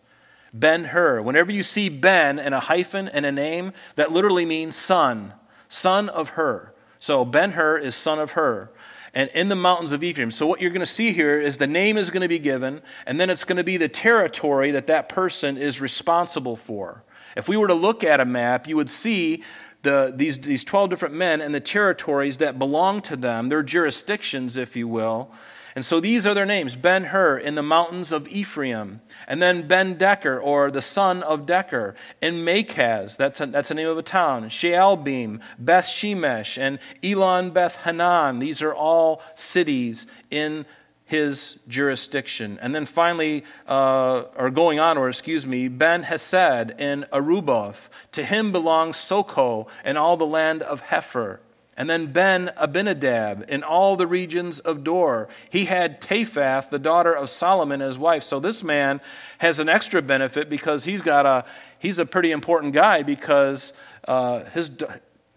Ben 0.53 0.85
Hur. 0.85 1.21
Whenever 1.21 1.53
you 1.53 1.63
see 1.63 1.89
Ben 1.89 2.39
and 2.39 2.55
a 2.55 2.61
hyphen 2.61 3.09
and 3.09 3.27
a 3.27 3.33
name, 3.33 3.73
that 3.97 4.13
literally 4.13 4.47
means 4.47 4.77
son, 4.77 5.35
son 5.69 6.09
of 6.09 6.31
Hur. 6.31 6.73
So 6.99 7.25
Ben 7.25 7.53
Hur 7.53 7.77
is 7.79 7.95
son 7.95 8.19
of 8.19 8.33
Hur. 8.33 8.71
And 9.13 9.31
in 9.33 9.49
the 9.49 9.55
mountains 9.55 9.93
of 9.93 10.03
Ephraim. 10.03 10.33
So, 10.33 10.45
what 10.45 10.61
you're 10.61 10.73
going 10.73 10.81
to 10.81 10.87
see 10.87 11.13
here 11.13 11.41
is 11.41 11.59
the 11.59 11.69
name 11.69 11.97
is 11.97 12.11
going 12.11 12.23
to 12.23 12.29
be 12.29 12.41
given, 12.41 12.83
and 13.07 13.21
then 13.21 13.31
it's 13.31 13.45
going 13.45 13.59
to 13.59 13.63
be 13.63 13.77
the 13.77 13.89
territory 13.89 14.73
that 14.73 14.89
that 14.89 15.09
person 15.09 15.57
is 15.57 15.81
responsible 15.81 16.57
for. 16.57 17.05
If 17.37 17.49
we 17.49 17.57
were 17.57 17.69
to 17.69 17.75
look 17.75 18.03
at 18.03 18.19
a 18.19 18.25
map, 18.25 18.67
you 18.67 18.75
would 18.75 18.91
see 18.91 19.45
the, 19.85 20.13
these, 20.15 20.41
these 20.41 20.65
12 20.65 20.91
different 20.91 21.15
men 21.15 21.41
and 21.41 21.55
the 21.55 21.61
territories 21.61 22.39
that 22.39 22.59
belong 22.59 23.01
to 23.03 23.17
them, 23.17 23.49
their 23.49 23.63
jurisdictions, 23.63 24.57
if 24.57 24.75
you 24.75 24.89
will. 24.89 25.31
And 25.77 25.85
so 25.85 25.99
these 25.99 26.27
are 26.27 26.35
their 26.35 26.47
names 26.47 26.77
Ben 26.77 27.05
Hur 27.05 27.37
in 27.37 27.57
the 27.57 27.63
mountains 27.63 28.13
of 28.13 28.29
Ephraim, 28.29 29.01
and 29.27 29.43
then 29.43 29.67
Ben 29.67 29.97
Deker, 29.97 30.41
or 30.41 30.71
the 30.71 30.83
son 30.83 31.23
of 31.25 31.47
Deker, 31.47 31.95
in 32.23 32.45
Makaz, 32.45 33.17
that's, 33.17 33.41
a, 33.41 33.47
that's 33.47 33.71
the 33.71 33.75
name 33.75 33.89
of 33.89 33.99
a 33.99 34.03
town, 34.03 34.45
Shaalbim, 34.45 35.41
Beth 35.59 35.87
Shemesh, 35.87 36.59
and 36.59 36.79
Elon 37.03 37.51
Beth 37.51 37.77
Hanan. 37.83 38.39
These 38.39 38.63
are 38.63 38.75
all 38.75 39.21
cities 39.35 40.07
in 40.31 40.65
his 41.05 41.59
jurisdiction. 41.69 42.59
And 42.63 42.75
then 42.75 42.87
finally, 42.87 43.45
uh, 43.69 44.23
or 44.37 44.51
going 44.51 44.81
on, 44.81 44.97
or 44.97 45.09
excuse 45.09 45.47
me, 45.47 45.69
Ben 45.69 46.03
Hesed 46.05 46.79
in 46.79 47.05
Arubboth. 47.13 47.91
To 48.13 48.25
him 48.25 48.53
belongs 48.53 48.97
Soko 48.97 49.67
and 49.85 49.99
all 49.99 50.17
the 50.17 50.27
land 50.27 50.63
of 50.63 50.85
Hepher. 50.85 51.41
And 51.77 51.91
then 51.91 52.13
Ben 52.13 52.53
Abinadab 52.57 53.45
in 53.49 53.65
all 53.65 53.97
the 53.97 54.07
regions 54.07 54.61
of 54.61 54.85
Dor. 54.85 55.29
He 55.51 55.65
had 55.65 56.01
Taphath, 56.01 56.71
the 56.71 56.79
daughter 56.79 57.13
of 57.13 57.29
Solomon, 57.29 57.83
as 57.83 57.99
wife. 57.99 58.23
So 58.23 58.39
this 58.39 58.63
man 58.63 59.01
has 59.39 59.59
an 59.59 59.69
extra 59.69 60.01
benefit 60.01 60.49
because 60.49 60.85
he's 60.85 61.03
got 61.03 61.27
a 61.27 61.45
he's 61.79 61.99
a 61.99 62.07
pretty 62.07 62.31
important 62.31 62.75
guy 62.75 63.03
because 63.03 63.73
uh, 64.07 64.45
his 64.45 64.71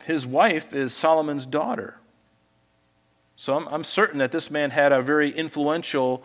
his 0.04 0.28
wife 0.28 0.74
is 0.74 0.94
Solomon's 0.94 1.46
daughter. 1.46 1.96
So 3.40 3.56
I'm, 3.56 3.68
I'm, 3.68 3.84
certain 3.84 4.18
that 4.18 4.32
this 4.32 4.50
man 4.50 4.72
had 4.72 4.92
a 4.92 5.00
very 5.00 5.30
influential 5.30 6.24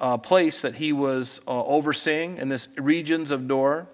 uh, 0.00 0.16
place 0.16 0.62
that 0.62 0.76
he 0.76 0.92
was 0.92 1.40
uh, 1.48 1.64
overseeing 1.64 2.38
in 2.38 2.50
this 2.50 2.68
regions 2.76 3.32
of 3.32 3.48
Dor. 3.48 3.88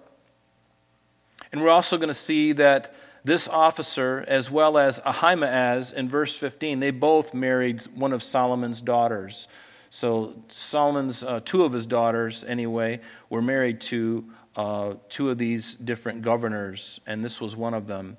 And 1.51 1.61
we're 1.61 1.71
also 1.71 1.97
going 1.97 2.09
to 2.09 2.13
see 2.13 2.51
that 2.51 2.93
this 3.23 3.47
officer, 3.47 4.23
as 4.27 4.51
well 4.51 4.77
as 4.77 5.01
Ahimaaz 5.03 5.91
in 5.91 6.07
verse 6.07 6.35
15, 6.35 6.79
they 6.79 6.91
both 6.91 7.33
married 7.33 7.81
one 7.95 8.13
of 8.13 8.21
Solomon's 8.21 8.81
daughters. 8.81 9.47
So 9.89 10.35
Solomon's, 10.49 11.23
uh, 11.23 11.39
two 11.43 11.63
of 11.63 11.73
his 11.73 11.87
daughters, 11.87 12.43
anyway, 12.43 12.99
were 13.31 13.41
married 13.41 13.81
to 13.81 14.25
uh, 14.55 14.93
two 15.09 15.31
of 15.31 15.39
these 15.39 15.75
different 15.75 16.21
governors, 16.21 16.99
and 17.07 17.25
this 17.25 17.41
was 17.41 17.55
one 17.55 17.73
of 17.73 17.87
them. 17.87 18.17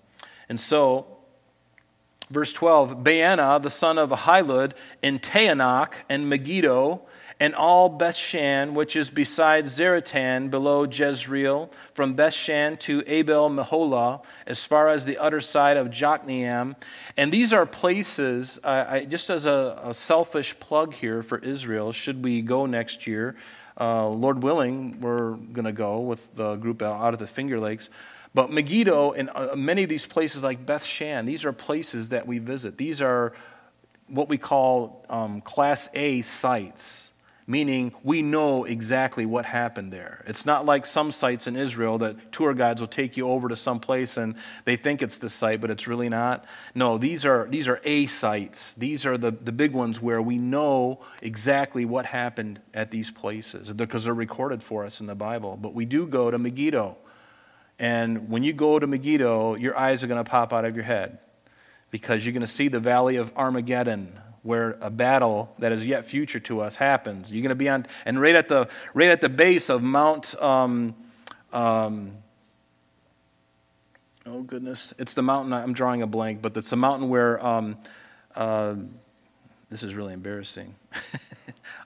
And 0.49 0.59
so, 0.59 1.20
verse 2.31 2.53
12, 2.53 3.03
Baana, 3.03 3.61
the 3.61 3.71
son 3.71 3.99
of 3.99 4.11
Ahilud, 4.11 4.73
and 5.03 5.21
Taanach 5.21 5.95
and 6.09 6.29
Megiddo, 6.29 7.03
and 7.41 7.55
all 7.55 7.99
Bethshan, 7.99 8.75
which 8.75 8.95
is 8.95 9.09
beside 9.09 9.65
Zaretan, 9.65 10.51
below 10.51 10.85
Jezreel, 10.85 11.71
from 11.91 12.15
Bethshan 12.15 12.79
to 12.81 13.03
Abel 13.07 13.49
Meholah, 13.49 14.23
as 14.47 14.65
far 14.65 14.89
as 14.89 15.07
the 15.07 15.17
other 15.17 15.41
side 15.41 15.79
of 15.79 15.89
Jokneam. 15.89 16.77
And 17.17 17.33
these 17.33 17.53
are 17.55 17.65
places, 17.65 18.61
I, 18.63 19.07
just 19.07 19.31
as 19.31 19.47
a, 19.47 19.81
a, 19.83 19.95
selfish 19.95 20.59
plug 20.61 20.93
here 20.93 21.23
for 21.23 21.39
Israel, 21.39 21.93
should 21.93 22.23
we 22.23 22.43
go 22.43 22.67
next 22.67 23.07
year, 23.07 23.37
uh, 23.81 24.07
Lord 24.07 24.43
willing, 24.43 25.01
we're 25.01 25.37
going 25.37 25.65
to 25.65 25.73
go 25.73 26.01
with 26.01 26.35
the 26.37 26.57
group 26.57 26.83
out, 26.83 27.15
of 27.15 27.19
the 27.19 27.27
Finger 27.27 27.59
Lakes. 27.59 27.89
But 28.35 28.51
Megiddo 28.53 29.13
and 29.13 29.31
uh, 29.35 29.57
many 29.57 29.83
of 29.83 29.89
these 29.89 30.07
places 30.07 30.43
like 30.43 30.65
Bethshan, 30.65 31.27
these 31.27 31.45
are 31.45 31.53
places 31.53 32.11
that 32.11 32.27
we 32.27 32.39
visit. 32.39 32.79
These 32.79 33.03
are 33.03 33.33
what 34.07 34.29
we 34.29 34.39
call 34.39 35.05
um, 35.09 35.41
Class 35.41 35.89
A 35.95 36.23
sites 36.23 37.11
meaning 37.51 37.93
we 38.05 38.23
know 38.23 38.65
exactly 38.65 39.27
what 39.27 39.45
happened 39.45 39.93
there. 39.93 40.23
It's 40.29 40.47
not 40.47 40.65
like 40.65 40.87
some 40.87 41.11
sites 41.11 41.49
in 41.49 41.57
Israel 41.57 41.99
that 41.99 42.31
tour 42.31 42.55
guides 42.55 42.81
will 42.81 42.87
take 42.87 43.17
you 43.17 43.29
over 43.29 43.49
to 43.49 43.57
some 43.57 43.81
place 43.81 44.17
and 44.17 44.37
they 44.65 44.77
think 44.77 45.03
it's 45.03 45.19
the 45.19 45.29
site, 45.29 45.61
but 45.61 45.69
it's 45.69 45.89
really 45.89 46.09
not. 46.09 46.45
No, 46.77 46.97
these 46.97 47.27
are, 47.27 47.49
these 47.51 47.67
are 47.67 47.81
A 47.83 48.07
sites. 48.07 48.75
These 48.75 49.05
are 49.05 49.19
the, 49.19 49.33
the 49.33 49.51
big 49.51 49.73
ones 49.73 50.01
where 50.01 50.23
we 50.23 50.39
know 50.39 51.01
exactly 51.23 51.85
what 51.85 52.07
happened 52.07 52.61
at 52.73 52.93
these 52.93 53.11
places 53.11 53.73
because 53.73 54.05
they're 54.05 54.15
recorded 54.15 54.63
for 54.63 54.85
us 54.85 55.01
in 55.01 55.07
the 55.07 55.17
Bible. 55.17 55.59
But 55.61 55.75
we 55.75 55.85
do 55.87 56.07
go 56.07 56.31
to 56.31 56.39
Megiddo. 56.39 56.97
And 57.81 58.29
when 58.29 58.43
you 58.43 58.53
go 58.53 58.79
to 58.79 58.87
Megiddo, 58.87 59.55
your 59.55 59.77
eyes 59.77 60.05
are 60.05 60.07
going 60.07 60.23
to 60.23 60.31
pop 60.31 60.53
out 60.53 60.67
of 60.67 60.77
your 60.77 60.85
head 60.85 61.19
because 61.91 62.27
you're 62.27 62.35
going 62.35 62.43
to 62.43 62.47
see 62.47 62.69
the 62.69 62.79
valley 62.79 63.17
of 63.17 63.33
Armageddon 63.37 64.21
where 64.43 64.77
a 64.83 64.91
battle 64.91 65.55
that 65.59 65.73
is 65.73 65.87
yet 65.87 66.05
future 66.05 66.41
to 66.41 66.61
us 66.61 66.77
happens. 66.77 67.33
You're 67.33 67.43
going 67.43 67.49
to 67.49 67.55
be 67.55 67.71
on, 67.71 67.87
and 68.05 68.21
right 68.21 68.35
at 68.35 68.49
the, 68.49 68.69
right 68.93 69.09
at 69.09 69.23
the 69.23 69.31
base 69.31 69.71
of 69.71 69.83
Mount, 69.83 70.35
um, 70.43 70.95
um, 71.55 72.13
oh 74.27 74.43
goodness, 74.43 74.93
it's 74.99 75.15
the 75.15 75.23
mountain, 75.23 75.55
I'm 75.55 75.73
drawing 75.73 76.03
a 76.03 76.07
blank, 76.07 76.43
but 76.43 76.55
it's 76.59 76.71
the 76.71 76.77
mountain 76.77 77.09
where, 77.09 77.45
um, 77.45 77.79
uh, 78.37 78.75
this 79.71 79.83
is 79.83 79.95
really 79.95 80.13
embarrassing. 80.13 80.75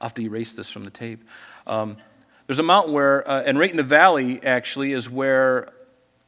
I'll 0.01 0.09
have 0.09 0.14
to 0.14 0.22
erase 0.22 0.55
this 0.55 0.70
from 0.70 0.82
the 0.82 0.90
tape. 0.90 1.22
Um, 1.68 1.99
there's 2.47 2.59
a 2.59 2.64
mountain 2.64 2.92
where, 2.92 3.28
uh, 3.28 3.42
and 3.42 3.59
right 3.59 3.70
in 3.70 3.76
the 3.76 3.82
valley 3.82 4.45
actually, 4.45 4.92
is 4.92 5.09
where 5.09 5.72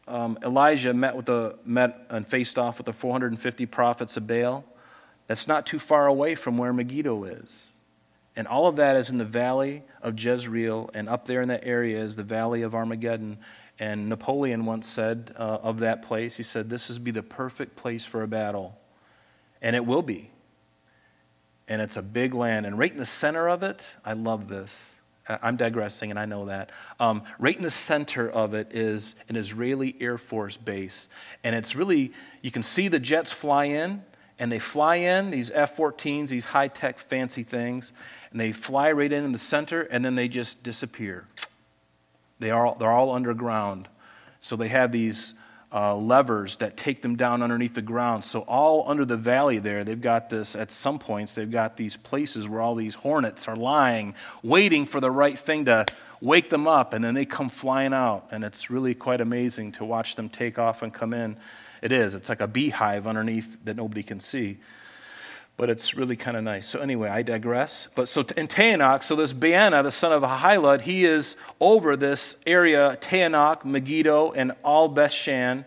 um, 0.08 0.38
Elijah 0.42 0.94
met 0.94 1.16
with 1.16 1.26
the 1.26 1.58
met 1.64 2.06
and 2.10 2.26
faced 2.26 2.58
off 2.58 2.78
with 2.78 2.86
the 2.86 2.92
450 2.92 3.66
prophets 3.66 4.16
of 4.16 4.26
Baal. 4.26 4.64
That's 5.26 5.48
not 5.48 5.66
too 5.66 5.78
far 5.78 6.06
away 6.06 6.34
from 6.34 6.56
where 6.56 6.72
Megiddo 6.72 7.24
is. 7.24 7.66
And 8.36 8.46
all 8.46 8.66
of 8.66 8.76
that 8.76 8.96
is 8.96 9.10
in 9.10 9.18
the 9.18 9.24
valley 9.24 9.82
of 10.02 10.20
Jezreel, 10.20 10.90
and 10.92 11.08
up 11.08 11.26
there 11.26 11.40
in 11.40 11.48
that 11.48 11.64
area 11.64 11.98
is 11.98 12.16
the 12.16 12.22
valley 12.22 12.62
of 12.62 12.74
Armageddon. 12.74 13.38
And 13.78 14.08
Napoleon 14.08 14.66
once 14.66 14.86
said 14.86 15.34
uh, 15.36 15.58
of 15.62 15.80
that 15.80 16.02
place, 16.02 16.36
he 16.36 16.42
said, 16.42 16.68
This 16.68 16.90
is 16.90 16.98
be 16.98 17.10
the 17.10 17.22
perfect 17.22 17.76
place 17.76 18.04
for 18.04 18.22
a 18.22 18.28
battle. 18.28 18.78
And 19.62 19.74
it 19.74 19.86
will 19.86 20.02
be. 20.02 20.30
And 21.66 21.82
it's 21.82 21.96
a 21.96 22.02
big 22.02 22.34
land. 22.34 22.66
And 22.66 22.78
right 22.78 22.92
in 22.92 22.98
the 22.98 23.06
center 23.06 23.48
of 23.48 23.62
it, 23.62 23.94
I 24.04 24.12
love 24.12 24.48
this. 24.48 24.95
I'm 25.28 25.56
digressing, 25.56 26.10
and 26.10 26.18
I 26.18 26.24
know 26.24 26.46
that. 26.46 26.70
Um, 27.00 27.22
right 27.38 27.56
in 27.56 27.62
the 27.62 27.70
center 27.70 28.30
of 28.30 28.54
it 28.54 28.68
is 28.72 29.16
an 29.28 29.36
Israeli 29.36 29.96
Air 30.00 30.18
Force 30.18 30.56
base. 30.56 31.08
And 31.42 31.56
it's 31.56 31.74
really, 31.74 32.12
you 32.42 32.50
can 32.50 32.62
see 32.62 32.88
the 32.88 33.00
jets 33.00 33.32
fly 33.32 33.64
in, 33.64 34.02
and 34.38 34.52
they 34.52 34.58
fly 34.58 34.96
in, 34.96 35.30
these 35.30 35.50
F 35.50 35.76
14s, 35.76 36.28
these 36.28 36.46
high 36.46 36.68
tech 36.68 36.98
fancy 36.98 37.42
things, 37.42 37.92
and 38.30 38.38
they 38.38 38.52
fly 38.52 38.92
right 38.92 39.10
in 39.10 39.24
in 39.24 39.32
the 39.32 39.38
center, 39.38 39.82
and 39.82 40.04
then 40.04 40.14
they 40.14 40.28
just 40.28 40.62
disappear. 40.62 41.26
They 42.38 42.50
are, 42.50 42.76
they're 42.78 42.90
all 42.90 43.10
underground. 43.10 43.88
So 44.40 44.54
they 44.54 44.68
have 44.68 44.92
these 44.92 45.34
uh, 45.76 45.94
levers 45.94 46.56
that 46.56 46.74
take 46.74 47.02
them 47.02 47.16
down 47.16 47.42
underneath 47.42 47.74
the 47.74 47.82
ground. 47.82 48.24
So, 48.24 48.40
all 48.40 48.88
under 48.88 49.04
the 49.04 49.18
valley 49.18 49.58
there, 49.58 49.84
they've 49.84 50.00
got 50.00 50.30
this, 50.30 50.56
at 50.56 50.72
some 50.72 50.98
points, 50.98 51.34
they've 51.34 51.50
got 51.50 51.76
these 51.76 51.98
places 51.98 52.48
where 52.48 52.62
all 52.62 52.74
these 52.74 52.94
hornets 52.94 53.46
are 53.46 53.56
lying, 53.56 54.14
waiting 54.42 54.86
for 54.86 55.00
the 55.02 55.10
right 55.10 55.38
thing 55.38 55.66
to 55.66 55.84
wake 56.22 56.48
them 56.48 56.66
up, 56.66 56.94
and 56.94 57.04
then 57.04 57.12
they 57.12 57.26
come 57.26 57.50
flying 57.50 57.92
out. 57.92 58.26
And 58.30 58.42
it's 58.42 58.70
really 58.70 58.94
quite 58.94 59.20
amazing 59.20 59.72
to 59.72 59.84
watch 59.84 60.16
them 60.16 60.30
take 60.30 60.58
off 60.58 60.80
and 60.80 60.94
come 60.94 61.12
in. 61.12 61.36
It 61.82 61.92
is. 61.92 62.14
It's 62.14 62.30
like 62.30 62.40
a 62.40 62.48
beehive 62.48 63.06
underneath 63.06 63.58
that 63.66 63.76
nobody 63.76 64.02
can 64.02 64.18
see. 64.18 64.56
But 65.56 65.70
it's 65.70 65.94
really 65.94 66.16
kind 66.16 66.36
of 66.36 66.44
nice. 66.44 66.68
So, 66.68 66.80
anyway, 66.80 67.08
I 67.08 67.22
digress. 67.22 67.88
But 67.94 68.08
so 68.08 68.20
in 68.36 68.46
Taanach, 68.46 69.02
so 69.02 69.16
this 69.16 69.32
Baana, 69.32 69.82
the 69.82 69.90
son 69.90 70.12
of 70.12 70.22
Ahilud, 70.22 70.82
he 70.82 71.06
is 71.06 71.36
over 71.60 71.96
this 71.96 72.36
area, 72.46 72.98
Taanach, 73.00 73.64
Megiddo, 73.64 74.32
and 74.32 74.52
all 74.62 74.94
Bethshan 74.94 75.64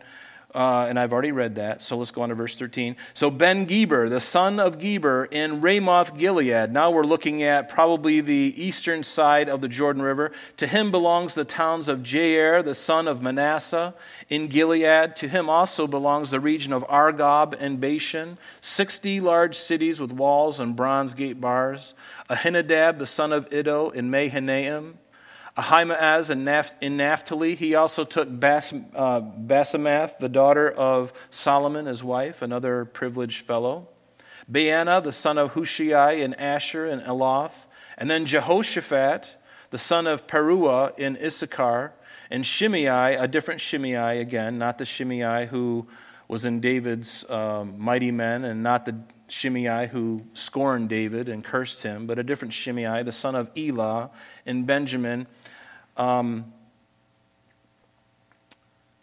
uh, 0.55 0.87
and 0.89 0.97
I've 0.97 1.13
already 1.13 1.31
read 1.31 1.55
that, 1.55 1.81
so 1.81 1.95
let's 1.97 2.09
go 2.09 2.23
on 2.23 2.29
to 2.29 2.35
verse 2.35 2.55
13. 2.55 2.95
So 3.13 3.29
Ben 3.29 3.65
Geber, 3.65 4.09
the 4.09 4.19
son 4.19 4.59
of 4.59 4.79
Geber 4.79 5.25
in 5.25 5.61
Ramoth 5.61 6.17
Gilead. 6.17 6.71
Now 6.71 6.89
we're 6.89 7.03
looking 7.03 7.43
at 7.43 7.69
probably 7.69 8.19
the 8.19 8.53
eastern 8.57 9.03
side 9.03 9.47
of 9.47 9.61
the 9.61 9.67
Jordan 9.67 10.01
River. 10.01 10.31
To 10.57 10.65
him 10.65 10.89
belongs 10.89 11.35
the 11.35 11.45
towns 11.45 11.87
of 11.87 11.99
Jair, 11.99 12.65
the 12.65 12.73
son 12.73 13.07
of 13.07 13.21
Manasseh 13.21 13.93
in 14.27 14.47
Gilead. 14.47 15.15
To 15.17 15.27
him 15.27 15.51
also 15.51 15.85
belongs 15.85 16.31
the 16.31 16.39
region 16.39 16.73
of 16.73 16.83
Argob 16.87 17.55
and 17.59 17.79
Bashan, 17.79 18.39
60 18.59 19.19
large 19.19 19.55
cities 19.55 19.99
with 19.99 20.11
walls 20.11 20.59
and 20.59 20.75
bronze 20.75 21.13
gate 21.13 21.39
bars. 21.39 21.93
Ahinadab, 22.27 22.97
the 22.97 23.05
son 23.05 23.31
of 23.33 23.53
Iddo 23.53 23.91
in 23.91 24.09
Mahanaim. 24.09 24.97
Ahimaaz 25.59 26.29
in, 26.29 26.45
Naph- 26.45 26.73
in 26.79 26.95
Naphtali. 26.95 27.53
He 27.53 27.75
also 27.75 28.05
took 28.05 28.29
Bas- 28.39 28.73
uh, 28.95 29.19
the 29.19 30.29
daughter 30.31 30.71
of 30.71 31.11
Solomon, 31.31 31.85
his 31.85 32.01
wife, 32.01 32.41
another 32.41 32.85
privileged 32.85 33.45
fellow. 33.45 33.89
Baana, 34.49 35.03
the 35.03 35.11
son 35.11 35.37
of 35.37 35.51
Hushai 35.51 36.13
in 36.13 36.33
Asher 36.35 36.85
and 36.85 37.01
Eloth. 37.01 37.67
And 37.97 38.09
then 38.09 38.25
Jehoshaphat, 38.25 39.35
the 39.69 39.77
son 39.77 40.07
of 40.07 40.27
Peruah 40.27 40.97
in 40.97 41.17
Issachar. 41.17 41.91
And 42.31 42.47
Shimei, 42.47 43.15
a 43.15 43.27
different 43.27 43.59
Shimei 43.59 44.21
again, 44.21 44.57
not 44.59 44.77
the 44.77 44.85
Shimei 44.85 45.47
who 45.47 45.87
was 46.29 46.45
in 46.45 46.61
David's 46.61 47.29
um, 47.29 47.75
mighty 47.77 48.11
men, 48.11 48.45
and 48.45 48.63
not 48.63 48.85
the 48.85 48.95
Shimei 49.27 49.87
who 49.87 50.25
scorned 50.33 50.87
David 50.89 51.27
and 51.27 51.43
cursed 51.43 51.83
him, 51.83 52.07
but 52.07 52.17
a 52.17 52.23
different 52.23 52.53
Shimei, 52.53 53.03
the 53.03 53.11
son 53.11 53.35
of 53.35 53.49
Elah 53.57 54.11
in 54.45 54.65
Benjamin. 54.65 55.27
Um, 55.99 56.53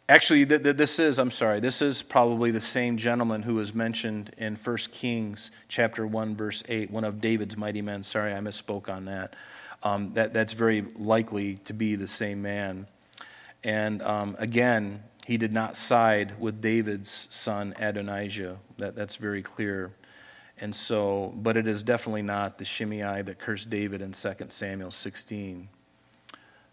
Actually, 0.08 0.46
th- 0.46 0.62
th- 0.62 0.76
this 0.76 1.00
is, 1.00 1.18
I'm 1.18 1.32
sorry, 1.32 1.58
this 1.58 1.82
is 1.82 2.04
probably 2.04 2.52
the 2.52 2.60
same 2.60 2.96
gentleman 2.96 3.42
who 3.42 3.56
was 3.56 3.74
mentioned 3.74 4.30
in 4.38 4.54
1 4.54 4.76
Kings 4.92 5.50
chapter 5.66 6.06
1, 6.06 6.36
verse 6.36 6.62
8, 6.68 6.92
one 6.92 7.02
of 7.02 7.20
David's 7.20 7.56
mighty 7.56 7.82
men. 7.82 8.04
Sorry, 8.04 8.32
I 8.32 8.38
misspoke 8.38 8.88
on 8.88 9.06
that. 9.06 9.34
Um, 9.82 10.14
that 10.14 10.32
that's 10.32 10.52
very 10.52 10.82
likely 10.96 11.56
to 11.64 11.72
be 11.72 11.96
the 11.96 12.06
same 12.06 12.40
man. 12.40 12.86
And 13.64 14.00
um, 14.02 14.36
again, 14.38 15.02
he 15.26 15.38
did 15.38 15.52
not 15.52 15.76
side 15.76 16.38
with 16.38 16.60
David's 16.60 17.26
son 17.30 17.74
Adonijah. 17.76 18.58
That, 18.78 18.94
that's 18.94 19.16
very 19.16 19.42
clear. 19.42 19.92
And 20.56 20.72
so, 20.72 21.34
but 21.34 21.56
it 21.56 21.66
is 21.66 21.82
definitely 21.82 22.22
not 22.22 22.58
the 22.58 22.64
Shimei 22.64 23.22
that 23.22 23.40
cursed 23.40 23.70
David 23.70 24.02
in 24.02 24.12
2 24.12 24.34
Samuel 24.50 24.92
16. 24.92 25.68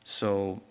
So 0.03 0.61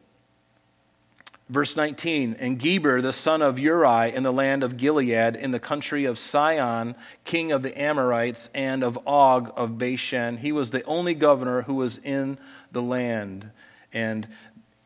Verse 1.53 1.77
19, 1.77 2.37
and 2.39 2.59
Geber, 2.59 3.03
the 3.03 3.13
son 3.13 3.43
of 3.43 3.59
Uri, 3.59 4.11
in 4.15 4.23
the 4.23 4.33
land 4.33 4.65
of 4.65 4.79
Gilead, 4.79 5.37
in 5.37 5.51
the 5.51 5.61
country 5.61 6.07
of 6.07 6.19
Sihon, 6.19 6.95
king 7.25 7.53
of 7.53 7.63
the 7.63 7.79
Amorites, 7.79 8.49
and 8.55 8.83
of 8.83 8.99
Og 9.07 9.53
of 9.55 9.77
Bashan. 9.77 10.39
He 10.39 10.51
was 10.51 10.71
the 10.71 10.83
only 10.85 11.13
governor 11.13 11.61
who 11.61 11.75
was 11.75 11.99
in 11.99 12.39
the 12.71 12.81
land. 12.81 13.51
And 13.93 14.29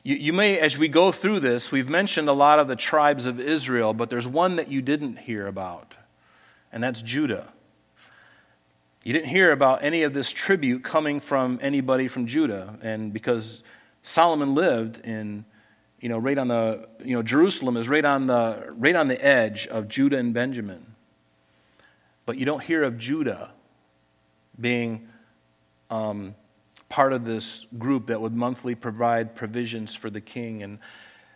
you, 0.03 0.17
you 0.17 0.33
may, 0.33 0.59
as 0.59 0.77
we 0.77 0.89
go 0.89 1.13
through 1.13 1.39
this, 1.39 1.71
we've 1.71 1.89
mentioned 1.89 2.29
a 2.29 2.33
lot 2.33 2.59
of 2.59 2.67
the 2.67 2.75
tribes 2.75 3.27
of 3.27 3.39
Israel, 3.39 3.95
but 3.95 4.11
there's 4.11 4.27
one 4.27 4.57
that 4.57 4.67
you 4.69 4.83
didn't 4.83 5.21
hear 5.21 5.47
about, 5.47 5.95
and 6.73 6.83
that's 6.83 7.01
Judah. 7.01 7.53
You 9.05 9.13
didn't 9.13 9.29
hear 9.29 9.53
about 9.53 9.85
any 9.85 10.03
of 10.03 10.15
this 10.15 10.33
tribute 10.33 10.83
coming 10.83 11.21
from 11.21 11.61
anybody 11.63 12.09
from 12.09 12.27
Judah, 12.27 12.77
and 12.83 13.13
because 13.13 13.63
Solomon 14.07 14.55
lived 14.55 15.05
in 15.05 15.45
you 16.01 16.09
know, 16.09 16.19
right 16.19 16.39
on 16.39 16.49
the, 16.49 16.89
you 17.05 17.17
know, 17.17 17.23
Jerusalem 17.23 17.77
is 17.77 17.89
right 17.89 18.05
on 18.05 18.27
the, 18.27 18.73
right 18.77 18.95
on 18.95 19.09
the 19.09 19.23
edge 19.25 19.67
of 19.67 19.89
Judah 19.89 20.19
and 20.19 20.33
Benjamin. 20.33 20.95
But 22.27 22.37
you 22.39 22.45
don't 22.45 22.63
hear 22.63 22.85
of 22.85 22.99
Judah 22.99 23.51
being 24.61 25.09
um, 25.91 26.35
part 26.89 27.13
of 27.13 27.25
this 27.25 27.67
group 27.79 28.07
that 28.09 28.21
would 28.21 28.35
monthly 28.35 28.75
provide 28.75 29.35
provisions 29.35 29.97
for 29.97 30.11
the 30.11 30.21
king. 30.21 30.63
And 30.63 30.79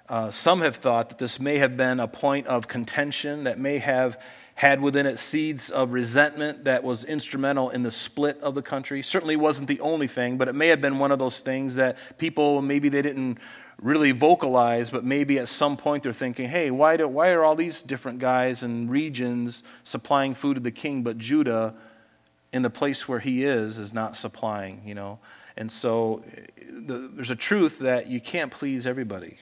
uh, 0.08 0.30
some 0.30 0.60
have 0.60 0.76
thought 0.76 1.08
that 1.08 1.18
this 1.18 1.40
may 1.40 1.58
have 1.58 1.76
been 1.76 1.98
a 1.98 2.08
point 2.08 2.46
of 2.46 2.68
contention 2.68 3.44
that 3.44 3.58
may 3.58 3.78
have 3.78 4.20
had 4.60 4.82
within 4.82 5.06
it 5.06 5.18
seeds 5.18 5.70
of 5.70 5.94
resentment 5.94 6.64
that 6.64 6.84
was 6.84 7.02
instrumental 7.06 7.70
in 7.70 7.82
the 7.82 7.90
split 7.90 8.38
of 8.42 8.54
the 8.54 8.60
country. 8.60 9.00
Certainly 9.00 9.36
wasn't 9.36 9.66
the 9.68 9.80
only 9.80 10.06
thing, 10.06 10.36
but 10.36 10.48
it 10.48 10.54
may 10.54 10.68
have 10.68 10.82
been 10.82 10.98
one 10.98 11.10
of 11.10 11.18
those 11.18 11.40
things 11.40 11.76
that 11.76 11.96
people 12.18 12.60
maybe 12.60 12.90
they 12.90 13.00
didn't 13.00 13.38
really 13.80 14.12
vocalize, 14.12 14.90
but 14.90 15.02
maybe 15.02 15.38
at 15.38 15.48
some 15.48 15.78
point 15.78 16.02
they're 16.02 16.12
thinking, 16.12 16.46
hey, 16.46 16.70
why, 16.70 16.98
do, 16.98 17.08
why 17.08 17.30
are 17.30 17.42
all 17.42 17.54
these 17.54 17.80
different 17.80 18.18
guys 18.18 18.62
and 18.62 18.90
regions 18.90 19.62
supplying 19.82 20.34
food 20.34 20.56
to 20.56 20.60
the 20.60 20.70
king, 20.70 21.02
but 21.02 21.16
Judah, 21.16 21.72
in 22.52 22.60
the 22.60 22.68
place 22.68 23.08
where 23.08 23.20
he 23.20 23.46
is, 23.46 23.78
is 23.78 23.94
not 23.94 24.14
supplying, 24.14 24.82
you 24.84 24.94
know? 24.94 25.20
And 25.56 25.72
so 25.72 26.22
the, 26.70 27.10
there's 27.14 27.30
a 27.30 27.34
truth 27.34 27.78
that 27.78 28.08
you 28.08 28.20
can't 28.20 28.52
please 28.52 28.86
everybody. 28.86 29.38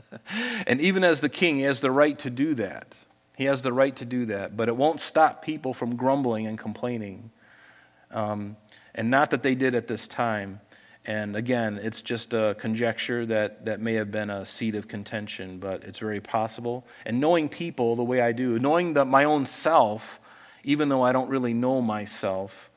and 0.66 0.80
even 0.80 1.04
as 1.04 1.20
the 1.20 1.28
king, 1.28 1.56
he 1.56 1.62
has 1.64 1.82
the 1.82 1.90
right 1.90 2.18
to 2.20 2.30
do 2.30 2.54
that. 2.54 2.94
He 3.38 3.44
has 3.44 3.62
the 3.62 3.72
right 3.72 3.94
to 3.94 4.04
do 4.04 4.26
that, 4.26 4.56
but 4.56 4.66
it 4.66 4.76
won't 4.76 4.98
stop 4.98 5.42
people 5.42 5.72
from 5.72 5.94
grumbling 5.94 6.48
and 6.48 6.58
complaining. 6.58 7.30
Um, 8.10 8.56
and 8.96 9.10
not 9.10 9.30
that 9.30 9.44
they 9.44 9.54
did 9.54 9.76
at 9.76 9.86
this 9.86 10.08
time. 10.08 10.60
And 11.04 11.36
again, 11.36 11.78
it's 11.80 12.02
just 12.02 12.32
a 12.34 12.56
conjecture 12.58 13.24
that, 13.26 13.66
that 13.66 13.80
may 13.80 13.94
have 13.94 14.10
been 14.10 14.28
a 14.28 14.44
seed 14.44 14.74
of 14.74 14.88
contention, 14.88 15.60
but 15.60 15.84
it's 15.84 16.00
very 16.00 16.20
possible. 16.20 16.84
And 17.06 17.20
knowing 17.20 17.48
people 17.48 17.94
the 17.94 18.02
way 18.02 18.20
I 18.20 18.32
do, 18.32 18.58
knowing 18.58 18.94
that 18.94 19.04
my 19.04 19.22
own 19.22 19.46
self, 19.46 20.18
even 20.64 20.88
though 20.88 21.02
I 21.02 21.12
don't 21.12 21.30
really 21.30 21.54
know 21.54 21.80
myself, 21.80 22.72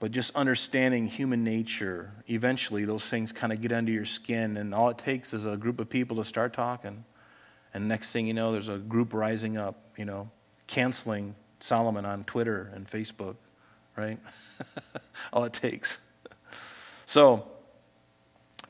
but 0.00 0.10
just 0.10 0.34
understanding 0.34 1.06
human 1.06 1.44
nature, 1.44 2.14
eventually 2.26 2.84
those 2.84 3.04
things 3.04 3.30
kind 3.30 3.52
of 3.52 3.60
get 3.60 3.70
under 3.70 3.92
your 3.92 4.06
skin, 4.06 4.56
and 4.56 4.74
all 4.74 4.88
it 4.88 4.98
takes 4.98 5.32
is 5.32 5.46
a 5.46 5.56
group 5.56 5.78
of 5.78 5.88
people 5.88 6.16
to 6.16 6.24
start 6.24 6.52
talking. 6.52 7.04
And 7.78 7.86
next 7.86 8.10
thing 8.10 8.26
you 8.26 8.34
know, 8.34 8.50
there's 8.50 8.68
a 8.68 8.76
group 8.76 9.14
rising 9.14 9.56
up, 9.56 9.76
you 9.96 10.04
know, 10.04 10.30
canceling 10.66 11.36
Solomon 11.60 12.04
on 12.04 12.24
Twitter 12.24 12.72
and 12.74 12.90
Facebook, 12.90 13.36
right? 13.96 14.18
all 15.32 15.44
it 15.44 15.52
takes. 15.52 15.98
So, 17.06 17.46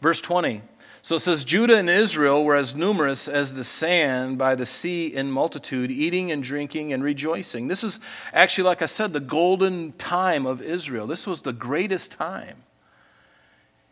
verse 0.02 0.20
20. 0.20 0.60
So 1.00 1.16
it 1.16 1.20
says, 1.20 1.46
Judah 1.46 1.78
and 1.78 1.88
Israel 1.88 2.44
were 2.44 2.54
as 2.54 2.76
numerous 2.76 3.28
as 3.28 3.54
the 3.54 3.64
sand 3.64 4.36
by 4.36 4.54
the 4.54 4.66
sea 4.66 5.06
in 5.06 5.30
multitude, 5.30 5.90
eating 5.90 6.30
and 6.30 6.42
drinking 6.42 6.92
and 6.92 7.02
rejoicing. 7.02 7.68
This 7.68 7.82
is 7.82 8.00
actually, 8.34 8.64
like 8.64 8.82
I 8.82 8.86
said, 8.86 9.14
the 9.14 9.20
golden 9.20 9.92
time 9.92 10.44
of 10.44 10.60
Israel. 10.60 11.06
This 11.06 11.26
was 11.26 11.40
the 11.40 11.54
greatest 11.54 12.12
time. 12.12 12.56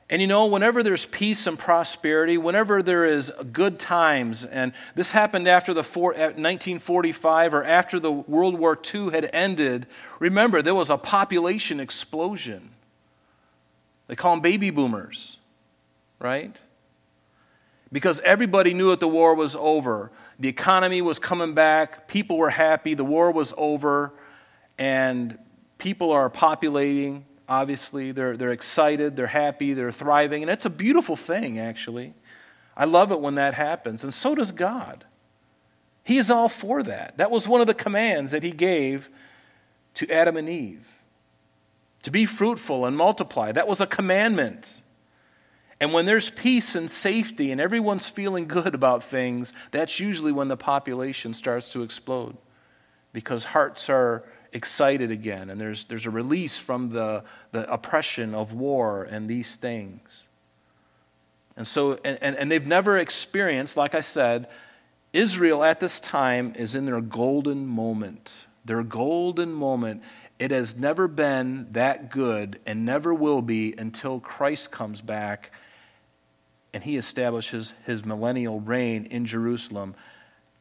And 0.08 0.22
you 0.22 0.28
know, 0.28 0.46
whenever 0.46 0.84
there's 0.84 1.04
peace 1.04 1.48
and 1.48 1.58
prosperity, 1.58 2.38
whenever 2.38 2.80
there 2.80 3.04
is 3.04 3.32
good 3.52 3.80
times, 3.80 4.44
and 4.44 4.72
this 4.94 5.10
happened 5.10 5.48
after 5.48 5.74
the 5.74 5.82
four, 5.82 6.12
1945 6.12 7.54
or 7.54 7.64
after 7.64 7.98
the 7.98 8.12
World 8.12 8.56
War 8.56 8.78
II 8.94 9.10
had 9.10 9.28
ended, 9.32 9.86
remember, 10.20 10.62
there 10.62 10.76
was 10.76 10.90
a 10.90 10.96
population 10.96 11.80
explosion. 11.80 12.70
They 14.06 14.14
call 14.14 14.34
them 14.34 14.42
baby 14.42 14.70
boomers, 14.70 15.38
right? 16.20 16.56
Because 17.90 18.20
everybody 18.20 18.74
knew 18.74 18.90
that 18.90 19.00
the 19.00 19.08
war 19.08 19.34
was 19.34 19.56
over. 19.56 20.12
The 20.38 20.48
economy 20.48 21.02
was 21.02 21.18
coming 21.18 21.54
back, 21.54 22.06
people 22.06 22.36
were 22.36 22.50
happy, 22.50 22.94
the 22.94 23.04
war 23.04 23.32
was 23.32 23.54
over, 23.56 24.12
and 24.78 25.36
people 25.78 26.12
are 26.12 26.30
populating, 26.30 27.24
obviously. 27.48 28.12
They're, 28.12 28.36
they're 28.36 28.52
excited, 28.52 29.16
they're 29.16 29.26
happy, 29.26 29.72
they're 29.72 29.92
thriving, 29.92 30.42
and 30.42 30.50
it's 30.50 30.66
a 30.66 30.70
beautiful 30.70 31.16
thing, 31.16 31.58
actually. 31.58 32.14
I 32.76 32.84
love 32.84 33.12
it 33.12 33.20
when 33.20 33.36
that 33.36 33.54
happens, 33.54 34.04
and 34.04 34.12
so 34.12 34.34
does 34.34 34.52
God. 34.52 35.04
He 36.04 36.18
is 36.18 36.30
all 36.30 36.48
for 36.48 36.82
that. 36.82 37.18
That 37.18 37.30
was 37.30 37.48
one 37.48 37.60
of 37.60 37.66
the 37.66 37.74
commands 37.74 38.30
that 38.30 38.42
He 38.42 38.52
gave 38.52 39.10
to 39.94 40.10
Adam 40.10 40.36
and 40.36 40.48
Eve 40.48 40.86
to 42.02 42.10
be 42.10 42.26
fruitful 42.26 42.86
and 42.86 42.96
multiply. 42.96 43.50
That 43.50 43.66
was 43.66 43.80
a 43.80 43.86
commandment. 43.86 44.82
And 45.80 45.92
when 45.92 46.06
there's 46.06 46.30
peace 46.30 46.76
and 46.76 46.90
safety 46.90 47.50
and 47.50 47.60
everyone's 47.60 48.08
feeling 48.08 48.46
good 48.46 48.74
about 48.74 49.02
things, 49.02 49.52
that's 49.72 49.98
usually 49.98 50.32
when 50.32 50.48
the 50.48 50.56
population 50.56 51.34
starts 51.34 51.68
to 51.70 51.82
explode 51.82 52.36
because 53.12 53.44
hearts 53.44 53.90
are 53.90 54.22
excited 54.52 55.10
again 55.10 55.50
and 55.50 55.60
there's, 55.60 55.84
there's 55.86 56.06
a 56.06 56.10
release 56.10 56.58
from 56.58 56.90
the, 56.90 57.24
the 57.52 57.70
oppression 57.72 58.34
of 58.34 58.52
war 58.52 59.04
and 59.04 59.28
these 59.28 59.56
things. 59.56 60.24
And 61.56 61.66
so, 61.66 61.98
and, 62.04 62.18
and, 62.20 62.36
and 62.36 62.50
they've 62.50 62.66
never 62.66 62.98
experienced, 62.98 63.76
like 63.76 63.94
I 63.94 64.02
said, 64.02 64.48
Israel 65.12 65.64
at 65.64 65.80
this 65.80 66.00
time 66.00 66.52
is 66.56 66.74
in 66.74 66.84
their 66.84 67.00
golden 67.00 67.66
moment. 67.66 68.46
Their 68.64 68.82
golden 68.82 69.52
moment. 69.52 70.02
It 70.38 70.50
has 70.50 70.76
never 70.76 71.08
been 71.08 71.72
that 71.72 72.10
good 72.10 72.60
and 72.66 72.84
never 72.84 73.14
will 73.14 73.40
be 73.40 73.74
until 73.78 74.20
Christ 74.20 74.70
comes 74.70 75.00
back 75.00 75.50
and 76.74 76.84
he 76.84 76.98
establishes 76.98 77.72
his 77.86 78.04
millennial 78.04 78.60
reign 78.60 79.06
in 79.06 79.24
Jerusalem. 79.24 79.94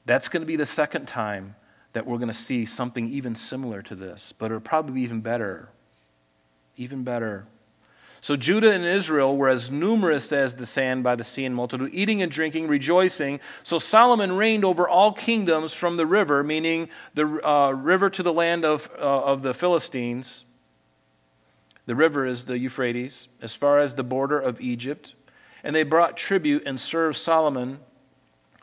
That's 0.05 0.29
going 0.29 0.41
to 0.41 0.47
be 0.47 0.55
the 0.55 0.65
second 0.65 1.07
time 1.07 1.55
that 1.95 2.05
we're 2.05 2.17
going 2.17 2.27
to 2.27 2.33
see 2.33 2.65
something 2.65 3.07
even 3.07 3.35
similar 3.35 3.81
to 3.81 3.95
this, 3.95 4.33
but 4.37 4.47
it'll 4.47 4.59
probably 4.59 4.95
be 4.95 5.01
even 5.03 5.21
better. 5.21 5.69
Even 6.75 7.05
better. 7.05 7.47
So 8.19 8.35
Judah 8.35 8.73
and 8.73 8.83
Israel 8.83 9.37
were 9.37 9.47
as 9.47 9.71
numerous 9.71 10.33
as 10.33 10.57
the 10.57 10.65
sand 10.65 11.05
by 11.05 11.15
the 11.15 11.23
sea 11.23 11.45
in 11.45 11.53
multitude, 11.53 11.91
eating 11.93 12.21
and 12.21 12.29
drinking, 12.29 12.67
rejoicing. 12.67 13.39
So 13.63 13.79
Solomon 13.79 14.33
reigned 14.33 14.65
over 14.65 14.89
all 14.89 15.13
kingdoms 15.13 15.73
from 15.73 15.95
the 15.95 16.05
river, 16.05 16.43
meaning 16.43 16.89
the 17.13 17.39
uh, 17.47 17.71
river 17.71 18.09
to 18.09 18.21
the 18.21 18.33
land 18.33 18.65
of, 18.65 18.89
uh, 18.99 19.23
of 19.23 19.41
the 19.41 19.53
Philistines. 19.53 20.43
The 21.85 21.95
river 21.95 22.25
is 22.25 22.45
the 22.45 22.59
Euphrates, 22.59 23.29
as 23.41 23.55
far 23.55 23.79
as 23.79 23.95
the 23.95 24.03
border 24.03 24.37
of 24.37 24.59
Egypt. 24.59 25.13
And 25.63 25.73
they 25.73 25.83
brought 25.83 26.17
tribute 26.17 26.63
and 26.65 26.77
served 26.77 27.15
Solomon 27.15 27.79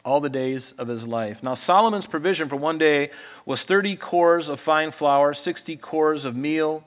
all 0.05 0.21
the 0.21 0.31
days 0.31 0.73
of 0.79 0.89
his 0.89 1.07
life. 1.07 1.43
Now, 1.43 1.55
Solomon's 1.55 2.07
provision 2.07 2.49
for 2.49 2.57
one 2.57 2.79
day 2.79 3.11
was 3.47 3.65
30 3.65 3.97
cors 3.97 4.49
of 4.49 4.59
fine 4.59 4.91
flour, 4.91 5.33
60 5.35 5.77
cors 5.77 6.25
of 6.25 6.37
meal 6.37 6.85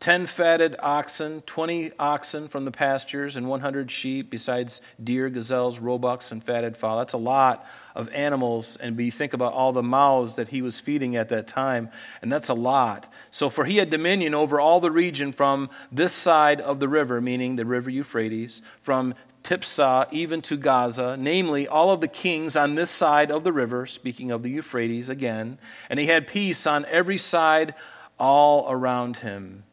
10 0.00 0.26
fatted 0.26 0.76
oxen, 0.78 1.42
20 1.42 1.90
oxen 1.98 2.46
from 2.46 2.64
the 2.64 2.70
pastures, 2.70 3.36
and 3.36 3.48
100 3.48 3.90
sheep, 3.90 4.30
besides 4.30 4.80
deer, 5.02 5.28
gazelles, 5.28 5.80
roebucks, 5.80 6.30
and 6.30 6.42
fatted 6.42 6.76
fowl. 6.76 6.98
That's 6.98 7.14
a 7.14 7.18
lot 7.18 7.66
of 7.96 8.08
animals. 8.12 8.76
And 8.76 8.96
we 8.96 9.10
think 9.10 9.32
about 9.32 9.54
all 9.54 9.72
the 9.72 9.82
mouths 9.82 10.36
that 10.36 10.48
he 10.48 10.62
was 10.62 10.78
feeding 10.78 11.16
at 11.16 11.30
that 11.30 11.48
time, 11.48 11.90
and 12.22 12.30
that's 12.30 12.48
a 12.48 12.54
lot. 12.54 13.12
So, 13.32 13.50
for 13.50 13.64
he 13.64 13.78
had 13.78 13.90
dominion 13.90 14.34
over 14.34 14.60
all 14.60 14.78
the 14.78 14.92
region 14.92 15.32
from 15.32 15.68
this 15.90 16.12
side 16.12 16.60
of 16.60 16.78
the 16.78 16.88
river, 16.88 17.20
meaning 17.20 17.56
the 17.56 17.66
river 17.66 17.90
Euphrates, 17.90 18.62
from 18.78 19.14
Tiphsah 19.42 20.06
even 20.12 20.42
to 20.42 20.56
Gaza, 20.56 21.16
namely 21.16 21.66
all 21.66 21.90
of 21.90 22.00
the 22.00 22.08
kings 22.08 22.56
on 22.56 22.74
this 22.74 22.90
side 22.90 23.30
of 23.30 23.44
the 23.44 23.52
river, 23.52 23.86
speaking 23.86 24.30
of 24.30 24.42
the 24.42 24.50
Euphrates 24.50 25.08
again, 25.08 25.58
and 25.88 25.98
he 25.98 26.06
had 26.06 26.26
peace 26.26 26.66
on 26.66 26.84
every 26.86 27.18
side 27.18 27.74
all 28.18 28.70
around 28.70 29.18
him. 29.18 29.64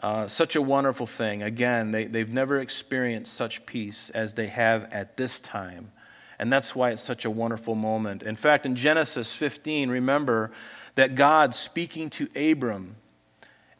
Uh, 0.00 0.28
such 0.28 0.54
a 0.54 0.62
wonderful 0.62 1.06
thing. 1.06 1.42
Again, 1.42 1.90
they, 1.90 2.04
they've 2.04 2.32
never 2.32 2.58
experienced 2.58 3.32
such 3.34 3.66
peace 3.66 4.10
as 4.10 4.34
they 4.34 4.46
have 4.46 4.84
at 4.92 5.16
this 5.16 5.40
time. 5.40 5.90
And 6.38 6.52
that's 6.52 6.74
why 6.76 6.90
it's 6.90 7.02
such 7.02 7.24
a 7.24 7.30
wonderful 7.30 7.74
moment. 7.74 8.22
In 8.22 8.36
fact, 8.36 8.64
in 8.64 8.76
Genesis 8.76 9.34
15, 9.34 9.90
remember 9.90 10.52
that 10.94 11.16
God 11.16 11.54
speaking 11.54 12.10
to 12.10 12.28
Abram, 12.36 12.94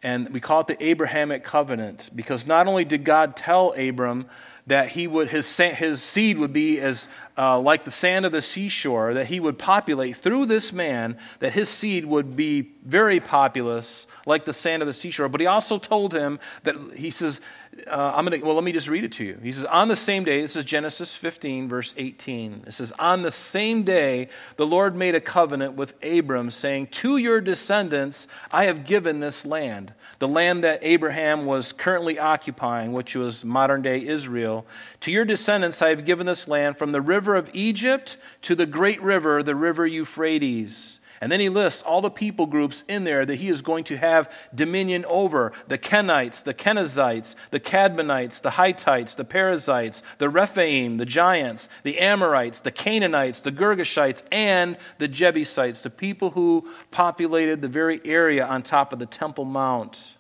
and 0.03 0.29
we 0.31 0.41
call 0.41 0.61
it 0.61 0.67
the 0.67 0.83
Abrahamic 0.83 1.45
covenant, 1.45 2.11
because 2.15 2.47
not 2.47 2.67
only 2.67 2.85
did 2.85 3.05
God 3.05 3.37
tell 3.37 3.73
Abram 3.73 4.27
that 4.67 4.91
he 4.91 5.07
would, 5.07 5.29
his, 5.29 5.57
his 5.57 6.03
seed 6.03 6.39
would 6.39 6.53
be 6.53 6.79
as 6.79 7.09
uh, 7.39 7.59
like 7.59 7.85
the 7.85 7.91
sand 7.91 8.27
of 8.27 8.33
the 8.33 8.43
seashore, 8.43 9.15
that 9.15 9.27
he 9.27 9.41
would 9.41 9.59
populate 9.59 10.17
through 10.17 10.45
this 10.45 10.73
man, 10.73 11.17
that 11.39 11.53
his 11.53 11.69
seed 11.71 12.05
would 12.05 12.37
be 12.37 12.73
very 12.85 13.19
populous 13.19 14.07
like 14.27 14.45
the 14.45 14.53
sand 14.53 14.83
of 14.83 14.87
the 14.87 14.93
seashore. 14.93 15.29
But 15.29 15.41
he 15.41 15.47
also 15.47 15.79
told 15.79 16.13
him 16.13 16.39
that, 16.65 16.77
he 16.95 17.11
says, 17.11 17.41
uh, 17.87 18.13
I'm 18.15 18.25
going 18.25 18.41
to, 18.41 18.47
well, 18.47 18.55
let 18.55 18.65
me 18.65 18.73
just 18.73 18.89
read 18.89 19.05
it 19.05 19.13
to 19.13 19.25
you. 19.25 19.39
He 19.43 19.53
says, 19.53 19.65
On 19.67 19.89
the 19.89 19.97
same 19.97 20.25
day, 20.25 20.41
this 20.41 20.57
is 20.57 20.65
Genesis 20.65 21.15
15, 21.15 21.69
verse 21.69 21.95
18. 21.97 22.65
It 22.67 22.73
says, 22.73 22.93
On 22.99 23.23
the 23.23 23.31
same 23.31 23.83
day, 23.83 24.29
the 24.57 24.67
Lord 24.67 24.97
made 24.97 25.15
a 25.15 25.21
covenant 25.21 25.75
with 25.75 25.95
Abram, 26.03 26.51
saying, 26.51 26.89
To 26.89 27.17
your 27.17 27.41
descendants 27.41 28.29
I 28.53 28.65
have 28.65 28.85
given 28.85 29.21
this 29.21 29.47
land, 29.47 29.95
the 30.19 30.29
land 30.29 30.65
that 30.65 30.81
Abraham 30.83 31.45
was 31.45 31.73
currently 31.73 32.19
occupying, 32.19 32.93
which 32.93 33.15
was 33.15 33.45
modern 33.45 33.83
day 33.83 34.05
Israel. 34.05 34.67
To 35.01 35.13
your 35.13 35.25
descendants 35.25 35.81
I 35.83 35.91
have 35.91 36.05
given 36.05 36.27
this 36.27 36.49
land 36.49 36.79
from 36.79 36.93
the 36.93 37.01
river 37.01 37.37
of 37.37 37.51
Egypt 37.53 38.17
to 38.43 38.55
the 38.55 38.67
great 38.67 39.03
river, 39.03 39.43
the 39.43 39.55
river 39.55 39.87
Euphrates. 39.87 40.98
And 41.21 41.33
then 41.33 41.41
he 41.41 41.49
lists 41.49 41.83
all 41.83 42.01
the 42.01 42.11
people 42.11 42.47
groups 42.47 42.85
in 42.87 43.05
there 43.05 43.27
that 43.27 43.37
he 43.37 43.49
is 43.49 43.63
going 43.63 43.85
to 43.85 43.97
have 43.97 44.31
dominion 44.55 45.05
over 45.07 45.53
the 45.67 45.79
Kenites, 45.79 46.43
the 46.43 46.55
Kenizzites, 46.55 47.35
the 47.51 47.61
Cadmonites, 47.61 48.41
the 48.41 48.53
Hittites, 48.53 49.15
the 49.15 49.25
Perizzites, 49.25 50.03
the 50.19 50.29
Rephaim, 50.29 50.97
the 50.97 51.07
giants, 51.07 51.69
the 51.83 51.99
Amorites, 51.99 52.61
the 52.61 52.71
Canaanites, 52.71 53.41
the 53.41 53.53
Girgashites, 53.53 54.23
and 54.31 54.77
the 54.99 55.09
Jebusites, 55.09 55.83
the 55.83 55.91
people 55.91 56.31
who 56.31 56.69
populated 56.91 57.63
the 57.63 57.69
very 57.69 58.01
area 58.05 58.47
on 58.47 58.63
top 58.63 58.93
of 58.93 58.99
the 58.99 59.07
Temple 59.07 59.45
Mount 59.45 60.15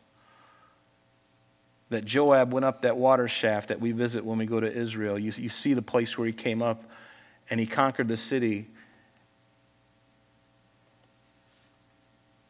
that 1.90 2.04
Joab 2.04 2.52
went 2.52 2.64
up 2.64 2.82
that 2.82 2.96
water 2.96 3.28
shaft 3.28 3.68
that 3.68 3.80
we 3.80 3.92
visit 3.92 4.24
when 4.24 4.38
we 4.38 4.46
go 4.46 4.60
to 4.60 4.70
Israel. 4.70 5.18
You, 5.18 5.32
you 5.36 5.48
see 5.48 5.74
the 5.74 5.82
place 5.82 6.18
where 6.18 6.26
he 6.26 6.32
came 6.32 6.62
up 6.62 6.84
and 7.48 7.58
he 7.58 7.66
conquered 7.66 8.08
the 8.08 8.16
city. 8.16 8.68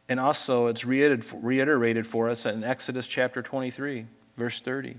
And 0.09 0.19
also, 0.19 0.65
it's 0.65 0.83
reiterated 0.83 2.07
for 2.07 2.29
us 2.29 2.47
in 2.47 2.63
Exodus 2.63 3.05
chapter 3.05 3.43
23, 3.43 4.07
verse 4.35 4.59
30. 4.59 4.95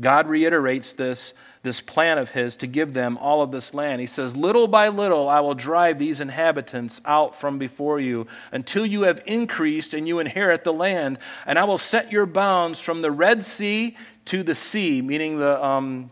God 0.00 0.28
reiterates 0.28 0.92
this, 0.92 1.34
this 1.64 1.80
plan 1.80 2.16
of 2.16 2.30
his 2.30 2.56
to 2.58 2.68
give 2.68 2.94
them 2.94 3.18
all 3.18 3.42
of 3.42 3.50
this 3.50 3.74
land. 3.74 4.00
He 4.00 4.06
says, 4.06 4.36
Little 4.36 4.68
by 4.68 4.88
little 4.88 5.28
I 5.28 5.40
will 5.40 5.54
drive 5.54 5.98
these 5.98 6.20
inhabitants 6.20 7.00
out 7.04 7.34
from 7.34 7.58
before 7.58 7.98
you 7.98 8.28
until 8.52 8.86
you 8.86 9.02
have 9.02 9.20
increased 9.26 9.92
and 9.92 10.06
you 10.06 10.20
inherit 10.20 10.62
the 10.62 10.72
land. 10.72 11.18
And 11.44 11.58
I 11.58 11.64
will 11.64 11.78
set 11.78 12.12
your 12.12 12.26
bounds 12.26 12.80
from 12.80 13.02
the 13.02 13.10
Red 13.10 13.42
Sea 13.42 13.96
to 14.26 14.44
the 14.44 14.54
sea, 14.54 15.02
meaning 15.02 15.38
the. 15.38 15.62
Um, 15.64 16.10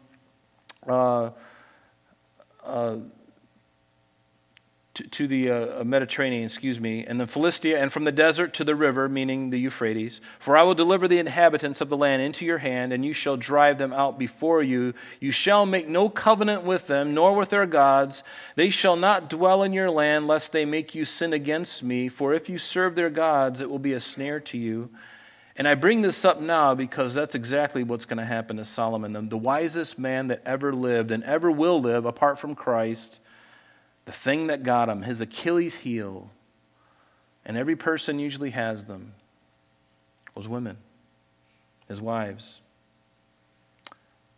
uh, 0.87 1.31
uh, 2.65 2.97
to, 4.95 5.03
to 5.09 5.27
the 5.27 5.51
uh, 5.51 5.81
uh, 5.81 5.85
Mediterranean, 5.85 6.45
excuse 6.45 6.81
me, 6.81 7.05
and 7.05 7.21
the 7.21 7.27
Philistia, 7.27 7.81
and 7.81 7.93
from 7.93 8.05
the 8.05 8.13
desert 8.13 8.55
to 8.55 8.65
the 8.65 8.77
river, 8.77 9.09
meaning 9.09 9.51
the 9.51 9.59
Euphrates. 9.59 10.21
For 10.39 10.57
I 10.57 10.63
will 10.63 10.75
deliver 10.75 11.09
the 11.09 11.19
inhabitants 11.19 11.81
of 11.81 11.89
the 11.89 11.97
land 11.97 12.23
into 12.23 12.47
your 12.47 12.59
hand, 12.59 12.93
and 12.93 13.05
you 13.05 13.13
shall 13.13 13.37
drive 13.37 13.79
them 13.79 13.93
out 13.93 14.19
before 14.19 14.63
you. 14.63 14.95
You 15.21 15.33
shall 15.33 15.67
make 15.67 15.89
no 15.89 16.09
covenant 16.09 16.65
with 16.65 16.87
them, 16.87 17.13
nor 17.13 17.37
with 17.37 17.51
their 17.51 17.67
gods. 17.67 18.23
They 18.55 18.71
shall 18.71 18.97
not 18.97 19.29
dwell 19.29 19.63
in 19.63 19.73
your 19.73 19.91
land, 19.91 20.29
lest 20.29 20.53
they 20.53 20.65
make 20.65 20.95
you 20.95 21.05
sin 21.05 21.33
against 21.33 21.83
me. 21.83 22.09
For 22.09 22.33
if 22.33 22.49
you 22.49 22.59
serve 22.59 22.95
their 22.95 23.11
gods, 23.11 23.61
it 23.61 23.69
will 23.69 23.81
be 23.81 23.95
a 23.95 24.01
snare 24.01 24.41
to 24.41 24.59
you. 24.59 24.91
And 25.57 25.69
I 25.69 25.75
bring 25.75 26.03
this 26.03 26.25
up 26.25 26.41
now 26.41 26.75
because 26.75 27.15
that's 27.15 27.37
exactly 27.37 27.85
what's 27.85 28.07
going 28.07 28.19
to 28.19 28.25
happen 28.25 28.57
to 28.57 28.65
Solomon, 28.65 29.29
the 29.29 29.37
wisest 29.39 29.99
man 30.01 30.27
that 30.29 30.43
ever 30.45 30.73
lived 30.73 31.13
and 31.13 31.23
ever 31.23 31.51
will 31.51 31.81
live 31.81 32.07
apart 32.07 32.41
from 32.41 32.57
Christ 32.57 33.21
the 34.05 34.13
thing 34.13 34.49
that 34.49 34.63
got 34.63 34.89
him, 34.89 35.03
his 35.03 35.21
Achilles 35.21 35.77
heel, 35.77 36.31
and 37.45 37.57
every 37.57 37.77
person 37.77 38.19
usually 38.19 38.51
has 38.51 38.85
them, 38.85 39.15
was 40.35 40.49
women, 40.49 40.77
his 41.89 42.01
wives. 42.01 42.61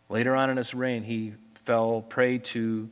Later 0.09 0.35
on 0.35 0.49
in 0.49 0.57
his 0.57 0.73
reign, 0.73 1.03
he 1.03 1.33
fell 1.53 2.01
prey 2.01 2.37
to 2.37 2.89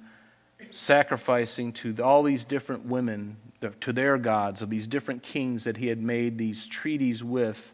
sacrificing 0.72 1.72
to 1.72 1.96
all 2.04 2.24
these 2.24 2.44
different 2.44 2.86
women, 2.86 3.38
to 3.80 3.94
their 3.94 4.18
gods, 4.18 4.62
of 4.62 4.70
these 4.70 4.88
different 4.88 5.24
kings 5.24 5.64
that 5.64 5.78
he 5.78 5.88
had 5.88 6.02
made 6.02 6.38
these 6.38 6.68
treaties 6.68 7.24
with. 7.24 7.74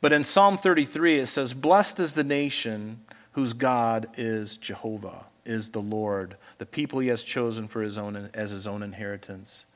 But 0.00 0.12
in 0.12 0.24
Psalm 0.24 0.58
33, 0.58 1.20
it 1.20 1.26
says, 1.26 1.54
Blessed 1.54 2.00
is 2.00 2.14
the 2.14 2.24
nation 2.24 3.00
whose 3.32 3.54
God 3.54 4.08
is 4.16 4.58
Jehovah, 4.58 5.26
is 5.44 5.70
the 5.70 5.80
Lord 5.80 6.36
the 6.58 6.66
people 6.66 7.00
he 7.00 7.08
has 7.08 7.22
chosen 7.22 7.68
for 7.68 7.82
his 7.82 7.98
own 7.98 8.30
as 8.34 8.50
his 8.50 8.66
own 8.66 8.82
inheritance. 8.82 9.66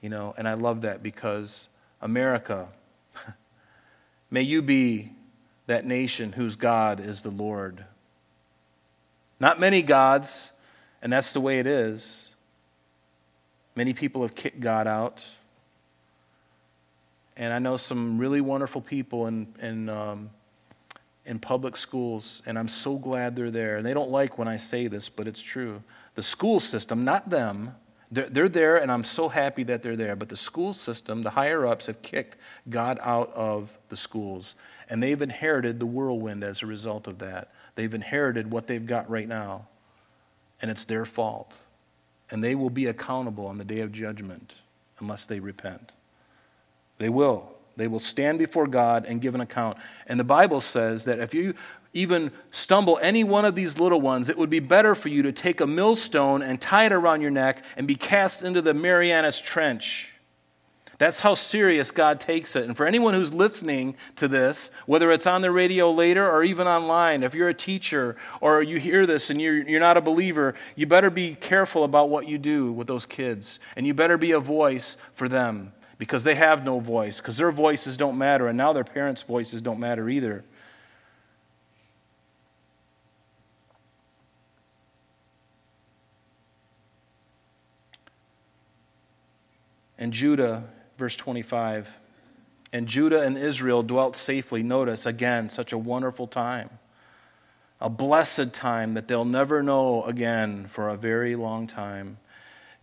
You 0.00 0.08
know, 0.08 0.34
and 0.36 0.48
I 0.48 0.54
love 0.54 0.82
that 0.82 1.02
because 1.02 1.68
America, 2.00 2.68
may 4.30 4.42
you 4.42 4.62
be 4.62 5.12
that 5.66 5.86
nation 5.86 6.32
whose 6.32 6.56
God 6.56 7.00
is 7.00 7.22
the 7.22 7.30
Lord. 7.30 7.84
Not 9.38 9.60
many 9.60 9.82
gods, 9.82 10.50
and 11.00 11.12
that's 11.12 11.32
the 11.32 11.40
way 11.40 11.58
it 11.58 11.66
is. 11.66 12.28
Many 13.74 13.94
people 13.94 14.22
have 14.22 14.34
kicked 14.34 14.60
God 14.60 14.86
out. 14.86 15.24
And 17.36 17.52
I 17.52 17.58
know 17.58 17.76
some 17.76 18.18
really 18.18 18.40
wonderful 18.40 18.80
people 18.80 19.26
in, 19.26 19.54
in 19.60 19.88
um, 19.88 20.30
in 21.24 21.38
public 21.38 21.76
schools, 21.76 22.42
and 22.46 22.58
I'm 22.58 22.68
so 22.68 22.96
glad 22.96 23.36
they're 23.36 23.50
there. 23.50 23.76
And 23.76 23.86
they 23.86 23.94
don't 23.94 24.10
like 24.10 24.38
when 24.38 24.48
I 24.48 24.56
say 24.56 24.88
this, 24.88 25.08
but 25.08 25.28
it's 25.28 25.42
true. 25.42 25.82
The 26.14 26.22
school 26.22 26.60
system, 26.60 27.04
not 27.04 27.30
them, 27.30 27.74
they're, 28.10 28.28
they're 28.28 28.48
there, 28.48 28.76
and 28.76 28.92
I'm 28.92 29.04
so 29.04 29.28
happy 29.30 29.62
that 29.64 29.82
they're 29.82 29.96
there. 29.96 30.16
But 30.16 30.28
the 30.28 30.36
school 30.36 30.74
system, 30.74 31.22
the 31.22 31.30
higher 31.30 31.66
ups, 31.66 31.86
have 31.86 32.02
kicked 32.02 32.36
God 32.68 32.98
out 33.02 33.32
of 33.34 33.78
the 33.88 33.96
schools. 33.96 34.54
And 34.90 35.02
they've 35.02 35.22
inherited 35.22 35.80
the 35.80 35.86
whirlwind 35.86 36.44
as 36.44 36.62
a 36.62 36.66
result 36.66 37.06
of 37.06 37.20
that. 37.20 37.52
They've 37.74 37.94
inherited 37.94 38.50
what 38.50 38.66
they've 38.66 38.84
got 38.84 39.08
right 39.08 39.26
now, 39.26 39.66
and 40.60 40.70
it's 40.70 40.84
their 40.84 41.06
fault. 41.06 41.54
And 42.30 42.44
they 42.44 42.54
will 42.54 42.70
be 42.70 42.86
accountable 42.86 43.46
on 43.46 43.58
the 43.58 43.64
day 43.64 43.80
of 43.80 43.92
judgment 43.92 44.56
unless 44.98 45.24
they 45.24 45.40
repent. 45.40 45.92
They 46.98 47.08
will. 47.08 47.54
They 47.76 47.88
will 47.88 48.00
stand 48.00 48.38
before 48.38 48.66
God 48.66 49.06
and 49.06 49.20
give 49.20 49.34
an 49.34 49.40
account. 49.40 49.78
And 50.06 50.20
the 50.20 50.24
Bible 50.24 50.60
says 50.60 51.04
that 51.04 51.18
if 51.18 51.34
you 51.34 51.54
even 51.94 52.32
stumble 52.50 52.98
any 53.02 53.22
one 53.24 53.44
of 53.44 53.54
these 53.54 53.78
little 53.78 54.00
ones, 54.00 54.28
it 54.28 54.38
would 54.38 54.50
be 54.50 54.60
better 54.60 54.94
for 54.94 55.08
you 55.08 55.22
to 55.22 55.32
take 55.32 55.60
a 55.60 55.66
millstone 55.66 56.42
and 56.42 56.60
tie 56.60 56.86
it 56.86 56.92
around 56.92 57.20
your 57.20 57.30
neck 57.30 57.62
and 57.76 57.86
be 57.86 57.94
cast 57.94 58.42
into 58.42 58.62
the 58.62 58.74
Marianas 58.74 59.40
Trench. 59.40 60.08
That's 60.98 61.20
how 61.20 61.34
serious 61.34 61.90
God 61.90 62.20
takes 62.20 62.54
it. 62.54 62.64
And 62.64 62.76
for 62.76 62.86
anyone 62.86 63.12
who's 63.12 63.34
listening 63.34 63.96
to 64.16 64.28
this, 64.28 64.70
whether 64.86 65.10
it's 65.10 65.26
on 65.26 65.42
the 65.42 65.50
radio 65.50 65.90
later 65.90 66.30
or 66.30 66.44
even 66.44 66.68
online, 66.68 67.24
if 67.24 67.34
you're 67.34 67.48
a 67.48 67.54
teacher 67.54 68.14
or 68.40 68.62
you 68.62 68.78
hear 68.78 69.04
this 69.04 69.28
and 69.28 69.40
you're, 69.40 69.68
you're 69.68 69.80
not 69.80 69.96
a 69.96 70.00
believer, 70.00 70.54
you 70.76 70.86
better 70.86 71.10
be 71.10 71.34
careful 71.34 71.82
about 71.82 72.08
what 72.08 72.28
you 72.28 72.38
do 72.38 72.70
with 72.70 72.86
those 72.86 73.04
kids. 73.04 73.58
And 73.74 73.84
you 73.84 73.94
better 73.94 74.16
be 74.16 74.30
a 74.30 74.38
voice 74.38 74.96
for 75.12 75.28
them 75.28 75.72
because 75.98 76.24
they 76.24 76.34
have 76.34 76.64
no 76.64 76.80
voice, 76.80 77.20
because 77.20 77.36
their 77.36 77.52
voices 77.52 77.96
don't 77.96 78.18
matter, 78.18 78.46
and 78.46 78.56
now 78.58 78.72
their 78.72 78.84
parents' 78.84 79.22
voices 79.22 79.62
don't 79.62 79.78
matter 79.78 80.08
either. 80.08 80.44
And 89.98 90.12
Judah, 90.12 90.64
verse 90.98 91.14
25, 91.14 92.00
and 92.72 92.88
Judah 92.88 93.20
and 93.22 93.38
Israel 93.38 93.84
dwelt 93.84 94.16
safely. 94.16 94.62
Notice 94.62 95.06
again, 95.06 95.48
such 95.48 95.72
a 95.72 95.78
wonderful 95.78 96.26
time. 96.26 96.70
A 97.80 97.88
blessed 97.88 98.52
time 98.52 98.94
that 98.94 99.06
they'll 99.06 99.24
never 99.24 99.62
know 99.62 100.02
again 100.02 100.66
for 100.66 100.88
a 100.88 100.96
very 100.96 101.36
long 101.36 101.68
time. 101.68 102.18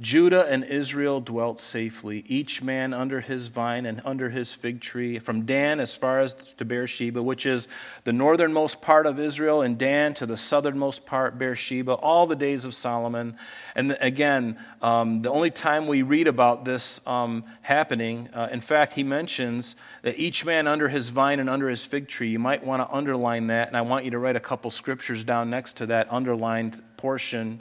Judah 0.02 0.48
and 0.48 0.64
Israel 0.64 1.20
dwelt 1.20 1.60
safely, 1.60 2.24
each 2.26 2.62
man 2.64 2.94
under 2.94 3.20
his 3.20 3.48
vine 3.48 3.86
and 3.86 4.02
under 4.06 4.30
his 4.30 4.54
fig 4.54 4.80
tree, 4.80 5.20
from 5.20 5.46
Dan 5.46 5.82
as 5.82 5.94
far 5.94 6.22
as 6.22 6.34
to 6.34 6.64
Beersheba, 6.64 7.22
which 7.22 7.46
is 7.46 7.68
the 8.06 8.14
northernmost 8.14 8.82
part 8.82 9.06
of 9.06 9.20
Israel, 9.20 9.62
and 9.62 9.78
Dan 9.78 10.14
to 10.14 10.26
the 10.26 10.38
southernmost 10.38 11.06
part, 11.06 11.38
Beersheba, 11.38 11.92
all 11.92 12.28
the 12.28 12.38
days 12.38 12.64
of 12.64 12.74
Solomon. 12.74 13.36
And 13.76 13.98
again, 14.00 14.58
um, 14.82 15.22
the 15.22 15.32
only 15.32 15.52
time 15.52 15.86
we 15.86 16.02
read 16.02 16.30
about 16.30 16.64
this 16.64 17.02
um, 17.06 17.44
happening, 17.62 18.30
uh, 18.34 18.48
in 18.54 18.62
fact, 18.62 18.94
he 18.94 19.04
mentions 19.04 19.76
that 20.04 20.18
each 20.18 20.46
man 20.46 20.66
under 20.66 20.88
his 20.88 21.10
vine 21.10 21.42
and 21.42 21.50
under 21.50 21.68
his 21.68 21.84
fig 21.84 22.08
tree. 22.08 22.30
You 22.30 22.40
might 22.40 22.66
want 22.66 22.82
to 22.82 22.96
underline 22.96 23.48
that, 23.48 23.68
and 23.68 23.76
I 23.76 23.82
want 23.82 24.06
you 24.06 24.12
to 24.12 24.20
write 24.20 24.38
a 24.38 24.42
couple 24.42 24.72
scriptures 24.72 25.26
down 25.26 25.50
next 25.50 25.76
to 25.78 25.88
that 25.88 26.10
underlined 26.10 26.82
portion. 26.96 27.60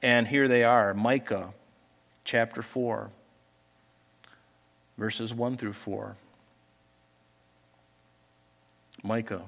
And 0.00 0.26
here 0.26 0.48
they 0.48 0.64
are 0.64 0.94
Micah 0.94 1.52
chapter 2.24 2.62
4, 2.62 3.10
verses 4.98 5.34
1 5.34 5.56
through 5.56 5.72
4. 5.72 6.16
Micah 9.02 9.42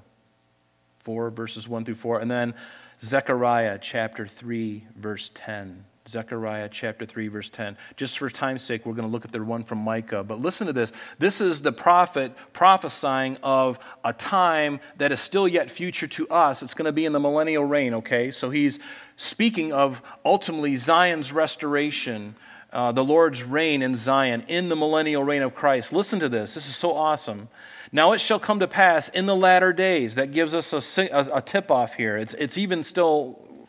4, 1.01 1.31
verses 1.31 1.69
1 1.69 1.85
through 1.85 1.95
4. 1.95 2.21
And 2.21 2.31
then 2.31 2.55
Zechariah 3.01 3.79
chapter 3.81 4.27
3, 4.27 4.85
verse 4.97 5.31
10. 5.35 5.85
Zechariah 6.09 6.69
chapter 6.71 7.05
3, 7.05 7.29
verse 7.29 7.49
10. 7.49 7.77
Just 7.97 8.19
for 8.19 8.31
time's 8.31 8.63
sake, 8.63 8.87
we're 8.87 8.93
going 8.93 9.09
to 9.09 9.11
look 9.11 9.25
at 9.25 9.33
the 9.33 9.43
one 9.43 9.65
from 9.65 9.79
Micah. 9.79 10.23
But 10.23 10.41
listen 10.41 10.67
to 10.69 10.73
this. 10.73 10.93
This 11.19 11.41
is 11.41 11.63
the 11.63 11.73
prophet 11.73 12.33
prophesying 12.53 13.39
of 13.43 13.79
a 14.05 14.13
time 14.13 14.81
that 14.99 15.11
is 15.11 15.21
still 15.21 15.49
yet 15.49 15.71
future 15.71 16.07
to 16.07 16.29
us. 16.29 16.63
It's 16.63 16.75
going 16.75 16.87
to 16.87 16.93
be 16.93 17.07
in 17.07 17.13
the 17.13 17.21
millennial 17.21 17.65
reign, 17.65 17.95
okay? 17.95 18.31
So 18.31 18.51
he's 18.51 18.79
speaking 19.17 19.73
of 19.73 20.03
ultimately 20.25 20.77
Zion's 20.77 21.33
restoration 21.33 22.37
uh, 22.73 22.93
the 22.93 23.05
Lord's 23.05 23.43
reign 23.43 23.83
in 23.83 23.95
Zion, 23.95 24.45
in 24.49 24.69
the 24.69 24.77
millennial 24.77 25.23
reign 25.23 25.43
of 25.43 25.55
Christ. 25.55 25.93
Listen 25.93 26.21
to 26.21 26.29
this. 26.29 26.55
This 26.55 26.69
is 26.69 26.77
so 26.77 26.95
awesome. 26.95 27.49
Now 27.93 28.13
it 28.13 28.21
shall 28.21 28.39
come 28.39 28.61
to 28.61 28.69
pass 28.69 29.09
in 29.09 29.27
the 29.27 29.37
latter 29.37 29.73
days. 29.73 30.17
That 30.17 30.33
gives 30.33 30.55
us 30.55 30.99
a, 30.99 31.07
a, 31.09 31.37
a 31.37 31.43
tip 31.43 31.71
off 31.71 31.95
here. 31.95 32.17
It's, 32.17 32.35
it's 32.35 32.59
even 32.59 32.83
still 32.83 33.69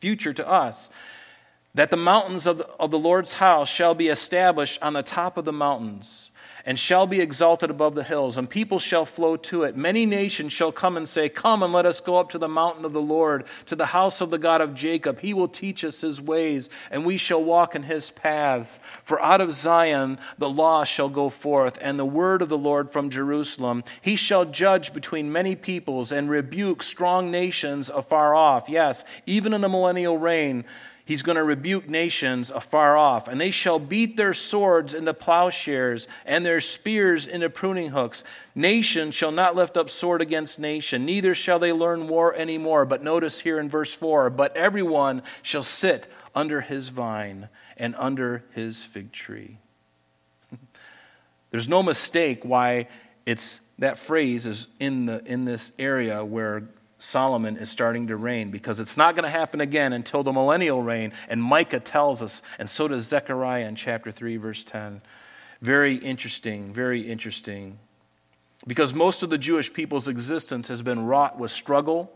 future 0.00 0.32
to 0.32 0.48
us. 0.48 0.90
That 1.74 1.90
the 1.90 1.96
mountains 1.96 2.46
of 2.46 2.58
the, 2.58 2.66
of 2.80 2.90
the 2.90 2.98
Lord's 2.98 3.34
house 3.34 3.68
shall 3.68 3.94
be 3.94 4.08
established 4.08 4.82
on 4.82 4.94
the 4.94 5.02
top 5.02 5.36
of 5.36 5.44
the 5.44 5.52
mountains 5.52 6.27
and 6.68 6.78
shall 6.78 7.06
be 7.06 7.22
exalted 7.22 7.70
above 7.70 7.94
the 7.94 8.04
hills, 8.04 8.36
and 8.36 8.50
people 8.50 8.78
shall 8.78 9.06
flow 9.06 9.38
to 9.38 9.62
it. 9.62 9.74
Many 9.74 10.04
nations 10.04 10.52
shall 10.52 10.70
come 10.70 10.98
and 10.98 11.08
say, 11.08 11.30
Come 11.30 11.62
and 11.62 11.72
let 11.72 11.86
us 11.86 11.98
go 11.98 12.18
up 12.18 12.28
to 12.32 12.38
the 12.38 12.46
mountain 12.46 12.84
of 12.84 12.92
the 12.92 13.00
Lord, 13.00 13.46
to 13.64 13.74
the 13.74 13.86
house 13.86 14.20
of 14.20 14.28
the 14.28 14.36
God 14.36 14.60
of 14.60 14.74
Jacob. 14.74 15.20
He 15.20 15.32
will 15.32 15.48
teach 15.48 15.82
us 15.82 16.02
his 16.02 16.20
ways, 16.20 16.68
and 16.90 17.06
we 17.06 17.16
shall 17.16 17.42
walk 17.42 17.74
in 17.74 17.84
his 17.84 18.10
paths. 18.10 18.80
For 19.02 19.18
out 19.22 19.40
of 19.40 19.54
Zion 19.54 20.18
the 20.36 20.50
law 20.50 20.84
shall 20.84 21.08
go 21.08 21.30
forth, 21.30 21.78
and 21.80 21.98
the 21.98 22.04
word 22.04 22.42
of 22.42 22.50
the 22.50 22.58
Lord 22.58 22.90
from 22.90 23.08
Jerusalem. 23.08 23.82
He 24.02 24.14
shall 24.14 24.44
judge 24.44 24.92
between 24.92 25.32
many 25.32 25.56
peoples 25.56 26.12
and 26.12 26.28
rebuke 26.28 26.82
strong 26.82 27.30
nations 27.30 27.88
afar 27.88 28.34
off. 28.34 28.68
Yes, 28.68 29.06
even 29.24 29.54
in 29.54 29.62
the 29.62 29.70
millennial 29.70 30.18
reign 30.18 30.66
He's 31.08 31.22
going 31.22 31.36
to 31.36 31.42
rebuke 31.42 31.88
nations 31.88 32.50
afar 32.50 32.94
off, 32.94 33.28
and 33.28 33.40
they 33.40 33.50
shall 33.50 33.78
beat 33.78 34.18
their 34.18 34.34
swords 34.34 34.92
into 34.92 35.14
plowshares 35.14 36.06
and 36.26 36.44
their 36.44 36.60
spears 36.60 37.26
into 37.26 37.48
pruning 37.48 37.92
hooks. 37.92 38.24
Nation 38.54 39.10
shall 39.10 39.32
not 39.32 39.56
lift 39.56 39.78
up 39.78 39.88
sword 39.88 40.20
against 40.20 40.58
nation, 40.58 41.06
neither 41.06 41.34
shall 41.34 41.58
they 41.58 41.72
learn 41.72 42.08
war 42.08 42.34
any 42.34 42.58
more. 42.58 42.84
But 42.84 43.02
notice 43.02 43.40
here 43.40 43.58
in 43.58 43.70
verse 43.70 43.94
4 43.94 44.28
But 44.28 44.54
everyone 44.54 45.22
shall 45.40 45.62
sit 45.62 46.08
under 46.34 46.60
his 46.60 46.90
vine 46.90 47.48
and 47.78 47.94
under 47.96 48.44
his 48.50 48.84
fig 48.84 49.10
tree. 49.10 49.56
There's 51.50 51.70
no 51.70 51.82
mistake 51.82 52.44
why 52.44 52.86
it's 53.24 53.60
that 53.78 53.98
phrase 53.98 54.44
is 54.44 54.66
in, 54.78 55.06
the, 55.06 55.24
in 55.24 55.46
this 55.46 55.72
area 55.78 56.22
where 56.22 56.68
Solomon 56.98 57.56
is 57.56 57.70
starting 57.70 58.08
to 58.08 58.16
reign 58.16 58.50
because 58.50 58.80
it's 58.80 58.96
not 58.96 59.14
going 59.14 59.22
to 59.22 59.30
happen 59.30 59.60
again 59.60 59.92
until 59.92 60.22
the 60.24 60.32
millennial 60.32 60.82
reign. 60.82 61.12
And 61.28 61.42
Micah 61.42 61.80
tells 61.80 62.22
us, 62.22 62.42
and 62.58 62.68
so 62.68 62.88
does 62.88 63.06
Zechariah 63.06 63.66
in 63.66 63.76
chapter 63.76 64.10
3, 64.10 64.36
verse 64.36 64.64
10. 64.64 65.00
Very 65.62 65.94
interesting, 65.94 66.72
very 66.72 67.00
interesting. 67.00 67.78
Because 68.66 68.94
most 68.94 69.22
of 69.22 69.30
the 69.30 69.38
Jewish 69.38 69.72
people's 69.72 70.08
existence 70.08 70.66
has 70.68 70.82
been 70.82 71.06
wrought 71.06 71.38
with 71.38 71.52
struggle 71.52 72.12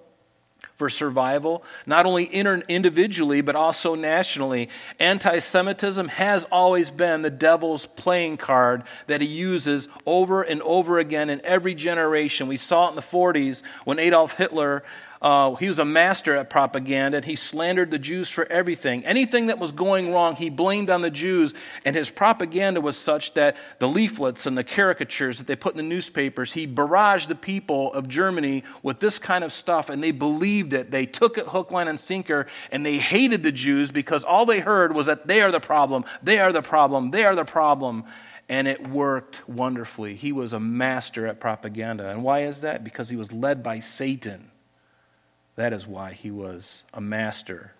for 0.74 0.88
survival, 0.88 1.64
not 1.86 2.06
only 2.06 2.24
individually, 2.24 3.40
but 3.40 3.54
also 3.54 3.94
nationally. 3.94 4.68
Anti 4.98 5.38
Semitism 5.38 6.08
has 6.08 6.44
always 6.46 6.90
been 6.90 7.22
the 7.22 7.30
devil's 7.30 7.86
playing 7.86 8.36
card 8.36 8.82
that 9.06 9.20
he 9.20 9.26
uses 9.26 9.88
over 10.06 10.42
and 10.42 10.60
over 10.62 10.98
again 10.98 11.30
in 11.30 11.40
every 11.44 11.74
generation. 11.74 12.48
We 12.48 12.56
saw 12.56 12.86
it 12.86 12.90
in 12.90 12.96
the 12.96 13.02
40s 13.02 13.62
when 13.84 13.98
Adolf 13.98 14.36
Hitler 14.36 14.82
uh, 15.22 15.54
he 15.54 15.68
was 15.68 15.78
a 15.78 15.84
master 15.84 16.36
at 16.36 16.50
propaganda, 16.50 17.18
and 17.18 17.24
he 17.24 17.36
slandered 17.36 17.92
the 17.92 17.98
Jews 17.98 18.28
for 18.28 18.44
everything. 18.50 19.04
Anything 19.04 19.46
that 19.46 19.60
was 19.60 19.70
going 19.70 20.12
wrong, 20.12 20.34
he 20.34 20.50
blamed 20.50 20.90
on 20.90 21.00
the 21.00 21.12
Jews, 21.12 21.54
and 21.84 21.94
his 21.94 22.10
propaganda 22.10 22.80
was 22.80 22.96
such 22.96 23.32
that 23.34 23.56
the 23.78 23.86
leaflets 23.86 24.46
and 24.46 24.58
the 24.58 24.64
caricatures 24.64 25.38
that 25.38 25.46
they 25.46 25.54
put 25.54 25.74
in 25.74 25.76
the 25.76 25.84
newspapers, 25.84 26.54
he 26.54 26.66
barraged 26.66 27.28
the 27.28 27.36
people 27.36 27.92
of 27.94 28.08
Germany 28.08 28.64
with 28.82 28.98
this 28.98 29.20
kind 29.20 29.44
of 29.44 29.52
stuff, 29.52 29.88
and 29.88 30.02
they 30.02 30.10
believed 30.10 30.74
it. 30.74 30.90
They 30.90 31.06
took 31.06 31.38
it 31.38 31.46
hook, 31.46 31.70
line, 31.70 31.86
and 31.86 32.00
sinker, 32.00 32.48
and 32.72 32.84
they 32.84 32.98
hated 32.98 33.44
the 33.44 33.52
Jews 33.52 33.92
because 33.92 34.24
all 34.24 34.44
they 34.44 34.58
heard 34.58 34.92
was 34.92 35.06
that 35.06 35.28
they 35.28 35.40
are 35.40 35.52
the 35.52 35.60
problem, 35.60 36.04
they 36.20 36.40
are 36.40 36.52
the 36.52 36.62
problem, 36.62 37.12
they 37.12 37.24
are 37.24 37.36
the 37.36 37.44
problem 37.44 38.04
and 38.48 38.68
it 38.68 38.86
worked 38.86 39.48
wonderfully. 39.48 40.14
He 40.14 40.30
was 40.30 40.52
a 40.52 40.60
master 40.60 41.26
at 41.26 41.40
propaganda. 41.40 42.10
And 42.10 42.22
why 42.22 42.40
is 42.40 42.60
that? 42.60 42.84
Because 42.84 43.08
he 43.08 43.16
was 43.16 43.32
led 43.32 43.62
by 43.62 43.80
Satan. 43.80 44.51
That 45.56 45.72
is 45.72 45.86
why 45.86 46.12
he 46.12 46.30
was 46.30 46.84
a 46.94 47.00
master. 47.00 47.72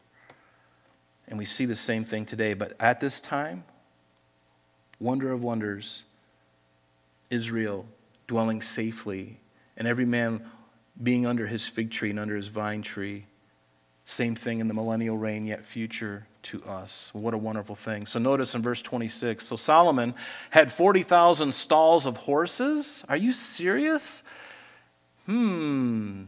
And 1.27 1.39
we 1.39 1.45
see 1.45 1.65
the 1.65 1.75
same 1.75 2.05
thing 2.05 2.27
today. 2.27 2.55
But 2.55 2.75
at 2.79 3.01
this 3.01 3.21
time, 3.21 3.65
wonder 5.01 5.33
of 5.33 5.43
wonders, 5.43 6.03
Israel 7.31 7.87
dwelling 8.27 8.61
safely, 8.61 9.41
and 9.77 9.89
every 9.89 10.05
man 10.05 10.45
being 11.03 11.27
under 11.27 11.47
his 11.47 11.67
fig 11.67 11.91
tree 11.91 12.11
and 12.11 12.21
under 12.21 12.37
his 12.37 12.49
vine 12.49 12.83
tree. 12.83 13.27
Same 14.05 14.35
thing 14.35 14.61
in 14.61 14.69
the 14.69 14.75
millennial 14.75 15.17
reign, 15.17 15.47
yet 15.47 15.65
future 15.65 16.27
to 16.43 16.63
us. 16.65 17.11
What 17.13 17.35
a 17.35 17.39
wonderful 17.39 17.77
thing. 17.77 18.07
So 18.07 18.19
notice 18.19 18.55
in 18.55 18.63
verse 18.63 18.83
26 18.83 19.47
so 19.47 19.57
Solomon 19.57 20.15
had 20.51 20.73
40,000 20.73 21.53
stalls 21.55 22.05
of 22.05 22.17
horses. 22.19 23.05
Are 23.09 23.17
you 23.17 23.33
serious? 23.33 24.25
Hmm. 25.27 26.25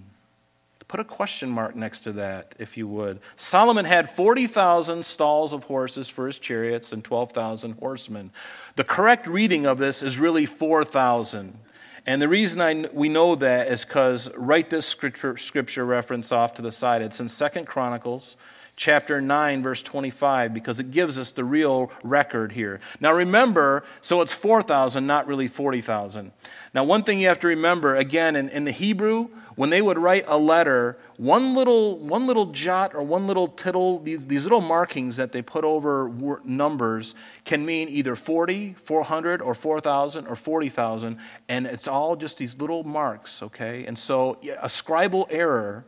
Put 0.95 1.01
a 1.01 1.05
question 1.05 1.51
mark 1.51 1.75
next 1.75 2.05
to 2.05 2.13
that, 2.13 2.55
if 2.57 2.77
you 2.77 2.87
would. 2.87 3.19
Solomon 3.35 3.85
had 3.85 4.09
40,000 4.09 5.05
stalls 5.05 5.53
of 5.53 5.65
horses 5.65 6.09
for 6.09 6.29
his 6.29 6.39
chariots 6.39 6.93
and 6.93 7.03
12,000 7.03 7.81
horsemen. 7.81 8.31
The 8.77 8.85
correct 8.85 9.27
reading 9.27 9.67
of 9.67 9.79
this 9.79 10.05
is 10.05 10.21
really 10.21 10.47
4,000. 10.47 11.59
And 12.07 12.23
the 12.23 12.29
reason 12.29 12.61
I, 12.61 12.89
we 12.93 13.09
know 13.09 13.35
that 13.35 13.73
is 13.73 13.85
because 13.85 14.33
write 14.37 14.71
this 14.71 14.87
scripture, 14.87 15.37
scripture 15.37 15.85
reference 15.85 16.31
off 16.31 16.55
to 16.55 16.63
the 16.63 16.71
side. 16.71 17.03
It's 17.03 17.19
in 17.19 17.29
Second 17.29 17.67
Chronicles 17.67 18.37
chapter 18.77 19.21
9, 19.21 19.63
verse 19.63 19.83
25, 19.83 20.53
because 20.53 20.81
it 20.81 20.91
gives 20.91 21.19
us 21.19 21.31
the 21.33 21.45
real 21.45 21.93
record 22.03 22.53
here. 22.53 22.81
Now 23.01 23.13
remember, 23.13 23.85
so 24.01 24.21
it's 24.21 24.33
4,000, 24.33 25.07
not 25.07 25.27
really 25.27 25.49
40,000. 25.49 26.33
Now, 26.75 26.83
one 26.83 27.05
thing 27.05 27.21
you 27.21 27.29
have 27.29 27.39
to 27.41 27.47
remember, 27.47 27.95
again, 27.95 28.35
in, 28.35 28.49
in 28.49 28.65
the 28.65 28.73
Hebrew, 28.73 29.29
when 29.55 29.71
they 29.71 29.81
would 29.81 29.97
write 29.97 30.25
a 30.27 30.37
letter, 30.37 30.99
one 31.17 31.55
little, 31.55 31.97
one 31.99 32.27
little 32.27 32.47
jot 32.47 32.97
or 32.97 33.03
one 33.05 33.29
little 33.29 33.47
tittle, 33.47 34.01
these, 34.01 34.27
these 34.27 34.43
little 34.43 34.61
markings 34.61 35.17
that 35.17 35.31
they 35.31 35.41
put 35.41 35.65
over 35.65 36.11
numbers 36.45 37.15
can 37.45 37.65
mean 37.65 37.89
either 37.89 38.17
40, 38.17 38.75
400, 38.75 39.41
or 39.41 39.55
4,000, 39.55 40.27
or 40.27 40.35
40,000. 40.35 41.19
And 41.49 41.67
it's 41.67 41.87
all 41.87 42.17
just 42.17 42.39
these 42.39 42.59
little 42.59 42.83
marks, 42.83 43.41
okay? 43.41 43.87
And 43.87 43.97
so 43.97 44.39
a 44.61 44.67
scribal 44.67 45.27
error 45.31 45.85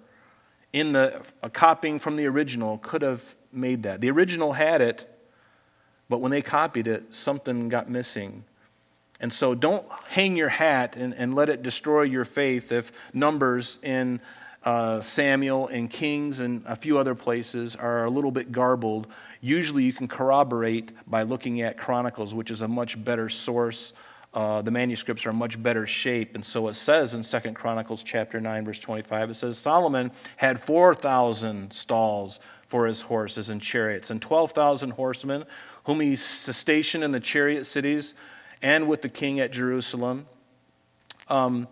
in 0.77 0.93
the 0.93 1.23
copying 1.55 1.99
from 1.99 2.17
the 2.17 2.27
original 2.27 2.77
could 2.77 3.01
have 3.01 3.35
made 3.51 3.85
that. 3.85 4.03
The 4.03 4.11
original 4.11 4.53
had 4.53 4.83
it, 4.83 5.11
but 6.11 6.21
when 6.21 6.31
they 6.31 6.43
copied 6.43 6.87
it, 6.87 7.15
something 7.15 7.71
got 7.71 7.89
missing. 7.89 8.45
And 9.19 9.33
so 9.33 9.55
don't 9.55 9.87
hang 10.09 10.37
your 10.37 10.51
hat 10.51 10.95
and, 10.95 11.15
and 11.15 11.35
let 11.35 11.49
it 11.49 11.63
destroy 11.63 12.03
your 12.03 12.27
faith 12.27 12.73
if 12.73 12.93
numbers 13.15 13.79
in 13.83 14.21
uh, 14.65 15.01
Samuel 15.01 15.69
and 15.69 15.89
Kings 15.91 16.41
and 16.41 16.63
a 16.67 16.77
few 16.77 16.99
other 16.99 17.15
places 17.15 17.75
are 17.75 18.05
a 18.05 18.11
little 18.11 18.31
bit 18.31 18.53
garbled. 18.53 19.07
Usually 19.41 19.83
you 19.83 19.95
can 19.95 20.09
corroborate 20.09 20.93
by 21.09 21.23
looking 21.23 21.63
at 21.63 21.79
Chronicles, 21.79 22.35
which 22.35 22.51
is 22.51 22.61
a 22.61 22.69
much 22.69 23.03
better 23.03 23.31
source. 23.31 23.95
Uh, 24.35 24.61
the 24.61 24.71
manuscripts 24.71 25.25
are 25.25 25.31
in 25.31 25.37
much 25.37 25.63
better 25.63 25.87
shape. 25.87 26.35
And 26.35 26.45
so 26.45 26.69
it 26.69 26.75
says 26.75 27.15
in 27.15 27.23
Second 27.23 27.55
Chronicles 27.55 28.03
chapter 28.03 28.41
9, 28.41 28.65
verse 28.67 28.79
25, 28.79 29.31
it 29.31 29.35
says 29.35 29.57
Solomon 29.57 30.11
had 30.37 30.61
4,000 30.61 31.73
stalls 31.73 32.39
for 32.67 32.87
his 32.87 33.03
horses 33.03 33.49
and 33.49 33.63
chariots, 33.63 34.11
and 34.11 34.21
12,000 34.21 34.91
horsemen, 34.91 35.45
whom 35.85 36.01
he 36.01 36.17
stationed 36.17 37.05
in 37.05 37.13
the 37.13 37.21
chariot 37.21 37.65
cities 37.65 38.15
and 38.61 38.89
with 38.89 39.03
the 39.03 39.09
king 39.09 39.41
at 39.41 39.53
Jerusalem. 39.53 40.27
Um, 41.29 41.69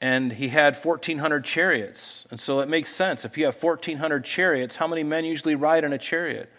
and 0.00 0.32
he 0.32 0.48
had 0.48 0.76
1,400 0.76 1.44
chariots. 1.44 2.26
And 2.30 2.38
so 2.38 2.60
it 2.60 2.68
makes 2.68 2.90
sense. 2.90 3.24
If 3.24 3.38
you 3.38 3.46
have 3.46 3.62
1,400 3.62 4.24
chariots, 4.24 4.76
how 4.76 4.86
many 4.86 5.02
men 5.02 5.24
usually 5.24 5.54
ride 5.54 5.84
in 5.84 5.92
a 5.92 5.98
chariot? 5.98 6.50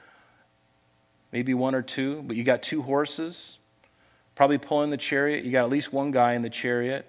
Maybe 1.31 1.53
one 1.53 1.75
or 1.75 1.81
two, 1.81 2.23
but 2.23 2.35
you 2.35 2.43
got 2.43 2.63
two 2.63 2.83
horses 2.83 3.57
probably 4.35 4.57
pulling 4.57 4.89
the 4.89 4.97
chariot. 4.97 5.45
You 5.45 5.51
got 5.51 5.63
at 5.63 5.69
least 5.69 5.91
one 5.91 6.11
guy 6.11 6.33
in 6.33 6.41
the 6.41 6.49
chariot. 6.49 7.07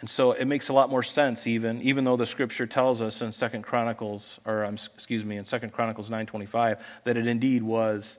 And 0.00 0.10
so 0.10 0.32
it 0.32 0.44
makes 0.44 0.68
a 0.68 0.74
lot 0.74 0.90
more 0.90 1.02
sense 1.02 1.46
even, 1.46 1.80
even 1.80 2.04
though 2.04 2.16
the 2.16 2.26
scripture 2.26 2.66
tells 2.66 3.00
us 3.00 3.22
in 3.22 3.32
Second 3.32 3.62
Chronicles, 3.62 4.38
or 4.44 4.64
um, 4.64 4.74
excuse 4.74 5.24
me, 5.24 5.38
in 5.38 5.44
Second 5.44 5.72
Chronicles 5.72 6.10
9.25, 6.10 6.78
that 7.04 7.16
it 7.16 7.26
indeed 7.26 7.62
was 7.62 8.18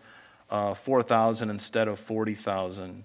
uh, 0.50 0.74
4,000 0.74 1.50
instead 1.50 1.88
of 1.88 2.00
40,000. 2.00 3.04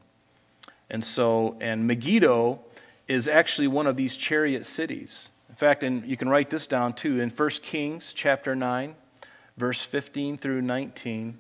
And 0.89 1.05
so, 1.05 1.57
and 1.61 1.87
Megiddo 1.87 2.61
is 3.07 3.29
actually 3.29 3.69
one 3.69 3.87
of 3.87 3.97
these 3.97 4.17
chariot 4.17 4.65
cities. 4.65 5.29
In 5.49 5.57
fact, 5.57 5.83
and 5.83 6.07
you 6.07 6.17
can 6.17 6.29
write 6.29 6.49
this 6.49 6.67
down 6.67 6.95
too, 6.95 7.21
in 7.21 7.29
1 7.29 7.49
Kings 7.63 8.13
chapter 8.13 8.55
9, 8.55 8.95
verse 9.57 9.83
15 9.83 10.37
through 10.37 10.63
19, 10.63 11.37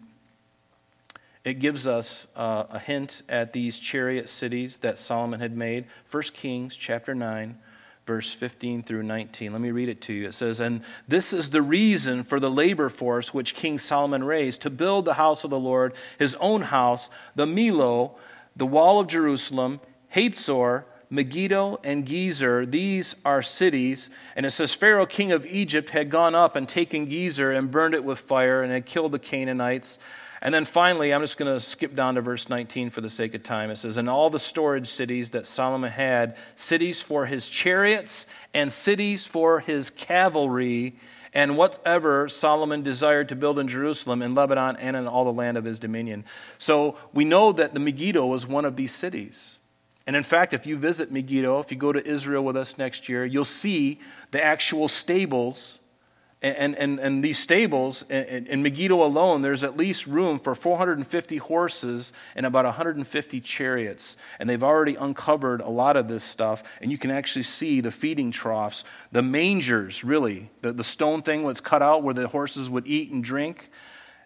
it 1.44 1.54
gives 1.54 1.86
us 1.86 2.26
uh, 2.36 2.64
a 2.70 2.78
hint 2.78 3.22
at 3.28 3.52
these 3.52 3.78
chariot 3.78 4.28
cities 4.28 4.78
that 4.78 4.98
Solomon 4.98 5.40
had 5.40 5.56
made. 5.56 5.86
1 6.10 6.22
Kings 6.34 6.76
chapter 6.76 7.14
9, 7.14 7.58
verse 8.04 8.32
15 8.34 8.82
through 8.82 9.02
19. 9.04 9.52
Let 9.52 9.60
me 9.60 9.70
read 9.70 9.88
it 9.88 10.02
to 10.02 10.12
you. 10.12 10.28
It 10.28 10.34
says, 10.34 10.60
And 10.60 10.82
this 11.08 11.32
is 11.32 11.50
the 11.50 11.62
reason 11.62 12.24
for 12.24 12.40
the 12.40 12.50
labor 12.50 12.90
force 12.90 13.32
which 13.32 13.54
King 13.54 13.78
Solomon 13.78 14.24
raised 14.24 14.60
to 14.62 14.70
build 14.70 15.06
the 15.06 15.14
house 15.14 15.42
of 15.44 15.50
the 15.50 15.58
Lord, 15.58 15.94
his 16.18 16.36
own 16.36 16.62
house, 16.62 17.10
the 17.34 17.46
Millo, 17.46 18.12
the 18.54 18.66
wall 18.66 19.00
of 19.00 19.06
Jerusalem, 19.06 19.80
Hatzor, 20.14 20.84
Megiddo, 21.08 21.80
and 21.82 22.06
Gezer. 22.06 22.70
These 22.70 23.16
are 23.24 23.42
cities. 23.42 24.10
And 24.36 24.44
it 24.44 24.50
says, 24.50 24.74
Pharaoh, 24.74 25.06
king 25.06 25.32
of 25.32 25.46
Egypt, 25.46 25.90
had 25.90 26.10
gone 26.10 26.34
up 26.34 26.54
and 26.54 26.68
taken 26.68 27.06
Gezer 27.08 27.56
and 27.56 27.70
burned 27.70 27.94
it 27.94 28.04
with 28.04 28.18
fire 28.18 28.62
and 28.62 28.72
had 28.72 28.84
killed 28.86 29.12
the 29.12 29.18
Canaanites. 29.18 29.98
And 30.42 30.54
then 30.54 30.64
finally, 30.64 31.12
I'm 31.12 31.20
just 31.20 31.36
going 31.36 31.52
to 31.52 31.60
skip 31.60 31.94
down 31.94 32.14
to 32.14 32.22
verse 32.22 32.48
19 32.48 32.90
for 32.90 33.02
the 33.02 33.10
sake 33.10 33.34
of 33.34 33.42
time. 33.42 33.70
It 33.70 33.76
says, 33.76 33.98
In 33.98 34.08
all 34.08 34.30
the 34.30 34.38
storage 34.38 34.88
cities 34.88 35.32
that 35.32 35.46
Solomon 35.46 35.90
had, 35.90 36.36
cities 36.54 37.02
for 37.02 37.26
his 37.26 37.48
chariots 37.48 38.26
and 38.54 38.72
cities 38.72 39.26
for 39.26 39.60
his 39.60 39.90
cavalry, 39.90 40.96
and 41.32 41.56
whatever 41.56 42.28
Solomon 42.28 42.82
desired 42.82 43.28
to 43.28 43.36
build 43.36 43.58
in 43.58 43.68
Jerusalem, 43.68 44.22
in 44.22 44.34
Lebanon, 44.34 44.76
and 44.76 44.96
in 44.96 45.06
all 45.06 45.24
the 45.24 45.32
land 45.32 45.56
of 45.56 45.64
his 45.64 45.78
dominion. 45.78 46.24
So 46.58 46.96
we 47.12 47.24
know 47.24 47.52
that 47.52 47.74
the 47.74 47.80
Megiddo 47.80 48.26
was 48.26 48.46
one 48.46 48.64
of 48.64 48.76
these 48.76 48.94
cities. 48.94 49.58
And 50.06 50.16
in 50.16 50.22
fact, 50.22 50.54
if 50.54 50.66
you 50.66 50.76
visit 50.76 51.12
Megiddo, 51.12 51.60
if 51.60 51.70
you 51.70 51.76
go 51.76 51.92
to 51.92 52.04
Israel 52.04 52.44
with 52.44 52.56
us 52.56 52.78
next 52.78 53.08
year, 53.08 53.24
you'll 53.24 53.44
see 53.44 54.00
the 54.30 54.42
actual 54.42 54.88
stables 54.88 55.78
and, 56.42 56.74
and, 56.76 56.98
and 56.98 57.22
these 57.22 57.38
stables, 57.38 58.02
in, 58.08 58.46
in 58.46 58.62
Megiddo 58.62 59.04
alone, 59.04 59.42
there's 59.42 59.62
at 59.62 59.76
least 59.76 60.06
room 60.06 60.38
for 60.38 60.54
450 60.54 61.36
horses 61.36 62.14
and 62.34 62.46
about 62.46 62.64
150 62.64 63.40
chariots. 63.42 64.16
And 64.38 64.48
they've 64.48 64.62
already 64.62 64.94
uncovered 64.94 65.60
a 65.60 65.68
lot 65.68 65.98
of 65.98 66.08
this 66.08 66.24
stuff. 66.24 66.62
And 66.80 66.90
you 66.90 66.96
can 66.96 67.10
actually 67.10 67.42
see 67.42 67.82
the 67.82 67.92
feeding 67.92 68.30
troughs, 68.30 68.84
the 69.12 69.22
mangers, 69.22 70.02
really, 70.02 70.50
the, 70.62 70.72
the 70.72 70.84
stone 70.84 71.20
thing 71.20 71.42
was 71.42 71.60
cut 71.60 71.82
out 71.82 72.02
where 72.02 72.14
the 72.14 72.26
horses 72.26 72.70
would 72.70 72.86
eat 72.86 73.10
and 73.10 73.22
drink. 73.22 73.68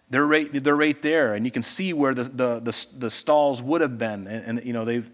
They're 0.09 0.25
right, 0.25 0.47
they're 0.53 0.73
right 0.73 1.01
there. 1.01 1.33
And 1.33 1.43
you 1.43 1.51
can 1.51 1.63
see 1.63 1.91
where 1.91 2.13
the, 2.13 2.23
the, 2.23 2.59
the, 2.59 2.87
the 2.97 3.11
stalls 3.11 3.61
would 3.61 3.81
have 3.81 3.97
been. 3.97 4.25
And, 4.27 4.59
and, 4.59 4.65
you 4.65 4.71
know, 4.71 4.85
they've, 4.85 5.09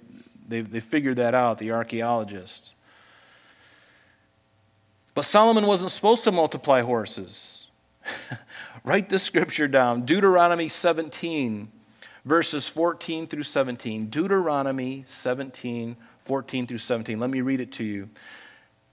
they've, 0.47 0.69
they've 0.69 0.83
figured 0.83 1.15
that 1.15 1.33
out, 1.33 1.57
the 1.57 1.71
archaeologists. 1.71 2.75
But 5.13 5.25
Solomon 5.25 5.67
wasn't 5.67 5.91
supposed 5.91 6.23
to 6.23 6.31
multiply 6.31 6.81
horses. 6.81 7.67
Write 8.83 9.09
this 9.09 9.23
scripture 9.23 9.67
down 9.67 10.05
Deuteronomy 10.05 10.69
17, 10.69 11.71
verses 12.25 12.69
14 12.69 13.27
through 13.27 13.43
17. 13.43 14.07
Deuteronomy 14.07 15.03
17, 15.05 15.97
14 16.19 16.67
through 16.67 16.77
17. 16.77 17.19
Let 17.19 17.29
me 17.29 17.41
read 17.41 17.59
it 17.59 17.71
to 17.73 17.83
you. 17.83 18.09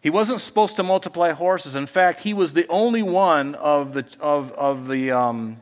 He 0.01 0.11
wasn't 0.11 0.41
supposed 0.41 0.77
to 0.77 0.83
multiply 0.83 1.33
horses. 1.33 1.75
In 1.75 1.87
fact, 1.87 2.21
he 2.21 2.33
was 2.33 2.53
the 2.53 2.67
only 2.69 3.03
one 3.03 3.55
of 3.57 3.95
the, 3.95 4.07
of, 4.21 4.53
of 4.53 4.89
the 4.89 5.11
um, 5.11 5.59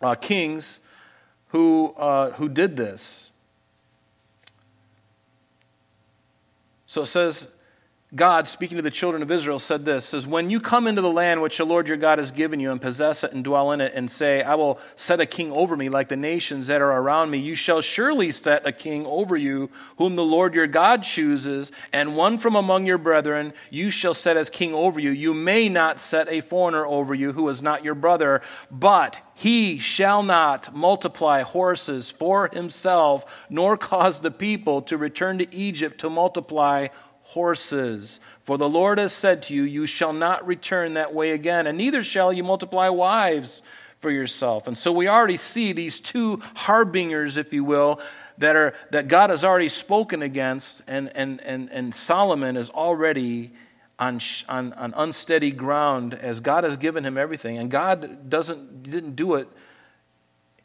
uh, 0.00 0.14
kings 0.14 0.80
who, 1.48 1.94
uh, 1.96 2.30
who 2.32 2.48
did 2.48 2.76
this. 2.76 3.30
So 6.86 7.02
it 7.02 7.06
says, 7.06 7.48
God, 8.14 8.46
speaking 8.46 8.76
to 8.76 8.82
the 8.82 8.90
children 8.90 9.22
of 9.22 9.30
Israel, 9.30 9.58
said 9.58 9.86
this 9.86 10.04
says, 10.04 10.26
When 10.26 10.50
you 10.50 10.60
come 10.60 10.86
into 10.86 11.00
the 11.00 11.10
land 11.10 11.40
which 11.40 11.56
the 11.56 11.64
Lord 11.64 11.88
your 11.88 11.96
God 11.96 12.18
has 12.18 12.30
given 12.30 12.60
you 12.60 12.70
and 12.70 12.78
possess 12.78 13.24
it 13.24 13.32
and 13.32 13.42
dwell 13.42 13.72
in 13.72 13.80
it, 13.80 13.92
and 13.94 14.10
say, 14.10 14.42
I 14.42 14.54
will 14.54 14.78
set 14.96 15.18
a 15.18 15.24
king 15.24 15.50
over 15.50 15.78
me 15.78 15.88
like 15.88 16.10
the 16.10 16.16
nations 16.16 16.66
that 16.66 16.82
are 16.82 16.92
around 16.92 17.30
me, 17.30 17.38
you 17.38 17.54
shall 17.54 17.80
surely 17.80 18.30
set 18.30 18.66
a 18.66 18.72
king 18.72 19.06
over 19.06 19.34
you, 19.34 19.70
whom 19.96 20.16
the 20.16 20.24
Lord 20.24 20.54
your 20.54 20.66
God 20.66 21.04
chooses, 21.04 21.72
and 21.90 22.14
one 22.14 22.36
from 22.36 22.54
among 22.54 22.84
your 22.84 22.98
brethren 22.98 23.54
you 23.70 23.90
shall 23.90 24.12
set 24.12 24.36
as 24.36 24.50
king 24.50 24.74
over 24.74 25.00
you. 25.00 25.10
You 25.10 25.32
may 25.32 25.70
not 25.70 25.98
set 25.98 26.28
a 26.28 26.42
foreigner 26.42 26.84
over 26.84 27.14
you 27.14 27.32
who 27.32 27.48
is 27.48 27.62
not 27.62 27.82
your 27.82 27.94
brother, 27.94 28.42
but 28.70 29.20
he 29.34 29.78
shall 29.78 30.22
not 30.22 30.74
multiply 30.74 31.40
horses 31.40 32.10
for 32.10 32.48
himself, 32.52 33.24
nor 33.48 33.78
cause 33.78 34.20
the 34.20 34.30
people 34.30 34.82
to 34.82 34.98
return 34.98 35.38
to 35.38 35.54
Egypt 35.54 35.98
to 36.00 36.10
multiply 36.10 36.88
horses. 37.32 38.20
For 38.40 38.58
the 38.58 38.68
Lord 38.68 38.98
has 38.98 39.12
said 39.12 39.42
to 39.44 39.54
you, 39.54 39.62
You 39.62 39.86
shall 39.86 40.12
not 40.12 40.46
return 40.46 40.94
that 40.94 41.14
way 41.14 41.32
again, 41.32 41.66
and 41.66 41.78
neither 41.78 42.02
shall 42.02 42.32
you 42.32 42.44
multiply 42.44 42.88
wives 42.88 43.62
for 43.98 44.10
yourself. 44.10 44.66
And 44.66 44.76
so 44.76 44.92
we 44.92 45.08
already 45.08 45.36
see 45.36 45.72
these 45.72 46.00
two 46.00 46.42
harbingers, 46.54 47.36
if 47.36 47.52
you 47.52 47.64
will, 47.64 48.00
that, 48.38 48.56
are, 48.56 48.74
that 48.90 49.08
God 49.08 49.30
has 49.30 49.44
already 49.44 49.68
spoken 49.68 50.22
against, 50.22 50.82
and, 50.86 51.10
and, 51.14 51.40
and, 51.42 51.70
and 51.70 51.94
Solomon 51.94 52.56
is 52.56 52.68
already 52.70 53.52
on, 53.98 54.20
on, 54.48 54.72
on 54.74 54.92
unsteady 54.96 55.52
ground 55.52 56.14
as 56.14 56.40
God 56.40 56.64
has 56.64 56.76
given 56.76 57.04
him 57.04 57.16
everything. 57.16 57.56
And 57.56 57.70
God 57.70 58.28
doesn't, 58.28 58.82
didn't 58.82 59.16
do 59.16 59.36
it. 59.36 59.48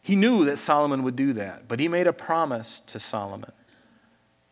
He 0.02 0.16
knew 0.16 0.46
that 0.46 0.58
Solomon 0.58 1.04
would 1.04 1.16
do 1.16 1.34
that, 1.34 1.68
but 1.68 1.80
he 1.80 1.88
made 1.88 2.08
a 2.08 2.14
promise 2.14 2.82
to 2.88 3.00
Solomon. 3.00 3.52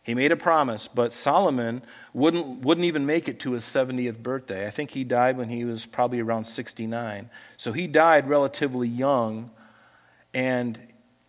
He 0.06 0.14
made 0.14 0.32
a 0.32 0.38
promise, 0.38 0.88
but 0.88 1.14
Solomon 1.14 1.82
wouldn't, 2.14 2.62
wouldn't 2.62 2.86
even 2.86 3.08
make 3.08 3.28
it 3.28 3.40
to 3.40 3.54
his 3.54 3.64
70th 3.64 4.20
birthday. 4.20 4.68
I 4.68 4.70
think 4.70 4.92
he 4.92 5.04
died 5.04 5.36
when 5.36 5.50
he 5.50 5.66
was 5.66 5.88
probably 5.88 6.20
around 6.20 6.44
69. 6.44 7.28
So 7.58 7.72
he 7.72 7.88
died 7.88 8.30
relatively 8.30 8.88
young, 8.88 9.50
and, 10.32 10.78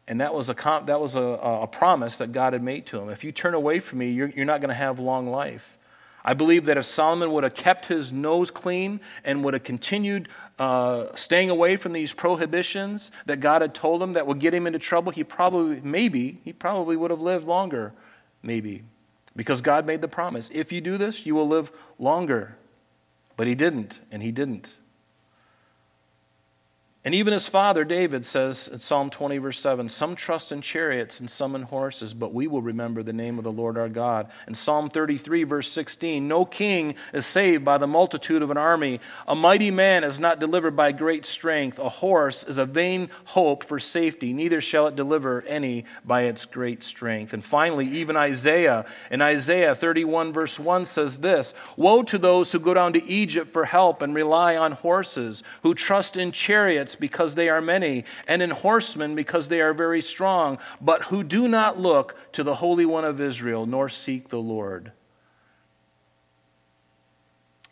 and 0.06 0.20
that 0.20 0.34
was, 0.34 0.50
a, 0.50 0.82
that 0.84 1.00
was 1.00 1.16
a, 1.16 1.22
a 1.22 1.66
promise 1.66 2.18
that 2.18 2.32
God 2.32 2.52
had 2.52 2.62
made 2.62 2.84
to 2.88 3.00
him. 3.00 3.08
If 3.08 3.24
you 3.24 3.32
turn 3.32 3.54
away 3.54 3.80
from 3.80 4.00
me, 4.00 4.10
you're, 4.10 4.28
you're 4.28 4.44
not 4.44 4.60
going 4.60 4.68
to 4.68 4.74
have 4.74 5.00
long 5.00 5.26
life. 5.26 5.78
I 6.22 6.34
believe 6.34 6.66
that 6.66 6.76
if 6.76 6.84
Solomon 6.84 7.32
would 7.32 7.44
have 7.44 7.54
kept 7.54 7.86
his 7.86 8.12
nose 8.12 8.50
clean 8.50 9.00
and 9.24 9.42
would 9.42 9.54
have 9.54 9.64
continued 9.64 10.28
uh, 10.58 11.06
staying 11.14 11.48
away 11.48 11.76
from 11.76 11.94
these 11.94 12.12
prohibitions 12.12 13.10
that 13.24 13.40
God 13.40 13.62
had 13.62 13.74
told 13.74 14.02
him 14.02 14.12
that 14.12 14.26
would 14.26 14.38
get 14.38 14.52
him 14.52 14.66
into 14.66 14.78
trouble, 14.78 15.12
he 15.12 15.24
probably, 15.24 15.80
maybe, 15.80 16.40
he 16.44 16.52
probably 16.52 16.94
would 16.94 17.10
have 17.10 17.22
lived 17.22 17.46
longer 17.46 17.94
maybe. 18.46 18.84
Because 19.34 19.60
God 19.60 19.84
made 19.84 20.00
the 20.00 20.08
promise 20.08 20.48
if 20.52 20.72
you 20.72 20.80
do 20.80 20.96
this, 20.96 21.26
you 21.26 21.34
will 21.34 21.48
live 21.48 21.70
longer. 21.98 22.56
But 23.36 23.46
he 23.46 23.54
didn't, 23.54 24.00
and 24.10 24.22
he 24.22 24.32
didn't. 24.32 24.76
And 27.06 27.14
even 27.14 27.32
his 27.32 27.48
father, 27.48 27.84
David, 27.84 28.24
says 28.24 28.66
in 28.66 28.80
Psalm 28.80 29.10
20, 29.10 29.38
verse 29.38 29.60
7 29.60 29.88
Some 29.88 30.16
trust 30.16 30.50
in 30.50 30.60
chariots 30.60 31.20
and 31.20 31.30
some 31.30 31.54
in 31.54 31.62
horses, 31.62 32.14
but 32.14 32.34
we 32.34 32.48
will 32.48 32.62
remember 32.62 33.00
the 33.00 33.12
name 33.12 33.38
of 33.38 33.44
the 33.44 33.52
Lord 33.52 33.78
our 33.78 33.88
God. 33.88 34.28
In 34.48 34.54
Psalm 34.54 34.90
33, 34.90 35.44
verse 35.44 35.70
16 35.70 36.26
No 36.26 36.44
king 36.44 36.96
is 37.12 37.24
saved 37.24 37.64
by 37.64 37.78
the 37.78 37.86
multitude 37.86 38.42
of 38.42 38.50
an 38.50 38.56
army. 38.56 38.98
A 39.28 39.36
mighty 39.36 39.70
man 39.70 40.02
is 40.02 40.18
not 40.18 40.40
delivered 40.40 40.74
by 40.74 40.90
great 40.90 41.24
strength. 41.24 41.78
A 41.78 41.88
horse 41.88 42.42
is 42.42 42.58
a 42.58 42.66
vain 42.66 43.08
hope 43.26 43.62
for 43.62 43.78
safety, 43.78 44.32
neither 44.32 44.60
shall 44.60 44.88
it 44.88 44.96
deliver 44.96 45.42
any 45.42 45.84
by 46.04 46.22
its 46.22 46.44
great 46.44 46.82
strength. 46.82 47.32
And 47.32 47.44
finally, 47.44 47.86
even 47.86 48.16
Isaiah, 48.16 48.84
in 49.12 49.22
Isaiah 49.22 49.76
31, 49.76 50.32
verse 50.32 50.58
1 50.58 50.84
says 50.86 51.20
this 51.20 51.54
Woe 51.76 52.02
to 52.02 52.18
those 52.18 52.50
who 52.50 52.58
go 52.58 52.74
down 52.74 52.92
to 52.94 53.04
Egypt 53.08 53.48
for 53.48 53.66
help 53.66 54.02
and 54.02 54.12
rely 54.12 54.56
on 54.56 54.72
horses, 54.72 55.44
who 55.62 55.72
trust 55.72 56.16
in 56.16 56.32
chariots 56.32 56.95
because 56.96 57.34
they 57.34 57.48
are 57.48 57.60
many, 57.60 58.04
and 58.26 58.42
in 58.42 58.50
horsemen 58.50 59.14
because 59.14 59.48
they 59.48 59.60
are 59.60 59.74
very 59.74 60.00
strong, 60.00 60.58
but 60.80 61.04
who 61.04 61.22
do 61.22 61.48
not 61.48 61.78
look 61.78 62.16
to 62.32 62.42
the 62.42 62.56
Holy 62.56 62.86
One 62.86 63.04
of 63.04 63.20
Israel, 63.20 63.66
nor 63.66 63.88
seek 63.88 64.28
the 64.28 64.40
Lord. 64.40 64.92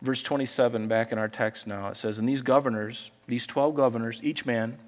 Verse 0.03 0.23
27, 0.23 0.87
back 0.87 1.13
in 1.13 1.19
our 1.19 1.29
text 1.29 1.67
now, 1.67 1.89
it 1.89 1.97
says, 1.97 2.19
And 2.19 2.29
these 2.29 2.43
governors, 2.43 3.11
these 3.27 3.47
12 3.47 3.75
governors, 3.75 4.21
each 4.23 4.45
man, 4.45 4.79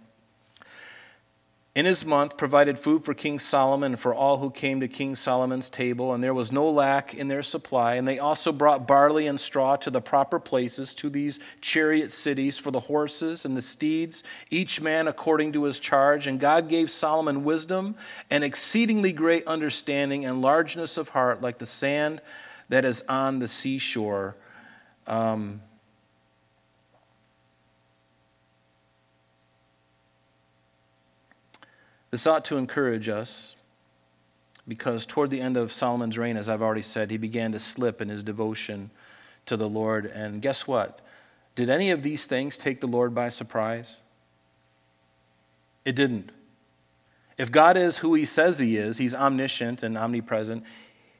in 1.77 1.85
his 1.85 2.07
month 2.07 2.39
provided 2.39 2.79
food 2.79 3.05
for 3.05 3.13
King 3.13 3.39
Solomon 3.39 3.93
and 3.93 4.01
for 4.01 4.15
all 4.15 4.39
who 4.39 4.51
came 4.51 4.81
to 4.81 4.89
King 4.89 5.15
Solomon's 5.15 5.69
table, 5.69 6.15
and 6.15 6.25
there 6.25 6.33
was 6.33 6.51
no 6.51 6.71
lack 6.71 7.13
in 7.13 7.29
their 7.29 7.43
supply. 7.43 7.97
And 7.97 8.09
they 8.09 8.19
also 8.19 8.51
brought 8.51 8.87
barley 8.87 9.27
and 9.27 9.39
straw 9.39 9.77
to 9.77 9.91
the 9.91 10.01
proper 10.01 10.41
places, 10.41 10.95
to 10.95 11.11
these 11.11 11.39
chariot 11.61 12.13
cities, 12.13 12.59
for 12.59 12.71
the 12.71 12.81
horses 12.81 13.45
and 13.45 13.55
the 13.55 13.61
steeds, 13.61 14.25
each 14.51 14.81
man 14.81 15.07
according 15.07 15.53
to 15.53 15.65
his 15.65 15.79
charge. 15.79 16.27
And 16.27 16.41
God 16.41 16.71
gave 16.71 16.91
Solomon 16.91 17.45
wisdom 17.45 17.95
and 18.31 18.43
exceedingly 18.43 19.13
great 19.13 19.47
understanding 19.47 20.25
and 20.25 20.41
largeness 20.41 20.97
of 20.97 21.11
heart, 21.11 21.43
like 21.43 21.59
the 21.59 21.67
sand 21.67 22.23
that 22.71 22.87
is 22.87 23.05
on 23.07 23.39
the 23.39 23.49
seashore. 23.49 24.35
Um, 25.07 25.61
This 32.11 32.27
ought 32.27 32.45
to 32.47 32.57
encourage 32.57 33.09
us 33.09 33.57
because 34.69 35.07
toward 35.07 35.31
the 35.31 35.41
end 35.41 35.57
of 35.57 35.73
Solomon's 35.73 36.19
reign, 36.19 36.37
as 36.37 36.49
I've 36.49 36.63
already 36.63 36.83
said, 36.83 37.11
he 37.11 37.17
began 37.17 37.53
to 37.53 37.61
slip 37.61 38.01
in 38.01 38.09
his 38.09 38.23
devotion 38.23 38.91
to 39.47 39.57
the 39.57 39.69
Lord. 39.69 40.07
And 40.07 40.43
guess 40.43 40.67
what? 40.67 41.01
Did 41.55 41.71
any 41.71 41.91
of 41.91 42.03
these 42.03 42.27
things 42.27 42.59
take 42.59 42.81
the 42.81 42.87
Lord 42.87 43.15
by 43.15 43.29
surprise? 43.29 43.97
It 45.85 45.95
didn't. 45.95 46.31
If 47.39 47.53
God 47.53 47.77
is 47.77 47.99
who 47.99 48.15
he 48.15 48.25
says 48.25 48.59
he 48.59 48.77
is, 48.77 48.99
he's 48.99 49.15
omniscient 49.15 49.83
and 49.83 49.97
omnipresent, 49.97 50.65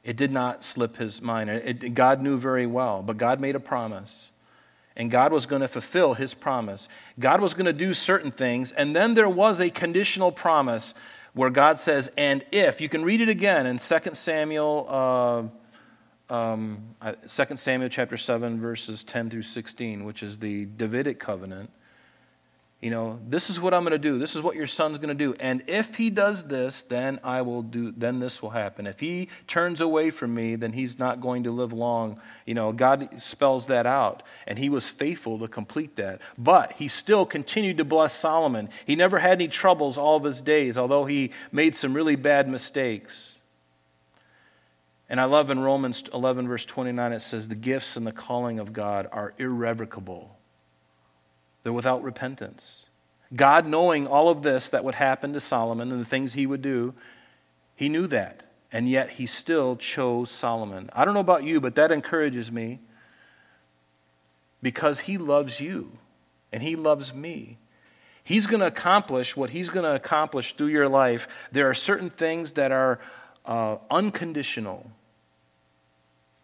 it 0.03 0.17
did 0.17 0.31
not 0.31 0.63
slip 0.63 0.97
his 0.97 1.21
mind. 1.21 1.49
It, 1.49 1.93
God 1.93 2.21
knew 2.21 2.37
very 2.37 2.65
well, 2.65 3.01
but 3.01 3.17
God 3.17 3.39
made 3.39 3.55
a 3.55 3.59
promise 3.59 4.29
and 4.97 5.11
God 5.11 5.31
was 5.31 5.45
going 5.45 5.61
to 5.61 5.67
fulfill 5.67 6.15
his 6.15 6.33
promise. 6.33 6.89
God 7.19 7.39
was 7.39 7.53
going 7.53 7.67
to 7.67 7.73
do 7.73 7.93
certain 7.93 8.31
things, 8.31 8.73
and 8.73 8.93
then 8.93 9.13
there 9.13 9.29
was 9.29 9.61
a 9.61 9.69
conditional 9.69 10.31
promise 10.31 10.93
where 11.33 11.51
God 11.51 11.77
says, 11.77 12.11
and 12.17 12.43
if, 12.51 12.81
you 12.81 12.89
can 12.89 13.05
read 13.05 13.21
it 13.21 13.29
again 13.29 13.67
in 13.67 13.77
2 13.77 13.97
Samuel, 14.13 15.51
uh, 16.29 16.33
um, 16.33 16.95
2 17.01 17.43
uh, 17.43 17.55
Samuel 17.55 17.89
chapter 17.89 18.17
7, 18.17 18.59
verses 18.59 19.03
10 19.03 19.29
through 19.29 19.43
16, 19.43 20.03
which 20.03 20.23
is 20.23 20.39
the 20.39 20.65
Davidic 20.65 21.19
covenant. 21.19 21.69
You 22.79 22.91
know, 22.91 23.19
this 23.27 23.49
is 23.49 23.59
what 23.59 23.73
I'm 23.73 23.81
going 23.81 23.91
to 23.93 23.97
do. 23.97 24.19
This 24.19 24.35
is 24.35 24.43
what 24.43 24.55
your 24.55 24.67
son's 24.67 24.99
going 24.99 25.09
to 25.09 25.15
do. 25.15 25.33
And 25.39 25.63
if 25.65 25.95
he 25.95 26.11
does 26.11 26.43
this, 26.43 26.83
then 26.83 27.19
I 27.23 27.41
will 27.41 27.63
do 27.63 27.91
then 27.91 28.19
this 28.19 28.39
will 28.39 28.51
happen. 28.51 28.85
If 28.85 28.99
he 28.99 29.29
turns 29.47 29.81
away 29.81 30.11
from 30.11 30.35
me, 30.35 30.55
then 30.55 30.73
he's 30.73 30.99
not 30.99 31.19
going 31.19 31.43
to 31.45 31.51
live 31.51 31.73
long. 31.73 32.21
You 32.45 32.53
know, 32.53 32.71
God 32.71 33.19
spells 33.19 33.65
that 33.65 33.87
out, 33.87 34.21
and 34.45 34.59
he 34.59 34.69
was 34.69 34.87
faithful 34.87 35.39
to 35.39 35.47
complete 35.47 35.95
that. 35.95 36.21
But 36.37 36.73
he 36.73 36.87
still 36.87 37.25
continued 37.25 37.77
to 37.77 37.85
bless 37.85 38.13
Solomon. 38.13 38.69
He 38.85 38.95
never 38.95 39.17
had 39.17 39.33
any 39.33 39.47
troubles 39.47 39.97
all 39.97 40.17
of 40.17 40.23
his 40.23 40.41
days, 40.43 40.77
although 40.77 41.05
he 41.05 41.31
made 41.51 41.73
some 41.73 41.95
really 41.95 42.15
bad 42.15 42.47
mistakes. 42.47 43.39
And 45.09 45.19
I 45.19 45.25
love 45.25 45.49
in 45.49 45.59
Romans 45.59 46.03
11 46.13 46.47
verse 46.47 46.65
29 46.65 47.13
it 47.13 47.21
says 47.21 47.47
the 47.47 47.55
gifts 47.55 47.97
and 47.97 48.05
the 48.05 48.11
calling 48.11 48.59
of 48.59 48.73
God 48.73 49.07
are 49.11 49.33
irrevocable 49.37 50.36
they're 51.67 51.73
without 51.73 52.01
repentance. 52.01 52.85
God, 53.35 53.67
knowing 53.67 54.07
all 54.07 54.29
of 54.29 54.41
this 54.41 54.69
that 54.69 54.85
would 54.85 54.95
happen 54.95 55.33
to 55.33 55.41
Solomon 55.41 55.91
and 55.91 55.99
the 55.99 56.05
things 56.05 56.31
he 56.31 56.47
would 56.47 56.61
do, 56.61 56.93
he 57.75 57.89
knew 57.89 58.07
that. 58.07 58.43
And 58.71 58.87
yet 58.87 59.09
he 59.09 59.25
still 59.25 59.75
chose 59.75 60.31
Solomon. 60.31 60.89
I 60.93 61.03
don't 61.03 61.13
know 61.13 61.19
about 61.19 61.43
you, 61.43 61.59
but 61.59 61.75
that 61.75 61.91
encourages 61.91 62.53
me 62.53 62.79
because 64.61 65.01
he 65.01 65.17
loves 65.17 65.59
you 65.59 65.97
and 66.53 66.63
he 66.63 66.77
loves 66.77 67.13
me. 67.13 67.57
He's 68.23 68.47
going 68.47 68.61
to 68.61 68.67
accomplish 68.67 69.35
what 69.35 69.49
he's 69.49 69.67
going 69.67 69.83
to 69.83 69.93
accomplish 69.93 70.53
through 70.53 70.67
your 70.67 70.87
life. 70.87 71.27
There 71.51 71.69
are 71.69 71.73
certain 71.73 72.09
things 72.09 72.53
that 72.53 72.71
are 72.71 73.01
uh, 73.45 73.75
unconditional, 73.91 74.89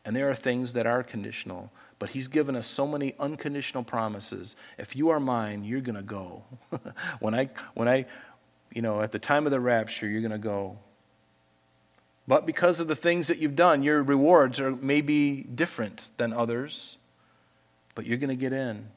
and 0.03 0.17
there 0.17 0.30
are 0.30 0.36
things 0.36 0.74
that 0.74 0.86
are 0.86 1.01
conditional. 1.01 1.71
But 2.00 2.10
he's 2.10 2.28
given 2.28 2.56
us 2.56 2.66
so 2.66 2.86
many 2.86 3.14
unconditional 3.20 3.84
promises. 3.84 4.56
If 4.78 4.96
you 4.96 5.10
are 5.10 5.20
mine, 5.20 5.64
you're 5.64 5.82
going 5.82 5.96
to 5.96 6.02
go. 6.02 6.44
when 7.20 7.34
I 7.34 7.50
when 7.76 7.88
I 7.88 8.06
you 8.74 8.82
know, 8.82 9.02
at 9.02 9.12
the 9.12 9.20
time 9.20 9.46
of 9.46 9.52
the 9.52 9.60
rapture, 9.60 10.08
you're 10.08 10.22
going 10.22 10.32
to 10.32 10.38
go. 10.38 10.78
But 12.28 12.46
because 12.46 12.80
of 12.80 12.88
the 12.88 12.96
things 12.96 13.28
that 13.28 13.38
you've 13.38 13.56
done, 13.56 13.84
your 13.84 14.02
rewards 14.02 14.60
are 14.60 14.72
maybe 14.72 15.44
different 15.44 16.10
than 16.18 16.34
others, 16.34 16.98
but 17.96 18.06
you're 18.06 18.18
going 18.18 18.30
to 18.30 18.36
get 18.36 18.54
in. 18.54 18.88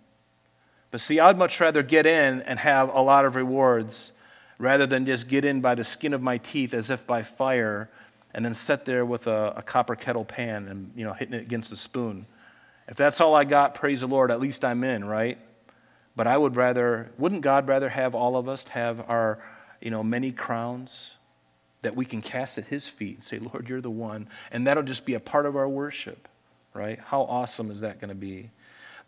But 0.91 1.01
see, 1.01 1.21
I'd 1.21 1.37
much 1.37 1.61
rather 1.61 1.83
get 1.83 2.07
in 2.07 2.41
and 2.43 2.59
have 2.59 2.89
a 2.89 3.01
lot 3.01 3.25
of 3.25 3.35
rewards 3.35 4.13
rather 4.59 4.87
than 4.87 5.05
just 5.05 5.29
get 5.29 5.45
in 5.45 5.61
by 5.61 5.75
the 5.75 5.85
skin 5.85 6.15
of 6.15 6.23
my 6.23 6.39
teeth 6.39 6.73
as 6.73 6.89
if 6.89 7.07
by 7.07 7.23
fire 7.23 7.91
and 8.33 8.45
then 8.45 8.55
sit 8.55 8.85
there 8.85 9.05
with 9.05 9.27
a, 9.27 9.55
a 9.57 9.63
copper 9.63 9.97
kettle 9.97 10.25
pan 10.25 10.69
and, 10.69 10.93
you 10.97 11.05
know, 11.05 11.13
hitting 11.13 11.35
it 11.35 11.43
against 11.43 11.73
a 11.73 11.77
spoon. 11.77 12.27
If 12.89 12.97
that's 12.97 13.21
all 13.21 13.35
I 13.35 13.45
got, 13.45 13.75
praise 13.75 14.01
the 14.01 14.07
Lord, 14.07 14.31
at 14.31 14.41
least 14.41 14.65
I'm 14.65 14.85
in, 14.85 15.05
right? 15.05 15.39
But 16.15 16.27
I 16.27 16.39
would 16.39 16.57
rather, 16.57 17.11
wouldn't 17.19 17.43
God 17.43 17.69
rather 17.69 17.91
have 17.91 18.15
all 18.15 18.37
of 18.37 18.49
us 18.49 18.67
have 18.69 19.05
our, 19.09 19.43
you 19.81 19.91
know, 19.91 20.03
many 20.03 20.33
crowns 20.33 21.17
that 21.83 21.95
we 21.95 22.05
can 22.05 22.23
cast 22.23 22.59
at 22.59 22.67
His 22.67 22.89
feet 22.89 23.17
and 23.17 23.25
say, 23.25 23.39
Lord, 23.39 23.69
you're 23.69 23.81
the 23.81 23.91
one. 23.91 24.29
And 24.51 24.67
that'll 24.67 24.83
just 24.83 25.05
be 25.05 25.15
a 25.15 25.21
part 25.21 25.47
of 25.47 25.57
our 25.57 25.69
worship, 25.69 26.29
right? 26.75 26.99
How 26.99 27.23
awesome 27.23 27.71
is 27.71 27.81
that 27.81 28.01
going 28.01 28.09
to 28.09 28.15
be? 28.15 28.51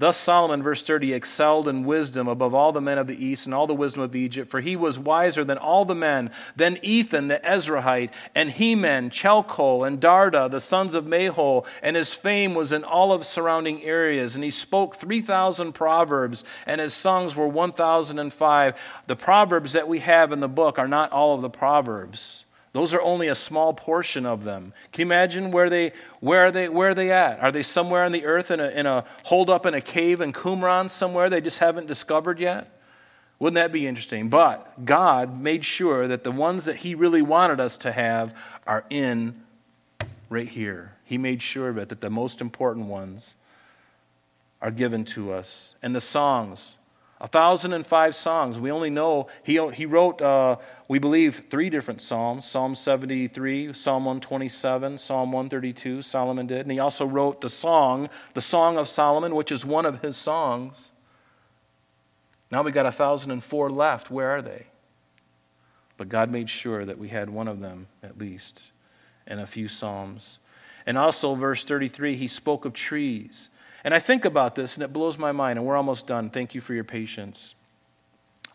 Thus 0.01 0.17
Solomon, 0.17 0.63
verse 0.63 0.85
30, 0.85 1.13
excelled 1.13 1.67
in 1.67 1.85
wisdom 1.85 2.29
above 2.29 2.55
all 2.55 2.71
the 2.71 2.81
men 2.81 2.99
of 2.99 3.09
the 3.09 3.25
east 3.25 3.47
and 3.47 3.55
all 3.55 3.67
the 3.67 3.75
wisdom 3.75 4.01
of 4.01 4.15
Egypt, 4.15 4.49
for 4.49 4.61
he 4.61 4.77
was 4.77 4.97
wiser 4.97 5.45
than 5.45 5.59
all 5.59 5.85
the 5.85 5.95
men, 5.97 6.31
than 6.55 6.79
Ethan 6.85 7.27
the 7.27 7.41
Ezrahite, 7.45 8.13
and 8.33 8.53
Heman, 8.53 9.11
Chalcol, 9.11 9.85
and 9.85 10.01
Darda, 10.01 10.49
the 10.49 10.61
sons 10.61 10.95
of 10.95 11.05
Mahol, 11.05 11.67
and 11.83 11.97
his 11.97 12.15
fame 12.15 12.55
was 12.55 12.71
in 12.71 12.85
all 12.85 13.13
of 13.13 13.27
surrounding 13.27 13.83
areas. 13.83 14.37
And 14.37 14.45
he 14.45 14.51
spoke 14.51 14.95
3,000 14.95 15.73
proverbs, 15.73 16.45
and 16.65 16.81
his 16.81 16.95
songs 16.95 17.35
were 17.35 17.49
1,005. 17.49 18.75
The 19.09 19.17
proverbs 19.17 19.73
that 19.73 19.89
we 19.89 19.99
have 19.99 20.31
in 20.31 20.39
the 20.39 20.49
book 20.49 20.79
are 20.79 20.87
not 20.87 21.11
all 21.11 21.35
of 21.35 21.43
the 21.43 21.51
proverbs. 21.51 22.45
Those 22.73 22.95
are 22.95 23.01
only 23.01 23.29
a 23.29 23.35
small 23.35 23.73
portion 23.73 24.27
of 24.27 24.45
them. 24.45 24.73
Can 24.93 25.03
you 25.03 25.07
imagine 25.07 25.51
where 25.51 25.71
they 25.71 25.93
where 26.21 26.47
are 26.47 26.51
they 26.51 26.69
where 26.69 26.91
are 26.91 26.95
they 26.95 27.11
at? 27.11 27.41
Are 27.41 27.51
they 27.51 27.63
somewhere 27.63 28.05
on 28.05 28.13
the 28.13 28.25
earth 28.25 28.51
in 28.51 28.61
a, 28.61 28.69
in 28.69 28.87
a 28.87 29.05
hold 29.25 29.51
up 29.51 29.67
in 29.67 29.75
a 29.75 29.81
cave 29.81 30.21
in 30.21 30.33
Qumran 30.33 30.91
somewhere 30.91 31.31
they 31.31 31.41
just 31.41 31.59
haven't 31.59 31.87
discovered 31.87 32.39
yet? 32.39 32.79
Wouldn't 33.39 33.55
that 33.55 33.73
be 33.73 33.87
interesting? 33.87 34.29
But 34.29 34.85
God 34.85 35.41
made 35.41 35.65
sure 35.65 36.09
that 36.09 36.25
the 36.25 36.33
ones 36.33 36.65
that 36.65 36.77
He 36.77 36.95
really 36.95 37.23
wanted 37.23 37.61
us 37.61 37.79
to 37.79 37.93
have 37.93 38.35
are 38.67 38.85
in 38.91 39.43
right 40.29 40.49
here. 40.49 40.93
He 41.05 41.19
made 41.19 41.41
sure 41.41 41.69
of 41.69 41.79
it, 41.79 41.89
that 41.89 42.01
the 42.01 42.11
most 42.11 42.41
important 42.41 42.87
ones 42.87 43.37
are 44.61 44.71
given 44.71 45.05
to 45.05 45.33
us. 45.33 45.75
And 45.83 45.95
the 45.95 46.01
songs, 46.01 46.78
a 47.21 47.27
thousand 47.27 47.73
and 47.73 47.85
five 47.85 48.15
songs. 48.15 48.59
We 48.59 48.71
only 48.71 48.91
know 48.91 49.27
he, 49.43 49.65
he 49.73 49.87
wrote, 49.87 50.23
uh, 50.23 50.57
we 50.87 50.99
believe, 50.99 51.47
three 51.51 51.69
different 51.71 52.01
psalms 52.01 52.47
Psalm 52.47 52.75
73, 52.75 53.73
Psalm 53.73 54.05
127, 54.05 54.99
Psalm 54.99 55.33
132, 55.33 56.03
Solomon 56.03 56.47
did. 56.47 56.61
And 56.61 56.73
he 56.73 56.79
also 56.79 57.05
wrote 57.05 57.41
the 57.41 57.51
song, 57.51 58.09
the 58.35 58.41
Song 58.41 58.79
of 58.79 58.89
Solomon, 58.89 59.35
which 59.35 59.51
is 59.51 59.67
one 59.67 59.87
of 59.87 60.03
his 60.03 60.17
songs. 60.17 60.93
Now 62.51 62.63
we 62.63 62.73
got 62.73 62.87
a 62.87 62.93
thousand 62.93 63.33
and 63.33 63.43
four 63.43 63.71
left. 63.71 64.11
Where 64.11 64.31
are 64.31 64.43
they? 64.43 64.67
But 65.97 66.09
God 66.09 66.31
made 66.31 66.49
sure 66.49 66.85
that 66.85 66.99
we 66.99 67.09
had 67.09 67.29
one 67.29 67.49
of 67.49 67.61
them 67.61 67.89
at 68.03 68.19
least, 68.19 68.71
and 69.27 69.41
a 69.41 69.47
few 69.47 69.69
psalms. 69.69 70.39
And 70.87 70.97
also, 70.97 71.35
verse 71.35 71.65
33, 71.65 72.17
he 72.17 72.29
spoke 72.29 72.65
of 72.65 72.73
trees. 72.73 73.51
And 73.85 73.95
I 73.95 73.99
think 73.99 74.25
about 74.25 74.55
this 74.55 74.77
and 74.77 74.85
it 74.85 74.93
blows 74.93 75.19
my 75.19 75.33
mind, 75.33 75.59
and 75.59 75.67
we're 75.67 75.77
almost 75.77 76.07
done. 76.07 76.31
Thank 76.31 76.55
you 76.55 76.61
for 76.61 76.75
your 76.75 76.85
patience. 76.85 77.55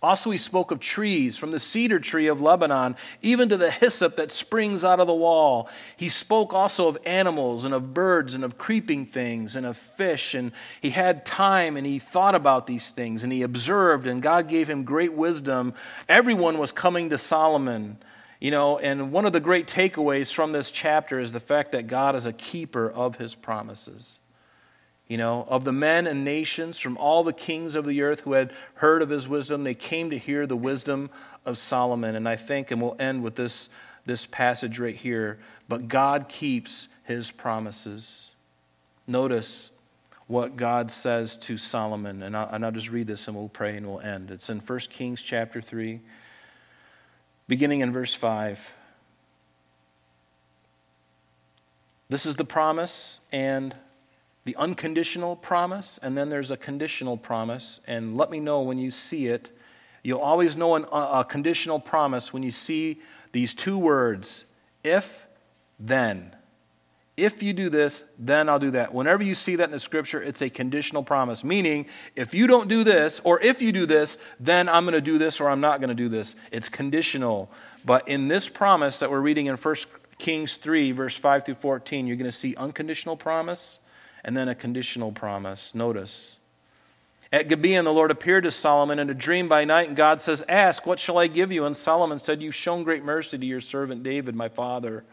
Also, 0.03 0.31
he 0.31 0.37
spoke 0.37 0.69
of 0.71 0.81
trees, 0.81 1.37
from 1.37 1.51
the 1.51 1.59
cedar 1.59 1.97
tree 1.97 2.27
of 2.27 2.41
Lebanon, 2.41 2.97
even 3.21 3.47
to 3.47 3.55
the 3.55 3.71
hyssop 3.71 4.17
that 4.17 4.33
springs 4.33 4.83
out 4.83 4.99
of 4.99 5.07
the 5.07 5.13
wall. 5.13 5.69
He 5.95 6.09
spoke 6.09 6.53
also 6.53 6.89
of 6.89 6.97
animals 7.05 7.63
and 7.63 7.73
of 7.73 7.93
birds 7.93 8.35
and 8.35 8.43
of 8.43 8.57
creeping 8.57 9.05
things 9.05 9.55
and 9.55 9.65
of 9.65 9.77
fish. 9.77 10.33
And 10.33 10.51
he 10.81 10.89
had 10.89 11.25
time 11.25 11.77
and 11.77 11.87
he 11.87 11.99
thought 11.99 12.35
about 12.35 12.67
these 12.67 12.91
things 12.91 13.23
and 13.23 13.31
he 13.31 13.43
observed, 13.43 14.05
and 14.05 14.21
God 14.21 14.49
gave 14.49 14.69
him 14.69 14.83
great 14.83 15.13
wisdom. 15.13 15.73
Everyone 16.09 16.57
was 16.57 16.73
coming 16.73 17.09
to 17.11 17.17
Solomon. 17.17 17.97
You 18.41 18.51
know, 18.51 18.77
and 18.77 19.13
one 19.13 19.25
of 19.25 19.31
the 19.31 19.39
great 19.39 19.67
takeaways 19.67 20.33
from 20.33 20.51
this 20.51 20.69
chapter 20.69 21.17
is 21.17 21.31
the 21.31 21.39
fact 21.39 21.71
that 21.71 21.87
God 21.87 22.13
is 22.17 22.25
a 22.25 22.33
keeper 22.33 22.91
of 22.91 23.15
his 23.15 23.35
promises 23.35 24.19
you 25.07 25.17
know, 25.17 25.45
of 25.49 25.63
the 25.63 25.73
men 25.73 26.07
and 26.07 26.23
nations 26.23 26.79
from 26.79 26.97
all 26.97 27.23
the 27.23 27.33
kings 27.33 27.75
of 27.75 27.85
the 27.85 28.01
earth 28.01 28.21
who 28.21 28.33
had 28.33 28.51
heard 28.75 29.01
of 29.01 29.09
his 29.09 29.27
wisdom, 29.27 29.63
they 29.63 29.75
came 29.75 30.09
to 30.09 30.17
hear 30.17 30.47
the 30.47 30.57
wisdom 30.57 31.09
of 31.45 31.57
Solomon. 31.57 32.15
And 32.15 32.27
I 32.27 32.35
think, 32.35 32.71
and 32.71 32.81
we'll 32.81 32.95
end 32.99 33.23
with 33.23 33.35
this, 33.35 33.69
this 34.05 34.25
passage 34.25 34.79
right 34.79 34.95
here, 34.95 35.39
but 35.67 35.87
God 35.87 36.29
keeps 36.29 36.87
his 37.03 37.31
promises. 37.31 38.31
Notice, 39.05 39.71
what 40.27 40.55
God 40.55 40.91
says 40.91 41.37
to 41.37 41.57
Solomon. 41.57 42.23
And 42.23 42.35
I'll, 42.35 42.49
and 42.49 42.65
I'll 42.65 42.71
just 42.71 42.89
read 42.89 43.07
this 43.07 43.27
and 43.27 43.35
we'll 43.35 43.49
pray 43.49 43.77
and 43.77 43.87
we'll 43.87 43.99
end. 43.99 44.31
It's 44.31 44.49
in 44.49 44.59
1 44.59 44.79
Kings 44.89 45.21
chapter 45.21 45.61
3, 45.61 45.99
beginning 47.47 47.81
in 47.81 47.91
verse 47.91 48.13
5. 48.13 48.73
This 52.09 52.25
is 52.25 52.35
the 52.35 52.45
promise 52.45 53.19
and 53.31 53.75
the 54.45 54.55
unconditional 54.57 55.35
promise, 55.35 55.99
and 56.01 56.17
then 56.17 56.29
there's 56.29 56.51
a 56.51 56.57
conditional 56.57 57.17
promise. 57.17 57.79
And 57.87 58.17
let 58.17 58.29
me 58.29 58.39
know 58.39 58.61
when 58.61 58.77
you 58.77 58.91
see 58.91 59.27
it. 59.27 59.51
You'll 60.03 60.19
always 60.19 60.57
know 60.57 60.75
an, 60.75 60.85
a 60.91 61.25
conditional 61.27 61.79
promise 61.79 62.33
when 62.33 62.43
you 62.43 62.51
see 62.51 63.01
these 63.31 63.55
two 63.55 63.77
words 63.77 64.45
if, 64.83 65.25
then. 65.79 66.35
If 67.15 67.43
you 67.43 67.53
do 67.53 67.69
this, 67.69 68.03
then 68.17 68.49
I'll 68.49 68.59
do 68.59 68.71
that. 68.71 68.93
Whenever 68.93 69.23
you 69.23 69.35
see 69.35 69.55
that 69.57 69.65
in 69.65 69.71
the 69.71 69.79
scripture, 69.79 70.21
it's 70.21 70.41
a 70.41 70.49
conditional 70.49 71.03
promise, 71.03 71.43
meaning 71.43 71.85
if 72.15 72.33
you 72.33 72.47
don't 72.47 72.67
do 72.67 72.83
this, 72.83 73.21
or 73.23 73.39
if 73.41 73.61
you 73.61 73.71
do 73.71 73.85
this, 73.85 74.17
then 74.39 74.67
I'm 74.67 74.83
going 74.83 74.93
to 74.95 75.01
do 75.01 75.19
this, 75.19 75.39
or 75.39 75.49
I'm 75.49 75.61
not 75.61 75.79
going 75.79 75.89
to 75.89 75.95
do 75.95 76.09
this. 76.09 76.35
It's 76.51 76.69
conditional. 76.69 77.51
But 77.85 78.07
in 78.07 78.29
this 78.29 78.49
promise 78.49 78.97
that 78.99 79.11
we're 79.11 79.21
reading 79.21 79.45
in 79.45 79.55
1 79.55 79.75
Kings 80.17 80.57
3, 80.57 80.91
verse 80.91 81.15
5 81.15 81.45
through 81.45 81.55
14, 81.55 82.07
you're 82.07 82.17
going 82.17 82.25
to 82.25 82.31
see 82.31 82.55
unconditional 82.55 83.15
promise 83.15 83.79
and 84.23 84.35
then 84.35 84.47
a 84.47 84.55
conditional 84.55 85.11
promise. 85.11 85.75
Notice. 85.75 86.37
At 87.31 87.49
Gibeon, 87.49 87.83
the 87.83 87.93
Lord 87.93 88.11
appeared 88.11 88.43
to 88.43 88.51
Solomon 88.51 88.99
in 88.99 89.09
a 89.09 89.13
dream 89.13 89.49
by 89.49 89.65
night, 89.65 89.87
and 89.87 89.97
God 89.97 90.21
says, 90.21 90.43
Ask, 90.47 90.85
what 90.85 90.99
shall 90.99 91.17
I 91.17 91.27
give 91.27 91.51
you? 91.51 91.65
And 91.65 91.75
Solomon 91.75 92.19
said, 92.19 92.41
You've 92.41 92.53
shown 92.53 92.83
great 92.83 93.03
mercy 93.03 93.37
to 93.37 93.45
your 93.45 93.61
servant 93.61 94.03
David, 94.03 94.35
my 94.35 94.49
father 94.49 95.03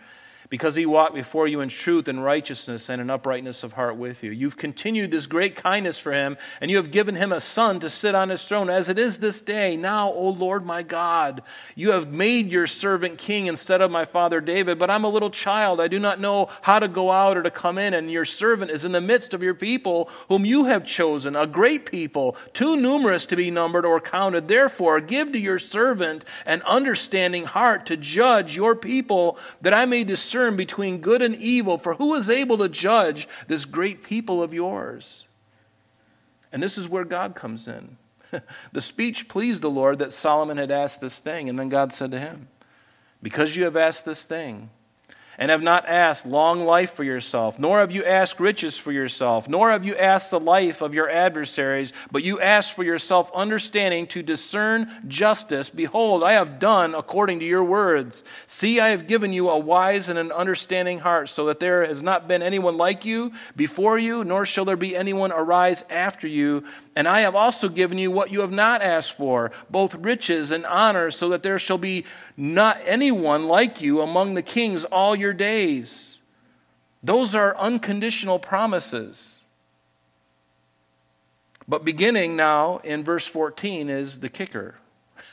because 0.50 0.74
he 0.74 0.84
walked 0.84 1.14
before 1.14 1.46
you 1.46 1.60
in 1.60 1.68
truth 1.68 2.08
and 2.08 2.24
righteousness 2.24 2.88
and 2.88 3.00
in 3.00 3.08
uprightness 3.08 3.62
of 3.62 3.74
heart 3.74 3.96
with 3.96 4.24
you. 4.24 4.32
You've 4.32 4.56
continued 4.56 5.12
this 5.12 5.28
great 5.28 5.54
kindness 5.54 6.00
for 6.00 6.12
him, 6.12 6.36
and 6.60 6.70
you 6.70 6.76
have 6.76 6.90
given 6.90 7.14
him 7.14 7.32
a 7.32 7.38
son 7.38 7.78
to 7.80 7.88
sit 7.88 8.16
on 8.16 8.30
his 8.30 8.44
throne, 8.44 8.68
as 8.68 8.88
it 8.88 8.98
is 8.98 9.20
this 9.20 9.40
day. 9.40 9.76
Now, 9.76 10.10
O 10.10 10.30
Lord 10.30 10.66
my 10.66 10.82
God, 10.82 11.42
you 11.76 11.92
have 11.92 12.12
made 12.12 12.50
your 12.50 12.66
servant 12.66 13.16
king 13.16 13.46
instead 13.46 13.80
of 13.80 13.92
my 13.92 14.04
father 14.04 14.40
David, 14.40 14.76
but 14.76 14.90
I'm 14.90 15.04
a 15.04 15.08
little 15.08 15.30
child. 15.30 15.80
I 15.80 15.86
do 15.86 16.00
not 16.00 16.18
know 16.18 16.48
how 16.62 16.80
to 16.80 16.88
go 16.88 17.12
out 17.12 17.36
or 17.36 17.44
to 17.44 17.50
come 17.50 17.78
in, 17.78 17.94
and 17.94 18.10
your 18.10 18.24
servant 18.24 18.72
is 18.72 18.84
in 18.84 18.90
the 18.90 19.00
midst 19.00 19.32
of 19.32 19.44
your 19.44 19.54
people, 19.54 20.10
whom 20.28 20.44
you 20.44 20.64
have 20.64 20.84
chosen, 20.84 21.36
a 21.36 21.46
great 21.46 21.88
people, 21.88 22.36
too 22.52 22.76
numerous 22.76 23.24
to 23.26 23.36
be 23.36 23.52
numbered 23.52 23.86
or 23.86 24.00
counted. 24.00 24.48
Therefore, 24.48 25.00
give 25.00 25.30
to 25.30 25.38
your 25.38 25.60
servant 25.60 26.24
an 26.44 26.60
understanding 26.62 27.44
heart 27.44 27.86
to 27.86 27.96
judge 27.96 28.56
your 28.56 28.74
people, 28.74 29.38
that 29.60 29.72
I 29.72 29.84
may 29.84 30.02
discern 30.02 30.39
discern 30.40 30.56
between 30.56 30.98
good 31.00 31.22
and 31.22 31.34
evil, 31.36 31.76
for 31.76 31.94
who 31.94 32.14
is 32.14 32.30
able 32.30 32.58
to 32.58 32.68
judge 32.68 33.28
this 33.46 33.64
great 33.64 34.02
people 34.02 34.42
of 34.42 34.54
yours? 34.54 35.26
And 36.52 36.62
this 36.62 36.78
is 36.78 36.88
where 36.88 37.04
God 37.04 37.34
comes 37.34 37.68
in. 37.68 37.96
the 38.72 38.80
speech 38.80 39.28
pleased 39.28 39.62
the 39.62 39.70
Lord 39.70 39.98
that 39.98 40.12
Solomon 40.12 40.56
had 40.56 40.70
asked 40.70 41.00
this 41.00 41.20
thing, 41.20 41.48
and 41.48 41.58
then 41.58 41.68
God 41.68 41.92
said 41.92 42.10
to 42.12 42.18
him, 42.18 42.48
Because 43.22 43.56
you 43.56 43.64
have 43.64 43.76
asked 43.76 44.04
this 44.04 44.24
thing, 44.24 44.70
and 45.40 45.50
have 45.50 45.62
not 45.62 45.88
asked 45.88 46.26
long 46.26 46.66
life 46.66 46.92
for 46.92 47.02
yourself, 47.02 47.58
nor 47.58 47.80
have 47.80 47.90
you 47.90 48.04
asked 48.04 48.38
riches 48.38 48.76
for 48.76 48.92
yourself, 48.92 49.48
nor 49.48 49.70
have 49.70 49.86
you 49.86 49.96
asked 49.96 50.30
the 50.30 50.38
life 50.38 50.82
of 50.82 50.92
your 50.92 51.08
adversaries, 51.08 51.94
but 52.12 52.22
you 52.22 52.38
asked 52.38 52.76
for 52.76 52.84
yourself 52.84 53.32
understanding 53.34 54.06
to 54.06 54.22
discern 54.22 54.86
justice. 55.08 55.70
Behold, 55.70 56.22
I 56.22 56.34
have 56.34 56.58
done 56.58 56.94
according 56.94 57.40
to 57.40 57.46
your 57.46 57.64
words. 57.64 58.22
See, 58.46 58.80
I 58.80 58.88
have 58.88 59.06
given 59.06 59.32
you 59.32 59.48
a 59.48 59.58
wise 59.58 60.10
and 60.10 60.18
an 60.18 60.30
understanding 60.30 60.98
heart, 60.98 61.30
so 61.30 61.46
that 61.46 61.58
there 61.58 61.86
has 61.86 62.02
not 62.02 62.28
been 62.28 62.42
anyone 62.42 62.76
like 62.76 63.06
you 63.06 63.32
before 63.56 63.98
you, 63.98 64.22
nor 64.22 64.44
shall 64.44 64.66
there 64.66 64.76
be 64.76 64.94
anyone 64.94 65.32
arise 65.32 65.86
after 65.88 66.28
you. 66.28 66.64
And 66.94 67.08
I 67.08 67.20
have 67.20 67.34
also 67.34 67.70
given 67.70 67.96
you 67.96 68.10
what 68.10 68.30
you 68.30 68.42
have 68.42 68.52
not 68.52 68.82
asked 68.82 69.16
for, 69.16 69.52
both 69.70 69.94
riches 69.94 70.52
and 70.52 70.66
honor, 70.66 71.10
so 71.10 71.30
that 71.30 71.42
there 71.42 71.58
shall 71.58 71.78
be 71.78 72.04
not 72.36 72.80
anyone 72.84 73.48
like 73.48 73.80
you 73.80 74.00
among 74.00 74.34
the 74.34 74.42
kings 74.42 74.84
all 74.84 75.14
your 75.14 75.32
days. 75.32 76.18
Those 77.02 77.34
are 77.34 77.56
unconditional 77.56 78.38
promises. 78.38 79.42
But 81.66 81.84
beginning 81.84 82.36
now 82.36 82.78
in 82.78 83.04
verse 83.04 83.26
14 83.26 83.88
is 83.88 84.20
the 84.20 84.28
kicker 84.28 84.76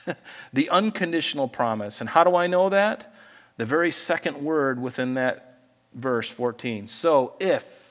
the 0.54 0.70
unconditional 0.70 1.48
promise. 1.48 2.02
And 2.02 2.10
how 2.10 2.24
do 2.24 2.36
I 2.36 2.48
know 2.48 2.70
that? 2.70 3.14
The 3.58 3.66
very 3.66 3.92
second 3.92 4.38
word 4.38 4.82
within 4.82 5.16
that 5.16 5.60
verse 5.94 6.30
14. 6.30 6.88
So 6.88 7.34
if 7.40 7.87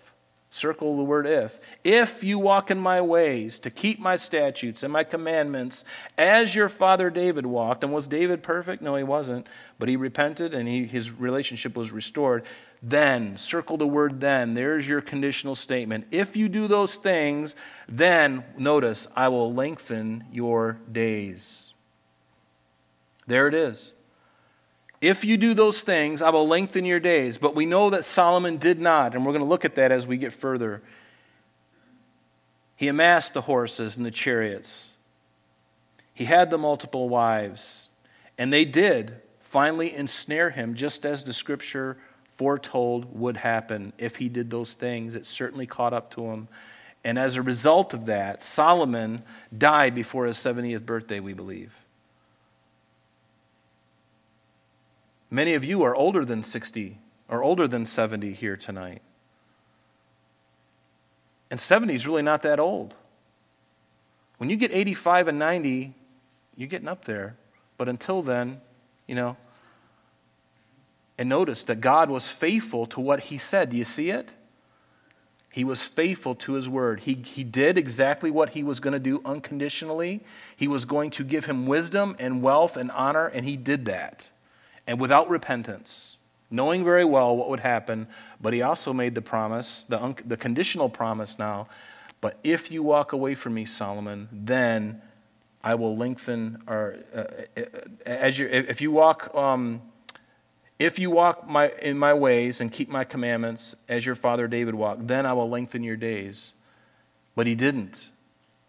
Circle 0.48 0.96
the 0.96 1.02
word 1.02 1.26
if. 1.26 1.58
If 1.82 2.22
you 2.22 2.38
walk 2.38 2.70
in 2.70 2.78
my 2.78 3.00
ways 3.00 3.58
to 3.60 3.70
keep 3.70 3.98
my 3.98 4.16
statutes 4.16 4.82
and 4.82 4.92
my 4.92 5.02
commandments 5.02 5.84
as 6.16 6.54
your 6.54 6.68
father 6.68 7.10
David 7.10 7.46
walked, 7.46 7.82
and 7.82 7.92
was 7.92 8.06
David 8.06 8.42
perfect? 8.42 8.80
No, 8.80 8.94
he 8.94 9.02
wasn't. 9.02 9.48
But 9.78 9.88
he 9.88 9.96
repented 9.96 10.54
and 10.54 10.68
he, 10.68 10.84
his 10.84 11.10
relationship 11.10 11.76
was 11.76 11.90
restored. 11.90 12.44
Then, 12.80 13.36
circle 13.36 13.76
the 13.76 13.86
word 13.86 14.20
then. 14.20 14.54
There's 14.54 14.86
your 14.86 15.00
conditional 15.00 15.56
statement. 15.56 16.06
If 16.12 16.36
you 16.36 16.48
do 16.48 16.68
those 16.68 16.96
things, 16.96 17.56
then, 17.88 18.44
notice, 18.56 19.08
I 19.16 19.28
will 19.28 19.52
lengthen 19.52 20.24
your 20.30 20.78
days. 20.90 21.72
There 23.26 23.48
it 23.48 23.54
is. 23.54 23.95
If 25.00 25.24
you 25.24 25.36
do 25.36 25.54
those 25.54 25.82
things, 25.82 26.22
I 26.22 26.30
will 26.30 26.48
lengthen 26.48 26.84
your 26.84 27.00
days. 27.00 27.38
But 27.38 27.54
we 27.54 27.66
know 27.66 27.90
that 27.90 28.04
Solomon 28.04 28.56
did 28.56 28.80
not, 28.80 29.14
and 29.14 29.24
we're 29.24 29.32
going 29.32 29.44
to 29.44 29.48
look 29.48 29.64
at 29.64 29.74
that 29.74 29.92
as 29.92 30.06
we 30.06 30.16
get 30.16 30.32
further. 30.32 30.82
He 32.76 32.88
amassed 32.88 33.34
the 33.34 33.42
horses 33.42 33.96
and 33.96 34.04
the 34.04 34.10
chariots, 34.10 34.92
he 36.12 36.24
had 36.24 36.50
the 36.50 36.58
multiple 36.58 37.08
wives, 37.08 37.88
and 38.38 38.52
they 38.52 38.64
did 38.64 39.20
finally 39.40 39.94
ensnare 39.94 40.50
him, 40.50 40.74
just 40.74 41.06
as 41.06 41.24
the 41.24 41.32
scripture 41.32 41.96
foretold 42.28 43.18
would 43.18 43.38
happen 43.38 43.92
if 43.96 44.16
he 44.16 44.28
did 44.28 44.50
those 44.50 44.74
things. 44.74 45.14
It 45.14 45.24
certainly 45.24 45.66
caught 45.66 45.94
up 45.94 46.10
to 46.12 46.26
him. 46.26 46.48
And 47.02 47.18
as 47.18 47.36
a 47.36 47.42
result 47.42 47.94
of 47.94 48.06
that, 48.06 48.42
Solomon 48.42 49.22
died 49.56 49.94
before 49.94 50.26
his 50.26 50.36
70th 50.36 50.84
birthday, 50.84 51.20
we 51.20 51.32
believe. 51.32 51.78
Many 55.30 55.54
of 55.54 55.64
you 55.64 55.82
are 55.82 55.94
older 55.94 56.24
than 56.24 56.42
60 56.42 56.98
or 57.28 57.42
older 57.42 57.66
than 57.66 57.84
70 57.84 58.32
here 58.32 58.56
tonight. 58.56 59.02
And 61.50 61.60
70 61.60 61.94
is 61.94 62.06
really 62.06 62.22
not 62.22 62.42
that 62.42 62.60
old. 62.60 62.94
When 64.38 64.50
you 64.50 64.56
get 64.56 64.72
85 64.72 65.28
and 65.28 65.38
90, 65.38 65.94
you're 66.56 66.68
getting 66.68 66.88
up 66.88 67.04
there. 67.04 67.36
But 67.78 67.88
until 67.88 68.22
then, 68.22 68.60
you 69.06 69.14
know, 69.14 69.36
and 71.18 71.28
notice 71.28 71.64
that 71.64 71.80
God 71.80 72.10
was 72.10 72.28
faithful 72.28 72.86
to 72.86 73.00
what 73.00 73.20
he 73.20 73.38
said. 73.38 73.70
Do 73.70 73.76
you 73.76 73.84
see 73.84 74.10
it? 74.10 74.32
He 75.50 75.64
was 75.64 75.82
faithful 75.82 76.34
to 76.34 76.52
his 76.52 76.68
word. 76.68 77.00
He, 77.00 77.14
he 77.14 77.42
did 77.42 77.78
exactly 77.78 78.30
what 78.30 78.50
he 78.50 78.62
was 78.62 78.78
going 78.78 78.92
to 78.92 78.98
do 78.98 79.22
unconditionally. 79.24 80.20
He 80.54 80.68
was 80.68 80.84
going 80.84 81.10
to 81.12 81.24
give 81.24 81.46
him 81.46 81.66
wisdom 81.66 82.14
and 82.18 82.42
wealth 82.42 82.76
and 82.76 82.90
honor, 82.90 83.26
and 83.28 83.46
he 83.46 83.56
did 83.56 83.86
that 83.86 84.28
and 84.86 85.00
without 85.00 85.28
repentance, 85.28 86.16
knowing 86.50 86.84
very 86.84 87.04
well 87.04 87.36
what 87.36 87.48
would 87.48 87.60
happen. 87.60 88.06
But 88.40 88.52
he 88.52 88.62
also 88.62 88.92
made 88.92 89.14
the 89.14 89.22
promise, 89.22 89.84
the, 89.88 90.02
un- 90.02 90.16
the 90.24 90.36
conditional 90.36 90.88
promise 90.88 91.38
now. 91.38 91.68
But 92.20 92.38
if 92.42 92.70
you 92.70 92.82
walk 92.82 93.12
away 93.12 93.34
from 93.34 93.54
me, 93.54 93.64
Solomon, 93.64 94.28
then 94.32 95.02
I 95.62 95.74
will 95.74 95.96
lengthen, 95.96 96.62
or 96.66 96.96
uh, 97.14 97.24
uh, 97.56 97.62
as 98.06 98.38
you, 98.38 98.46
if 98.46 98.80
you 98.80 98.90
walk, 98.90 99.34
um, 99.34 99.82
if 100.78 100.98
you 100.98 101.10
walk 101.10 101.48
my, 101.48 101.72
in 101.82 101.98
my 101.98 102.14
ways 102.14 102.60
and 102.60 102.70
keep 102.70 102.88
my 102.88 103.04
commandments 103.04 103.74
as 103.88 104.06
your 104.06 104.14
father 104.14 104.46
David 104.46 104.74
walked, 104.74 105.08
then 105.08 105.26
I 105.26 105.32
will 105.32 105.48
lengthen 105.48 105.82
your 105.82 105.96
days. 105.96 106.54
But 107.34 107.46
he 107.46 107.54
didn't. 107.54 108.10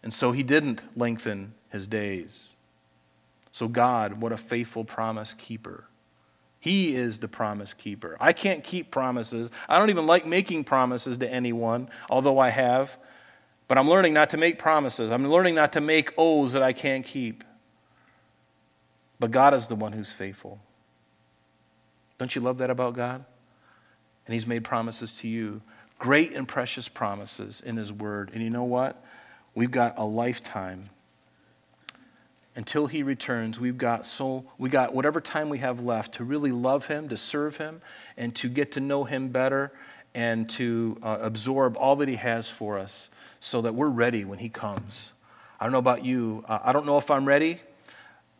And 0.02 0.12
so 0.12 0.32
he 0.32 0.42
didn't 0.42 0.82
lengthen 0.96 1.54
his 1.70 1.86
days. 1.86 2.48
So, 3.52 3.68
God, 3.68 4.20
what 4.20 4.32
a 4.32 4.36
faithful 4.36 4.84
promise 4.84 5.34
keeper. 5.34 5.84
He 6.60 6.96
is 6.96 7.20
the 7.20 7.28
promise 7.28 7.72
keeper. 7.72 8.16
I 8.20 8.32
can't 8.32 8.64
keep 8.64 8.90
promises. 8.90 9.50
I 9.68 9.78
don't 9.78 9.90
even 9.90 10.06
like 10.06 10.26
making 10.26 10.64
promises 10.64 11.18
to 11.18 11.30
anyone, 11.30 11.88
although 12.10 12.38
I 12.38 12.48
have. 12.50 12.98
But 13.68 13.78
I'm 13.78 13.88
learning 13.88 14.14
not 14.14 14.30
to 14.30 14.36
make 14.36 14.58
promises. 14.58 15.10
I'm 15.12 15.28
learning 15.28 15.54
not 15.54 15.72
to 15.74 15.80
make 15.80 16.12
oaths 16.16 16.54
that 16.54 16.62
I 16.62 16.72
can't 16.72 17.04
keep. 17.04 17.44
But 19.20 19.30
God 19.30 19.54
is 19.54 19.68
the 19.68 19.76
one 19.76 19.92
who's 19.92 20.10
faithful. 20.10 20.58
Don't 22.18 22.34
you 22.34 22.40
love 22.40 22.58
that 22.58 22.70
about 22.70 22.94
God? 22.94 23.24
And 24.26 24.34
He's 24.34 24.46
made 24.46 24.64
promises 24.64 25.12
to 25.14 25.28
you, 25.28 25.62
great 25.98 26.32
and 26.32 26.46
precious 26.46 26.88
promises 26.88 27.62
in 27.64 27.76
His 27.76 27.92
Word. 27.92 28.30
And 28.32 28.42
you 28.42 28.50
know 28.50 28.64
what? 28.64 29.04
We've 29.54 29.70
got 29.70 29.94
a 29.96 30.04
lifetime 30.04 30.90
until 32.58 32.88
he 32.88 33.02
returns, 33.02 33.58
we've 33.58 33.78
got 33.78 34.04
so 34.04 34.44
we 34.58 34.68
got 34.68 34.92
whatever 34.92 35.20
time 35.20 35.48
we 35.48 35.58
have 35.58 35.80
left 35.80 36.14
to 36.14 36.24
really 36.24 36.50
love 36.50 36.88
him, 36.88 37.08
to 37.08 37.16
serve 37.16 37.56
him, 37.58 37.80
and 38.16 38.34
to 38.34 38.48
get 38.48 38.72
to 38.72 38.80
know 38.80 39.04
him 39.04 39.28
better 39.28 39.72
and 40.12 40.48
to 40.50 40.98
uh, 41.00 41.18
absorb 41.20 41.76
all 41.76 41.94
that 41.94 42.08
He 42.08 42.16
has 42.16 42.50
for 42.50 42.76
us 42.76 43.08
so 43.38 43.62
that 43.62 43.76
we're 43.76 43.88
ready 43.88 44.24
when 44.24 44.40
He 44.40 44.48
comes. 44.48 45.12
I 45.60 45.64
don't 45.64 45.72
know 45.72 45.78
about 45.78 46.04
you. 46.04 46.44
I 46.48 46.72
don't 46.72 46.86
know 46.86 46.98
if 46.98 47.08
I'm 47.08 47.24
ready. 47.24 47.60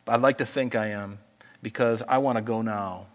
I'd 0.08 0.20
like 0.20 0.38
to 0.38 0.46
think 0.46 0.74
I 0.74 0.88
am 0.88 1.18
because 1.62 2.02
I 2.08 2.18
want 2.18 2.36
to 2.36 2.42
go 2.42 2.62
now. 2.62 3.06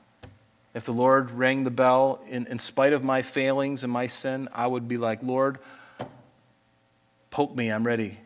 If 0.73 0.85
the 0.85 0.93
Lord 0.93 1.31
rang 1.31 1.65
the 1.65 1.71
bell, 1.71 2.21
in, 2.27 2.47
in 2.47 2.57
spite 2.57 2.93
of 2.93 3.03
my 3.03 3.21
failings 3.21 3.83
and 3.83 3.91
my 3.91 4.07
sin, 4.07 4.47
I 4.53 4.65
would 4.65 4.87
be 4.87 4.95
like, 4.95 5.21
Lord, 5.23 5.59
poke 7.31 7.53
me, 7.53 7.69
I'm 7.69 7.85
ready. 7.85 8.17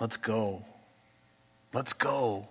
Let's 0.00 0.16
go. 0.16 0.64
Let's 1.72 1.92
go. 1.92 2.48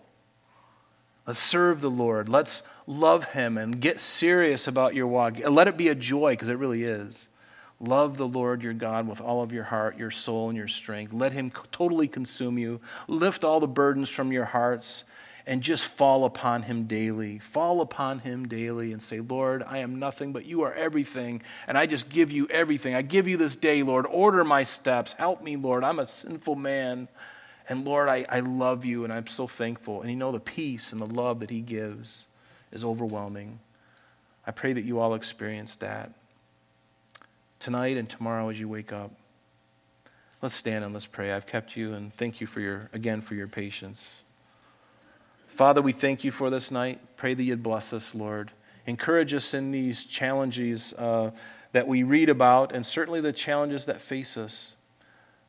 Let's 1.26 1.40
serve 1.40 1.82
the 1.82 1.91
Lord. 1.91 2.28
Let's 2.28 2.64
love 2.86 3.32
Him 3.32 3.57
and 3.57 3.80
get 3.80 4.02
serious 4.02 4.68
about 4.68 4.95
your 4.95 5.07
walk. 5.07 5.38
Let 5.48 5.68
it 5.68 5.78
be 5.78 5.88
a 5.88 5.95
joy, 5.95 6.34
because 6.34 6.49
it 6.49 6.57
really 6.57 6.84
is. 6.84 7.28
Love 7.80 8.18
the 8.18 8.28
Lord 8.28 8.61
your 8.61 8.74
God 8.74 9.07
with 9.07 9.22
all 9.22 9.41
of 9.41 9.52
your 9.52 9.65
heart, 9.65 9.98
your 9.98 10.11
soul, 10.11 10.49
and 10.49 10.57
your 10.57 10.68
strength. 10.68 11.14
Let 11.14 11.34
Him 11.34 11.52
totally 11.72 12.07
consume 12.07 12.57
you. 12.57 12.80
Lift 13.07 13.44
all 13.44 13.60
the 13.60 13.68
burdens 13.68 14.10
from 14.10 14.32
your 14.32 14.45
hearts 14.45 15.03
and 15.45 15.61
just 15.61 15.86
fall 15.86 16.24
upon 16.24 16.64
Him 16.64 16.86
daily. 16.86 17.40
Fall 17.40 17.82
upon 17.82 18.20
Him 18.20 18.48
daily 18.48 18.94
and 18.94 19.02
say, 19.02 19.20
Lord, 19.20 19.64
I 19.68 19.80
am 19.80 19.99
nothing, 19.99 20.32
but 20.32 20.45
you 20.45 20.61
are 20.61 20.74
everything. 20.74 21.41
And 21.68 21.78
I 21.78 21.86
just 21.86 22.10
give 22.10 22.32
you 22.32 22.48
everything. 22.49 22.95
I 22.95 23.02
give 23.02 23.28
you 23.28 23.36
this 23.36 23.56
day, 23.56 23.84
Lord. 23.84 24.06
Order 24.10 24.45
my 24.45 24.64
steps. 24.64 25.14
Help 25.14 25.44
me, 25.44 25.57
Lord. 25.57 25.84
I'm 25.84 25.99
a 25.99 26.06
sinful 26.06 26.56
man. 26.56 27.10
And 27.69 27.85
Lord, 27.85 28.10
I, 28.10 28.26
I 28.30 28.41
love 28.41 28.85
you 28.85 29.03
and 29.03 29.14
I'm 29.14 29.27
so 29.27 29.48
thankful. 29.48 30.02
And 30.02 30.10
you 30.10 30.15
know, 30.15 30.31
the 30.31 30.40
peace 30.40 30.91
and 30.91 30.99
the 30.99 31.06
love 31.06 31.40
that 31.40 31.49
He 31.49 31.61
gives 31.61 32.26
is 32.72 32.84
overwhelming. 32.84 33.60
I 34.45 34.52
pray 34.52 34.73
that 34.73 34.84
you 34.84 34.99
all 34.99 35.14
experience 35.14 35.76
that 35.77 36.11
tonight 37.60 37.95
and 37.95 38.10
tomorrow 38.10 38.49
as 38.49 38.60
you 38.60 38.68
wake 38.68 38.91
up. 38.91 39.11
Let's 40.41 40.56
stand 40.56 40.84
and 40.84 40.94
let's 40.94 41.07
pray. 41.07 41.31
I've 41.31 41.48
kept 41.48 41.77
you 41.77 41.94
and 41.94 42.14
thank 42.15 42.41
you 42.41 42.48
for 42.48 42.60
your, 42.60 42.90
again, 42.91 43.22
for 43.22 43.35
your 43.35 43.48
patience. 43.48 44.23
Father, 45.48 45.81
we 45.81 45.94
thank 45.94 46.26
you 46.26 46.31
for 46.31 46.49
this 46.49 46.72
night. 46.72 46.99
Pray 47.15 47.34
that 47.34 47.41
you'd 47.41 47.64
bless 47.64 47.94
us, 47.94 48.14
Lord. 48.14 48.52
Encourage 48.85 49.34
us 49.34 49.53
in 49.53 49.72
these 49.72 50.03
challenges 50.03 50.94
uh, 50.95 51.31
that 51.72 51.88
we 51.88 52.03
read 52.03 52.27
about 52.27 52.73
and 52.73 52.85
certainly 52.85 53.22
the 53.22 53.31
challenges 53.31 53.85
that 53.85 54.02
face 54.02 54.35
us. 54.35 54.73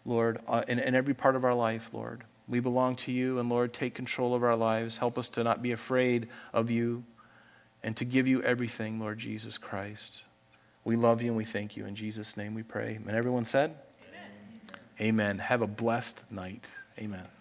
Lord, 0.05 0.41
uh, 0.47 0.63
in, 0.69 0.79
in 0.79 0.95
every 0.95 1.15
part 1.15 1.37
of 1.37 1.45
our 1.45 1.55
life, 1.55 1.91
Lord. 1.93 2.25
We 2.47 2.61
belong 2.61 2.97
to 2.97 3.13
you, 3.13 3.39
and 3.39 3.49
Lord, 3.49 3.73
take 3.73 3.95
control 3.95 4.35
of 4.35 4.43
our 4.43 4.57
lives. 4.57 4.99
Help 4.99 5.19
us 5.19 5.29
to 5.31 5.45
not 5.45 5.63
be 5.63 5.73
afraid 5.73 6.29
of 6.53 6.71
you 6.71 7.05
and 7.83 7.97
to 7.97 8.05
give 8.05 8.27
you 8.27 8.43
everything, 8.43 9.01
Lord 9.01 9.19
Jesus 9.19 9.59
Christ. 9.59 10.23
We 10.85 10.97
love 10.97 11.23
you 11.23 11.29
and 11.29 11.37
we 11.37 11.45
thank 11.45 11.77
you. 11.77 11.87
In 11.87 11.95
Jesus' 11.95 12.37
name 12.37 12.55
we 12.55 12.63
pray. 12.63 12.97
And 12.97 13.11
everyone 13.11 13.45
said, 13.45 13.77
Amen. 14.09 14.31
Amen. 15.01 15.39
Have 15.39 15.63
a 15.63 15.67
blessed 15.67 16.23
night. 16.31 16.71
Amen. 16.99 17.34